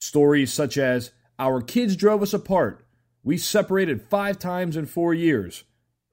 Stories 0.00 0.52
such 0.52 0.76
as 0.76 1.12
Our 1.40 1.62
kids 1.62 1.96
drove 1.96 2.22
us 2.22 2.34
apart. 2.34 2.84
We 3.24 3.38
separated 3.38 4.02
five 4.02 4.38
times 4.38 4.76
in 4.76 4.84
four 4.84 5.14
years. 5.14 5.64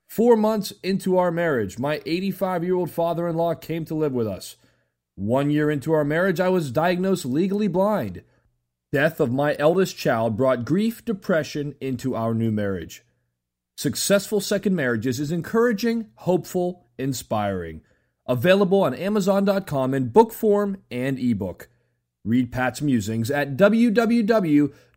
Four 0.08 0.38
months 0.38 0.72
into 0.82 1.18
our 1.18 1.32
marriage, 1.32 1.78
my 1.78 2.02
85 2.06 2.64
year 2.64 2.76
old 2.76 2.90
father 2.90 3.28
in 3.28 3.36
law 3.36 3.54
came 3.54 3.84
to 3.86 3.94
live 3.94 4.14
with 4.14 4.26
us. 4.26 4.56
One 5.16 5.50
year 5.50 5.70
into 5.70 5.92
our 5.92 6.06
marriage, 6.06 6.40
I 6.40 6.48
was 6.48 6.72
diagnosed 6.72 7.26
legally 7.26 7.68
blind. 7.68 8.24
Death 8.94 9.20
of 9.20 9.34
my 9.34 9.58
eldest 9.60 9.98
child 9.98 10.38
brought 10.38 10.64
grief, 10.64 11.04
depression 11.04 11.76
into 11.82 12.16
our 12.16 12.34
new 12.34 12.52
marriage. 12.52 13.04
Successful 13.76 14.40
Second 14.40 14.76
Marriages 14.78 15.20
is 15.20 15.34
encouraging, 15.34 16.08
hopeful, 16.16 16.86
inspiring. 16.98 17.82
Available 18.28 18.82
on 18.82 18.94
Amazon.com 18.94 19.94
in 19.94 20.08
book 20.08 20.32
form 20.32 20.84
and 20.90 21.20
ebook. 21.20 21.68
Read 22.24 22.52
Pat's 22.52 22.82
musings 22.82 23.30
at 23.30 23.58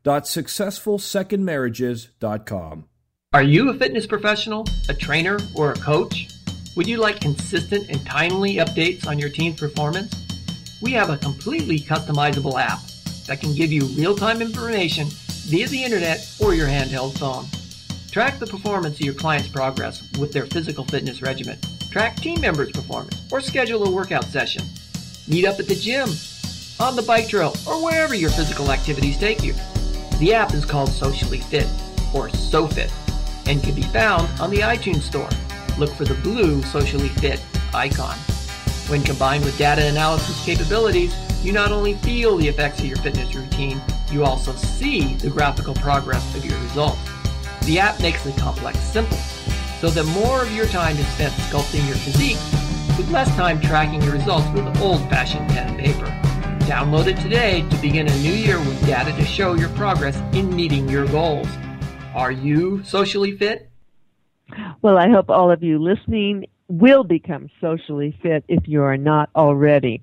www.successfulsecondmarriages.com. 0.05 2.85
Are 3.33 3.43
you 3.43 3.71
a 3.71 3.75
fitness 3.75 4.07
professional, 4.07 4.67
a 4.89 4.95
trainer, 4.95 5.39
or 5.55 5.71
a 5.73 5.77
coach? 5.77 6.29
Would 6.77 6.89
you 6.89 6.99
like 6.99 7.21
consistent 7.21 7.89
and 7.89 8.05
timely 8.07 8.57
updates 8.57 9.07
on 9.07 9.19
your 9.19 9.29
team's 9.29 9.61
performance? 9.61 10.13
We 10.83 10.93
have 10.93 11.11
a 11.11 11.17
completely 11.17 11.79
customizable 11.79 12.61
app 12.61 12.81
that 13.27 13.41
can 13.41 13.55
give 13.55 13.71
you 13.71 13.85
real 13.87 14.17
time 14.17 14.43
information 14.43 15.07
via 15.47 15.69
the 15.69 15.85
internet 15.85 16.29
or 16.41 16.55
your 16.55 16.67
handheld 16.67 17.17
phone. 17.19 17.47
Track 18.11 18.41
the 18.41 18.47
performance 18.47 18.97
of 18.97 19.03
your 19.03 19.15
client's 19.15 19.49
progress 19.49 20.03
with 20.19 20.33
their 20.33 20.47
physical 20.47 20.85
fitness 20.85 21.23
regimen. 21.23 21.57
Track 21.93 22.17
team 22.17 22.41
members' 22.41 22.73
performance 22.73 23.23
or 23.31 23.41
schedule 23.41 23.87
a 23.87 23.91
workout 23.91 24.25
session. 24.25 24.65
Meet 25.29 25.45
up 25.45 25.61
at 25.61 25.69
the 25.69 25.77
gym, 25.77 26.09
on 26.81 26.97
the 26.97 27.03
bike 27.03 27.29
trail, 27.29 27.55
or 27.67 27.85
wherever 27.85 28.15
your 28.15 28.31
physical 28.31 28.73
activities 28.73 29.19
take 29.19 29.45
you. 29.45 29.55
The 30.21 30.35
app 30.35 30.53
is 30.53 30.67
called 30.67 30.91
Socially 30.91 31.41
Fit 31.41 31.67
or 32.13 32.29
SoFit 32.29 32.93
and 33.49 33.63
can 33.63 33.75
be 33.75 33.81
found 33.85 34.29
on 34.39 34.51
the 34.51 34.59
iTunes 34.59 35.01
Store. 35.01 35.31
Look 35.79 35.95
for 35.95 36.05
the 36.05 36.13
blue 36.23 36.63
Socially 36.63 37.09
Fit 37.09 37.43
icon. 37.73 38.19
When 38.89 39.03
combined 39.03 39.47
with 39.47 39.57
data 39.57 39.87
analysis 39.87 40.45
capabilities, 40.45 41.17
you 41.43 41.53
not 41.53 41.73
only 41.73 41.95
feel 41.95 42.37
the 42.37 42.47
effects 42.47 42.81
of 42.81 42.85
your 42.85 42.99
fitness 42.99 43.35
routine, 43.35 43.81
you 44.13 44.23
also 44.23 44.53
see 44.53 45.15
the 45.15 45.31
graphical 45.31 45.73
progress 45.77 46.37
of 46.37 46.45
your 46.45 46.59
results. 46.65 47.01
The 47.65 47.79
app 47.79 47.99
makes 48.03 48.23
the 48.23 48.33
complex 48.33 48.79
simple, 48.79 49.17
so 49.81 49.89
that 49.89 50.05
more 50.05 50.43
of 50.43 50.53
your 50.55 50.67
time 50.67 50.99
is 50.99 51.09
spent 51.15 51.33
sculpting 51.33 51.87
your 51.87 51.97
physique 51.97 52.37
with 52.99 53.11
less 53.11 53.35
time 53.37 53.59
tracking 53.59 54.03
your 54.03 54.13
results 54.13 54.47
with 54.51 54.83
old-fashioned 54.83 55.49
pen 55.49 55.69
and 55.69 55.79
paper. 55.79 56.30
Download 56.61 57.07
it 57.07 57.17
today 57.17 57.69
to 57.69 57.77
begin 57.79 58.09
a 58.09 58.19
new 58.19 58.33
year 58.33 58.59
with 58.59 58.87
data 58.87 59.13
to 59.13 59.25
show 59.25 59.55
your 59.55 59.71
progress 59.71 60.17
in 60.35 60.55
meeting 60.55 60.89
your 60.89 61.07
goals. 61.07 61.49
Are 62.15 62.31
you 62.33 62.83
socially 62.85 63.37
fit? 63.37 63.71
Well, 64.83 64.97
I 64.97 65.09
hope 65.09 65.31
all 65.31 65.51
of 65.51 65.63
you 65.63 65.79
listening 65.79 66.47
will 66.69 67.03
become 67.03 67.51
socially 67.61 68.17
fit 68.23 68.45
if 68.47 68.69
you 68.69 68.83
are 68.83 68.97
not 68.97 69.29
already. 69.35 70.03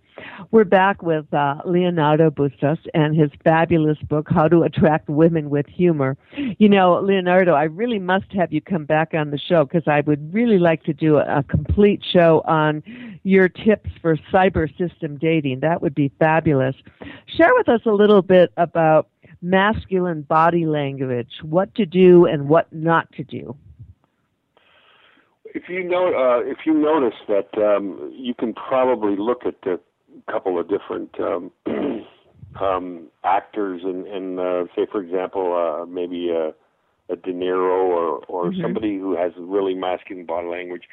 We're 0.52 0.66
back 0.66 1.02
with 1.02 1.34
uh, 1.34 1.62
Leonardo 1.66 2.30
Bustos 2.30 2.80
and 2.94 3.16
his 3.16 3.30
fabulous 3.44 3.98
book, 4.00 4.28
How 4.30 4.48
to 4.50 4.64
Attract 4.64 5.08
Women 5.08 5.50
with 5.50 5.66
Humor. 5.68 6.18
You 6.58 6.68
know, 6.68 7.00
Leonardo, 7.00 7.54
I 7.54 7.64
really 7.64 8.00
must 8.00 8.32
have 8.34 8.52
you 8.52 8.60
come 8.60 8.86
back 8.86 9.14
on 9.14 9.32
the 9.32 9.38
show 9.38 9.64
because 9.64 9.88
I 9.88 10.02
would 10.02 10.34
really 10.34 10.60
like 10.60 10.84
to 10.84 10.94
do 10.94 11.18
a, 11.18 11.40
a 11.40 11.44
complete 11.44 12.04
show 12.12 12.42
on 12.46 12.84
your 13.28 13.50
tips 13.50 13.90
for 14.02 14.16
cyber 14.32 14.70
system 14.78 15.18
dating. 15.18 15.60
That 15.60 15.82
would 15.82 15.94
be 15.94 16.10
fabulous. 16.18 16.76
Share 17.26 17.54
with 17.56 17.68
us 17.68 17.82
a 17.86 17.92
little 17.92 18.22
bit 18.22 18.54
about 18.56 19.10
masculine 19.42 20.22
body 20.22 20.66
language, 20.66 21.32
what 21.42 21.76
to 21.76 21.86
do 21.86 22.26
and 22.26 22.48
what 22.48 22.72
not 22.72 23.12
to 23.14 23.26
do. 23.26 23.56
If 25.54 25.64
you 25.68 25.84
know, 25.84 26.08
uh, 26.08 26.40
if 26.50 26.60
you 26.66 26.74
notice 26.74 27.18
that 27.28 27.50
um, 27.58 28.14
you 28.16 28.34
can 28.34 28.54
probably 28.54 29.18
look 29.18 29.42
at 29.46 29.56
a 29.70 29.80
couple 30.32 30.58
of 30.58 30.70
different 30.70 31.20
um, 31.20 31.52
um, 32.62 33.08
actors 33.26 33.82
and, 33.84 34.08
and 34.08 34.40
uh, 34.40 34.64
say, 34.74 34.88
for 34.90 35.02
example, 35.02 35.54
uh, 35.54 35.86
maybe 35.86 36.30
a, 36.30 36.54
a 37.12 37.16
De 37.18 37.34
Niro 37.34 37.88
or 37.90 38.20
or 38.28 38.52
mm-hmm. 38.52 38.62
somebody 38.62 38.98
who 38.98 39.18
has 39.18 39.34
really 39.38 39.74
masculine 39.74 40.26
body 40.26 40.48
language. 40.48 40.84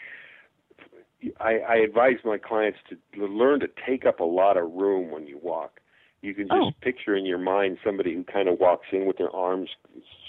I, 1.40 1.58
I 1.58 1.74
advise 1.76 2.16
my 2.24 2.38
clients 2.38 2.78
to 2.88 3.26
learn 3.26 3.60
to 3.60 3.68
take 3.86 4.04
up 4.04 4.20
a 4.20 4.24
lot 4.24 4.56
of 4.56 4.72
room 4.72 5.10
when 5.10 5.26
you 5.26 5.38
walk. 5.42 5.80
You 6.22 6.34
can 6.34 6.48
just 6.48 6.58
oh. 6.58 6.70
picture 6.80 7.14
in 7.14 7.26
your 7.26 7.38
mind 7.38 7.78
somebody 7.84 8.14
who 8.14 8.24
kind 8.24 8.48
of 8.48 8.58
walks 8.58 8.86
in 8.92 9.06
with 9.06 9.18
their 9.18 9.34
arms 9.34 9.68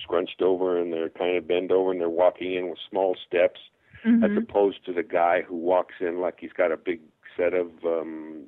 scrunched 0.04 0.42
over 0.42 0.80
and 0.80 0.92
they're 0.92 1.10
kind 1.10 1.38
of 1.38 1.48
bent 1.48 1.72
over 1.72 1.92
and 1.92 2.02
they're 2.02 2.10
walking 2.10 2.54
in 2.54 2.70
with 2.70 2.80
small 2.90 3.16
steps 3.26 3.60
mm-hmm. 4.06 4.24
as 4.24 4.32
opposed 4.38 4.86
to 4.86 4.94
the 4.94 5.04
guy 5.04 5.42
who 5.42 5.56
walks 5.56 5.96
in 6.02 6.20
like 6.20 6.36
he's 6.40 6.52
got 6.52 6.72
a 6.72 6.78
big 6.78 7.00
set 7.38 7.54
of 7.54 7.68
um 7.86 8.44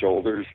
shoulders 0.00 0.46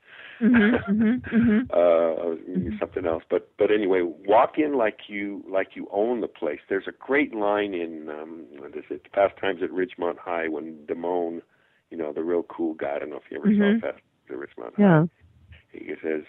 mm-hmm, 0.41 0.91
mm-hmm, 0.91 1.36
mm-hmm. 1.36 1.71
uh 1.71 2.36
mm-hmm. 2.36 2.77
something 2.79 3.05
else 3.05 3.23
but 3.29 3.49
but 3.57 3.71
anyway 3.71 4.01
walk 4.27 4.53
in 4.57 4.77
like 4.77 4.99
you 5.07 5.43
like 5.49 5.69
you 5.75 5.88
own 5.91 6.21
the 6.21 6.27
place 6.27 6.59
there's 6.69 6.88
a 6.88 6.93
great 6.99 7.34
line 7.34 7.73
in 7.73 8.09
um 8.09 8.45
what 8.57 8.75
is 8.75 8.84
it 8.89 9.05
Fast 9.13 9.34
Times 9.39 9.61
at 9.63 9.69
ridgemont 9.71 10.17
high 10.17 10.47
when 10.47 10.77
damone 10.88 11.41
you 11.89 11.97
know 11.97 12.13
the 12.13 12.23
real 12.23 12.43
cool 12.43 12.73
guy 12.73 12.95
i 12.95 12.99
don't 12.99 13.09
know 13.09 13.17
if 13.17 13.23
you 13.29 13.38
ever 13.38 13.47
saw 13.47 13.51
mm-hmm. 13.51 13.79
past 13.79 14.01
the 14.27 14.36
ridgemont 14.36 14.71
yeah. 14.77 15.01
high 15.01 15.09
he 15.71 15.93
says 16.03 16.23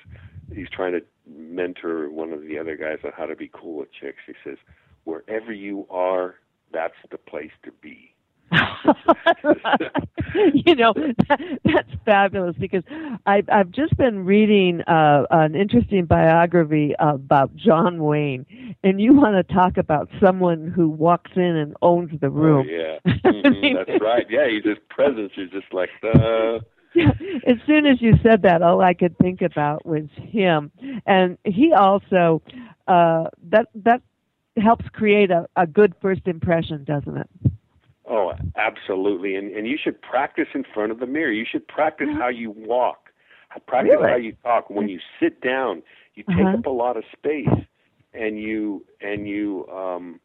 he's 0.54 0.70
trying 0.70 0.92
to 0.92 1.00
mentor 1.26 2.10
one 2.10 2.32
of 2.32 2.42
the 2.42 2.58
other 2.58 2.76
guys 2.76 2.98
on 3.04 3.10
how 3.16 3.26
to 3.26 3.34
be 3.34 3.50
cool 3.52 3.78
with 3.78 3.88
chicks 3.92 4.18
he 4.26 4.34
says 4.44 4.58
wherever 5.04 5.52
you 5.52 5.86
are 5.90 6.36
that's 6.72 6.94
the 7.10 7.18
place 7.18 7.50
to 7.64 7.72
be. 7.82 8.11
you 10.54 10.74
know 10.74 10.92
that, 10.94 11.58
that's 11.64 11.90
fabulous 12.04 12.56
because 12.58 12.82
I've 13.26 13.48
I've 13.50 13.70
just 13.70 13.96
been 13.96 14.24
reading 14.24 14.80
uh, 14.82 15.24
an 15.30 15.54
interesting 15.54 16.04
biography 16.04 16.94
about 16.98 17.54
John 17.56 18.02
Wayne, 18.02 18.44
and 18.82 19.00
you 19.00 19.14
want 19.14 19.36
to 19.36 19.54
talk 19.54 19.76
about 19.76 20.08
someone 20.20 20.66
who 20.68 20.88
walks 20.88 21.30
in 21.36 21.56
and 21.56 21.76
owns 21.82 22.18
the 22.20 22.30
room. 22.30 22.66
Oh, 22.68 22.70
yeah, 22.70 22.98
mm-hmm, 23.24 23.76
that's 23.76 24.02
right. 24.02 24.26
Yeah, 24.28 24.48
he's 24.48 24.64
just 24.64 24.86
presence 24.88 25.32
is 25.36 25.50
just 25.50 25.72
like 25.72 25.90
uh 26.02 26.58
yeah, 26.94 27.12
as 27.46 27.56
soon 27.66 27.86
as 27.86 28.02
you 28.02 28.14
said 28.22 28.42
that, 28.42 28.60
all 28.62 28.82
I 28.82 28.94
could 28.94 29.16
think 29.18 29.40
about 29.40 29.86
was 29.86 30.04
him, 30.16 30.70
and 31.06 31.38
he 31.44 31.72
also 31.72 32.42
uh, 32.86 33.24
that 33.50 33.68
that 33.74 34.02
helps 34.56 34.84
create 34.92 35.30
a, 35.30 35.46
a 35.56 35.66
good 35.66 35.94
first 36.02 36.26
impression, 36.26 36.84
doesn't 36.84 37.16
it? 37.16 37.30
Oh, 38.32 38.46
absolutely. 38.56 39.34
And 39.36 39.50
and 39.56 39.66
you 39.66 39.76
should 39.82 40.00
practice 40.02 40.48
in 40.54 40.64
front 40.74 40.92
of 40.92 40.98
the 41.00 41.06
mirror. 41.06 41.32
You 41.32 41.44
should 41.50 41.66
practice 41.68 42.08
how 42.18 42.28
you 42.28 42.50
walk. 42.50 43.10
Practice 43.66 43.92
Really? 43.98 44.10
how 44.10 44.16
you 44.16 44.32
talk. 44.42 44.70
When 44.70 44.88
you 44.88 44.98
sit 45.20 45.40
down, 45.42 45.82
you 46.14 46.24
take 46.24 46.38
Uh-huh. 46.46 46.58
up 46.58 46.66
a 46.66 46.70
lot 46.70 46.96
of 46.96 47.04
space, 47.12 47.48
and 48.14 48.40
you 48.40 48.84
and 49.00 49.28
you 49.28 49.66
um, 49.68 50.20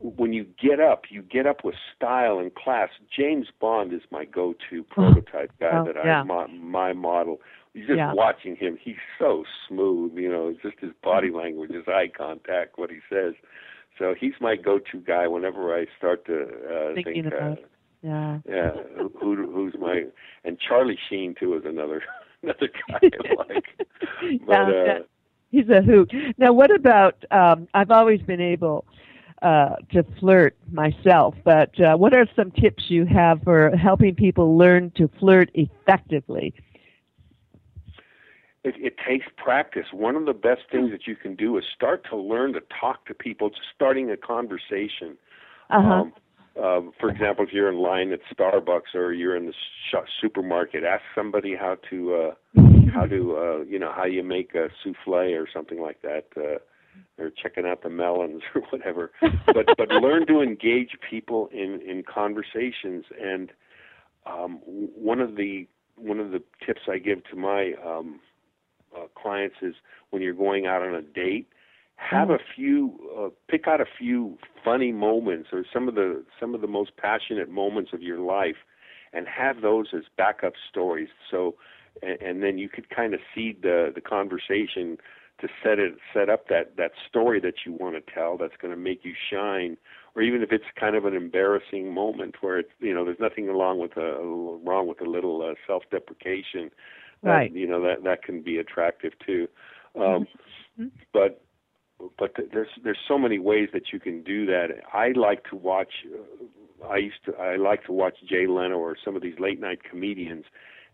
when 0.00 0.32
you 0.32 0.44
get 0.60 0.80
up, 0.80 1.04
you 1.10 1.22
get 1.22 1.46
up 1.46 1.64
with 1.64 1.74
style 1.94 2.38
and 2.38 2.54
class. 2.54 2.90
James 3.14 3.48
Bond 3.60 3.92
is 3.92 4.02
my 4.10 4.24
go-to 4.24 4.82
prototype 4.84 5.52
guy 5.60 5.70
Oh, 5.72 5.84
that 5.84 5.96
yeah. 6.04 6.20
I 6.20 6.22
my, 6.24 6.46
my 6.46 6.92
model. 6.92 7.40
Just 7.74 7.88
Yeah. 7.90 8.12
watching 8.12 8.54
him, 8.56 8.76
he's 8.80 8.96
so 9.18 9.44
smooth. 9.66 10.16
You 10.16 10.30
know, 10.30 10.54
just 10.62 10.78
his 10.80 10.92
body 11.02 11.30
language, 11.30 11.70
his 11.72 11.88
eye 11.88 12.08
contact, 12.08 12.78
what 12.78 12.90
he 12.90 12.98
says. 13.08 13.34
So 13.98 14.14
he's 14.18 14.32
my 14.40 14.56
go-to 14.56 14.98
guy 15.00 15.26
whenever 15.28 15.74
I 15.74 15.86
start 15.96 16.24
to 16.26 16.42
uh, 16.42 16.94
Thinking 16.94 17.24
think. 17.24 17.26
about 17.26 17.58
uh, 17.58 17.62
Yeah. 18.02 18.38
yeah, 18.48 18.70
who, 19.20 19.36
who's 19.50 19.74
my 19.78 20.04
and 20.44 20.58
Charlie 20.58 20.98
Sheen 21.08 21.34
too 21.38 21.54
is 21.56 21.62
another 21.64 22.02
another 22.42 22.68
guy 22.88 22.98
I 23.02 23.34
like. 23.48 23.64
But 24.46 24.68
Yeah, 24.68 24.70
uh. 24.70 24.98
He's 25.50 25.68
a 25.68 25.82
hoot. 25.82 26.12
Now, 26.36 26.52
what 26.52 26.74
about? 26.74 27.24
Um, 27.30 27.68
I've 27.74 27.92
always 27.92 28.20
been 28.22 28.40
able 28.40 28.84
uh, 29.40 29.76
to 29.92 30.04
flirt 30.18 30.56
myself, 30.72 31.36
but 31.44 31.78
uh, 31.78 31.96
what 31.96 32.12
are 32.12 32.26
some 32.34 32.50
tips 32.50 32.84
you 32.88 33.04
have 33.04 33.40
for 33.44 33.70
helping 33.76 34.16
people 34.16 34.58
learn 34.58 34.90
to 34.96 35.08
flirt 35.20 35.52
effectively? 35.54 36.52
It, 38.64 38.74
it 38.78 38.94
takes 39.06 39.26
practice. 39.36 39.86
One 39.92 40.16
of 40.16 40.24
the 40.24 40.32
best 40.32 40.62
things 40.72 40.90
that 40.90 41.06
you 41.06 41.16
can 41.16 41.34
do 41.34 41.58
is 41.58 41.64
start 41.74 42.04
to 42.10 42.16
learn 42.16 42.54
to 42.54 42.62
talk 42.80 43.06
to 43.06 43.14
people, 43.14 43.50
just 43.50 43.62
starting 43.74 44.10
a 44.10 44.16
conversation. 44.16 45.16
Uh-huh. 45.70 45.92
Um, 45.92 46.12
uh, 46.56 46.80
for 46.98 47.10
example, 47.10 47.44
if 47.44 47.52
you're 47.52 47.68
in 47.68 47.78
line 47.78 48.12
at 48.12 48.20
Starbucks 48.34 48.94
or 48.94 49.12
you're 49.12 49.36
in 49.36 49.46
the 49.46 49.52
sh- 49.52 50.10
supermarket, 50.20 50.84
ask 50.84 51.02
somebody 51.14 51.54
how 51.56 51.76
to 51.90 52.14
uh, 52.14 52.60
how 52.92 53.06
to 53.06 53.36
uh, 53.36 53.64
you 53.64 53.78
know 53.78 53.92
how 53.92 54.04
you 54.04 54.22
make 54.22 54.54
a 54.54 54.68
souffle 54.82 55.34
or 55.34 55.48
something 55.52 55.80
like 55.80 56.00
that, 56.02 56.26
uh, 56.36 56.58
or 57.22 57.30
checking 57.30 57.66
out 57.66 57.82
the 57.82 57.90
melons 57.90 58.42
or 58.54 58.62
whatever. 58.70 59.10
But 59.46 59.66
but 59.76 59.88
learn 60.02 60.26
to 60.28 60.42
engage 60.42 60.96
people 61.10 61.48
in 61.52 61.80
in 61.80 62.04
conversations. 62.04 63.04
And 63.20 63.50
um, 64.24 64.60
one 64.64 65.18
of 65.18 65.34
the 65.34 65.66
one 65.96 66.20
of 66.20 66.30
the 66.30 66.42
tips 66.64 66.82
I 66.88 66.98
give 66.98 67.24
to 67.30 67.36
my 67.36 67.72
um, 67.84 68.20
uh, 68.96 69.06
clients 69.20 69.56
is 69.62 69.74
when 70.10 70.22
you're 70.22 70.34
going 70.34 70.66
out 70.66 70.82
on 70.82 70.94
a 70.94 71.02
date, 71.02 71.48
have 71.96 72.30
a 72.30 72.38
few, 72.54 72.98
uh, 73.16 73.28
pick 73.48 73.66
out 73.66 73.80
a 73.80 73.86
few 73.98 74.38
funny 74.64 74.92
moments 74.92 75.50
or 75.52 75.64
some 75.72 75.88
of 75.88 75.94
the 75.94 76.24
some 76.40 76.54
of 76.54 76.60
the 76.60 76.66
most 76.66 76.96
passionate 76.96 77.48
moments 77.48 77.92
of 77.92 78.02
your 78.02 78.18
life, 78.18 78.56
and 79.12 79.26
have 79.28 79.60
those 79.62 79.86
as 79.94 80.02
backup 80.16 80.54
stories. 80.68 81.08
So, 81.30 81.54
and, 82.02 82.20
and 82.20 82.42
then 82.42 82.58
you 82.58 82.68
could 82.68 82.90
kind 82.90 83.14
of 83.14 83.20
seed 83.34 83.62
the 83.62 83.92
the 83.94 84.00
conversation 84.00 84.98
to 85.40 85.48
set 85.62 85.78
it 85.78 85.94
set 86.12 86.28
up 86.28 86.48
that 86.48 86.76
that 86.76 86.92
story 87.08 87.40
that 87.40 87.54
you 87.64 87.72
want 87.72 87.94
to 87.94 88.12
tell 88.12 88.36
that's 88.36 88.56
going 88.60 88.72
to 88.72 88.80
make 88.80 89.04
you 89.04 89.14
shine 89.30 89.76
or 90.14 90.22
even 90.22 90.42
if 90.42 90.52
it's 90.52 90.64
kind 90.78 90.94
of 90.94 91.04
an 91.04 91.14
embarrassing 91.14 91.92
moment 91.92 92.36
where 92.40 92.58
it's 92.58 92.70
you 92.80 92.94
know 92.94 93.04
there's 93.04 93.18
nothing 93.20 93.46
wrong 93.46 93.78
with 93.78 93.96
a 93.96 94.18
wrong 94.64 94.86
with 94.86 95.00
a 95.00 95.10
little 95.10 95.42
uh, 95.42 95.54
self-deprecation 95.66 96.70
that, 97.24 97.30
Right. 97.30 97.52
you 97.52 97.66
know 97.66 97.80
that 97.82 98.04
that 98.04 98.22
can 98.22 98.42
be 98.42 98.58
attractive 98.58 99.12
too. 99.24 99.48
Um 99.98 100.26
but 101.12 101.42
but 102.18 102.34
th- 102.34 102.50
there's 102.52 102.68
there's 102.82 102.98
so 103.06 103.18
many 103.18 103.38
ways 103.38 103.68
that 103.72 103.92
you 103.92 104.00
can 104.00 104.22
do 104.22 104.46
that. 104.46 104.68
I 104.92 105.12
like 105.12 105.44
to 105.50 105.56
watch 105.56 105.92
uh, 106.12 106.86
i 106.90 106.96
used 106.98 107.24
to 107.24 107.34
i 107.36 107.56
like 107.56 107.82
to 107.84 107.92
watch 107.92 108.14
jay 108.28 108.46
leno 108.46 108.76
or 108.76 108.94
some 109.02 109.16
of 109.16 109.22
these 109.22 109.38
late 109.38 109.58
night 109.58 109.82
comedians 109.88 110.44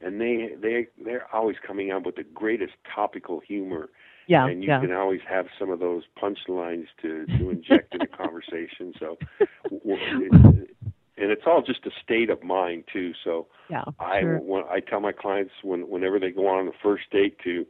and 0.01 0.21
they 0.21 0.51
they 0.61 0.87
they're 1.05 1.27
always 1.35 1.57
coming 1.67 1.91
out 1.91 2.07
with 2.07 2.17
the 2.17 2.25
greatest 2.25 2.73
topical 2.95 3.41
humor. 3.41 3.91
Yeah, 4.27 4.47
and 4.47 4.63
you 4.63 4.69
yeah. 4.71 4.81
can 4.81 4.93
always 4.93 5.21
have 5.29 5.47
some 5.59 5.71
of 5.71 5.81
those 5.81 6.05
punchlines 6.23 6.87
to 7.03 7.27
to 7.27 7.51
inject 7.57 7.95
in 7.95 8.01
the 8.01 8.07
conversation. 8.07 8.93
So 8.99 9.19
w- 9.65 9.81
w- 9.83 10.31
it, 10.33 10.70
and 11.21 11.31
it's 11.31 11.43
all 11.47 11.63
just 11.63 11.87
a 11.87 11.91
state 12.03 12.31
of 12.31 12.43
mind 12.43 12.85
too 12.93 13.13
so 13.25 13.47
Yeah, 13.69 13.85
I 13.99 14.21
sure. 14.21 14.39
when 14.39 14.65
I 14.71 14.81
tell 14.81 15.01
my 15.01 15.13
clients 15.13 15.53
when 15.63 15.89
whenever 15.89 16.19
they 16.19 16.31
go 16.31 16.47
on 16.49 16.67
the 16.67 16.73
first 16.83 17.11
date 17.11 17.39
to 17.45 17.67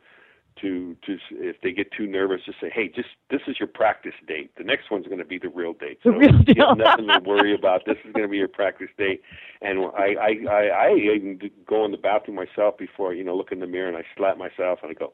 to 0.60 0.96
to 1.06 1.18
if 1.32 1.60
they 1.62 1.72
get 1.72 1.90
too 1.92 2.06
nervous, 2.06 2.40
just 2.44 2.60
say, 2.60 2.70
hey, 2.74 2.88
just 2.88 3.08
this 3.30 3.40
is 3.46 3.58
your 3.58 3.68
practice 3.68 4.14
date. 4.26 4.52
The 4.56 4.64
next 4.64 4.90
one's 4.90 5.06
going 5.06 5.18
to 5.18 5.24
be 5.24 5.38
the 5.38 5.48
real 5.48 5.72
date. 5.72 5.98
The 6.04 6.10
So 6.10 6.16
real 6.16 6.32
you 6.46 6.64
have 6.66 6.78
nothing 6.78 7.08
to 7.08 7.20
worry 7.24 7.54
about. 7.54 7.82
This 7.86 7.96
is 8.04 8.12
going 8.12 8.26
to 8.26 8.30
be 8.30 8.38
your 8.38 8.48
practice 8.48 8.90
date. 8.98 9.22
And 9.62 9.80
I 9.96 10.14
I 10.20 10.50
I, 10.50 10.66
I 10.68 10.94
even 10.94 11.38
go 11.66 11.84
in 11.84 11.90
the 11.90 11.98
bathroom 11.98 12.36
myself 12.36 12.78
before 12.78 13.14
you 13.14 13.24
know 13.24 13.36
look 13.36 13.52
in 13.52 13.60
the 13.60 13.66
mirror 13.66 13.88
and 13.88 13.96
I 13.96 14.04
slap 14.16 14.38
myself 14.38 14.80
and 14.82 14.90
I 14.90 14.94
go 14.94 15.12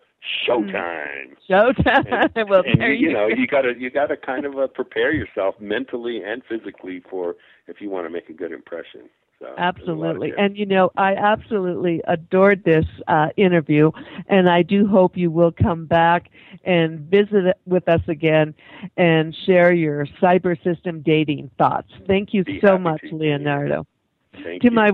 showtime. 0.48 1.36
Showtime. 1.48 2.48
well, 2.48 2.62
And 2.66 2.80
you, 2.82 2.88
you 2.88 3.08
you 3.08 3.12
know 3.12 3.28
you 3.28 3.46
gotta 3.46 3.74
you 3.78 3.90
gotta 3.90 4.16
kind 4.16 4.44
of 4.44 4.58
uh, 4.58 4.66
prepare 4.68 5.12
yourself 5.12 5.54
mentally 5.60 6.22
and 6.24 6.42
physically 6.48 7.02
for 7.08 7.36
if 7.66 7.80
you 7.80 7.90
want 7.90 8.06
to 8.06 8.10
make 8.10 8.28
a 8.28 8.32
good 8.32 8.52
impression. 8.52 9.08
So 9.38 9.46
there's 9.46 9.88
a 9.88 9.92
lot 9.92 10.16
of 10.16 10.16
Absolutely. 10.16 10.32
And 10.38 10.56
you 10.56 10.66
know, 10.66 10.90
I 10.96 11.14
absolutely 11.14 12.02
adored 12.06 12.64
this 12.64 12.86
uh, 13.06 13.28
interview, 13.36 13.90
and 14.28 14.48
I 14.48 14.62
do 14.62 14.86
hope 14.86 15.16
you 15.16 15.30
will 15.30 15.52
come 15.52 15.86
back 15.86 16.30
and 16.64 17.00
visit 17.00 17.56
with 17.66 17.88
us 17.88 18.00
again 18.08 18.54
and 18.96 19.34
share 19.46 19.72
your 19.72 20.06
cyber 20.20 20.62
system 20.64 21.02
dating 21.02 21.50
thoughts. 21.58 21.88
Thank 22.06 22.32
you 22.32 22.44
Be 22.44 22.60
so 22.60 22.78
much, 22.78 23.02
to. 23.02 23.14
Leonardo. 23.16 23.86
Thank 24.42 24.62
to 24.62 24.68
you. 24.68 24.70
my 24.70 24.90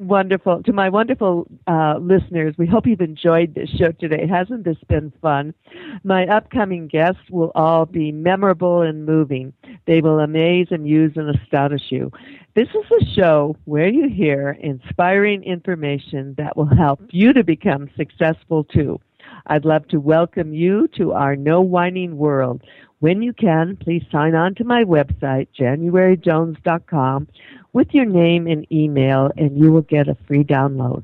wonderful 0.00 0.62
to 0.62 0.72
my 0.72 0.88
wonderful 0.88 1.46
uh, 1.66 1.96
listeners 2.00 2.54
we 2.56 2.66
hope 2.66 2.86
you've 2.86 3.00
enjoyed 3.00 3.54
this 3.54 3.68
show 3.70 3.92
today. 3.92 4.26
Hasn't 4.26 4.64
this 4.64 4.78
been 4.88 5.12
fun? 5.20 5.54
My 6.02 6.26
upcoming 6.26 6.88
guests 6.88 7.20
will 7.30 7.52
all 7.54 7.84
be 7.84 8.10
memorable 8.10 8.80
and 8.80 9.04
moving. 9.04 9.52
They 9.86 10.00
will 10.00 10.18
amaze 10.20 10.68
amuse 10.70 11.12
and 11.16 11.36
astonish 11.36 11.90
you. 11.90 12.10
This 12.54 12.68
is 12.68 13.02
a 13.02 13.14
show 13.14 13.56
where 13.66 13.88
you 13.88 14.08
hear 14.08 14.56
inspiring 14.60 15.44
information 15.44 16.34
that 16.38 16.56
will 16.56 16.74
help 16.74 17.00
you 17.10 17.32
to 17.34 17.44
become 17.44 17.90
successful 17.96 18.64
too. 18.64 18.98
I'd 19.46 19.64
love 19.64 19.86
to 19.88 20.00
welcome 20.00 20.54
you 20.54 20.88
to 20.96 21.12
our 21.12 21.36
no 21.36 21.60
whining 21.60 22.16
world 22.16 22.62
when 23.00 23.22
you 23.22 23.32
can, 23.32 23.76
please 23.76 24.04
sign 24.12 24.34
on 24.34 24.54
to 24.56 24.64
my 24.64 24.84
website, 24.84 25.48
januaryjones.com, 25.58 27.28
with 27.72 27.88
your 27.92 28.04
name 28.04 28.46
and 28.46 28.70
email, 28.70 29.30
and 29.36 29.58
you 29.58 29.72
will 29.72 29.82
get 29.82 30.08
a 30.08 30.16
free 30.26 30.44
download. 30.44 31.02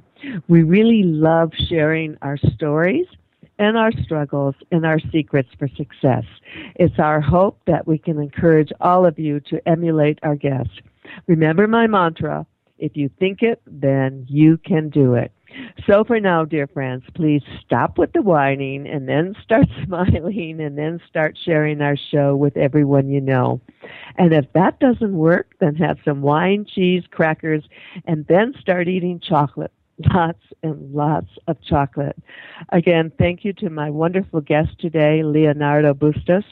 We 0.49 0.63
really 0.63 1.03
love 1.03 1.53
sharing 1.69 2.17
our 2.23 2.37
stories 2.55 3.07
and 3.59 3.77
our 3.77 3.93
struggles 4.03 4.55
and 4.71 4.85
our 4.85 5.01
secrets 5.11 5.49
for 5.59 5.69
success. 5.69 6.25
It's 6.75 6.99
our 6.99 7.21
hope 7.21 7.59
that 7.67 7.87
we 7.87 7.99
can 7.99 8.21
encourage 8.21 8.73
all 8.81 9.07
of 9.07 9.19
you 9.19 9.41
to 9.49 9.67
emulate 9.67 10.19
our 10.23 10.37
guests. 10.37 10.75
Remember 11.27 11.67
my 11.67 11.87
mantra 11.87 12.47
if 12.79 12.97
you 12.97 13.09
think 13.19 13.43
it, 13.43 13.63
then 13.67 14.27
you 14.29 14.59
can 14.59 14.91
do 14.91 15.15
it. 15.15 15.33
So 15.87 16.05
for 16.05 16.21
now, 16.21 16.45
dear 16.45 16.67
friends, 16.67 17.05
please 17.15 17.43
stop 17.65 17.99
with 17.99 18.13
the 18.13 18.23
whining 18.23 18.87
and 18.87 19.09
then 19.09 19.35
start 19.43 19.67
smiling 19.85 20.61
and 20.61 20.77
then 20.77 21.01
start 21.09 21.39
sharing 21.45 21.81
our 21.81 21.97
show 22.11 22.37
with 22.37 22.57
everyone 22.57 23.09
you 23.09 23.21
know. 23.21 23.61
And 24.17 24.33
if 24.33 24.53
that 24.55 24.81
doesn't 24.81 25.17
work, 25.17 25.55
then 25.61 25.77
have 25.77 25.99
some 26.05 26.23
wine, 26.23 26.67
cheese, 26.67 27.05
crackers, 27.11 27.65
and 28.07 28.27
then 28.27 28.55
start 28.61 28.89
eating 28.89 29.21
chocolate. 29.21 29.73
Lots 30.13 30.43
and 30.63 30.93
lots 30.93 31.31
of 31.47 31.57
chocolate. 31.63 32.19
Again, 32.71 33.11
thank 33.19 33.45
you 33.45 33.55
to 33.55 33.71
my 33.71 33.89
wonderful 33.89 34.43
guest 34.43 34.79
today, 34.79 35.23
Leonardo 35.23 35.95
Bustos. 35.95 36.45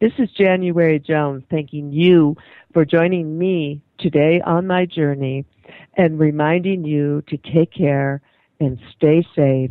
This 0.00 0.12
is 0.18 0.30
January 0.30 1.00
Jones 1.00 1.42
thanking 1.50 1.92
you 1.92 2.36
for 2.72 2.84
joining 2.84 3.36
me 3.36 3.80
today 3.98 4.40
on 4.44 4.68
my 4.68 4.86
journey 4.86 5.44
and 5.96 6.20
reminding 6.20 6.84
you 6.84 7.22
to 7.28 7.36
take 7.36 7.72
care 7.72 8.22
and 8.60 8.78
stay 8.96 9.26
safe 9.34 9.70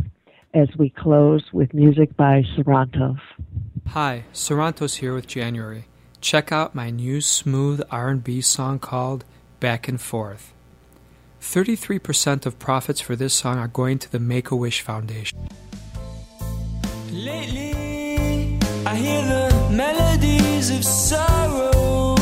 as 0.53 0.69
we 0.77 0.89
close 0.89 1.43
with 1.51 1.73
music 1.73 2.15
by 2.15 2.43
Sarantos. 2.55 3.19
Hi, 3.87 4.25
Sarantos 4.33 4.97
here 4.97 5.13
with 5.13 5.27
January. 5.27 5.85
Check 6.21 6.51
out 6.51 6.75
my 6.75 6.89
new 6.89 7.21
smooth 7.21 7.81
R&B 7.91 8.41
song 8.41 8.79
called 8.79 9.25
Back 9.59 9.87
and 9.87 9.99
Forth. 9.99 10.53
33% 11.41 12.45
of 12.45 12.57
profits 12.59 13.01
for 13.01 13.15
this 13.15 13.33
song 13.33 13.57
are 13.57 13.67
going 13.67 13.99
to 13.99 14.11
the 14.11 14.19
Make-A-Wish 14.19 14.81
Foundation. 14.81 15.37
Lately, 17.11 18.57
I 18.85 18.95
hear 18.95 19.21
the 19.21 19.69
melodies 19.71 20.69
of 20.69 20.85
sorrow 20.85 22.15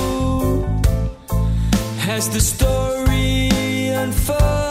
as 2.08 2.30
the 2.30 2.40
story 2.40 3.90
unfolds. 3.90 4.71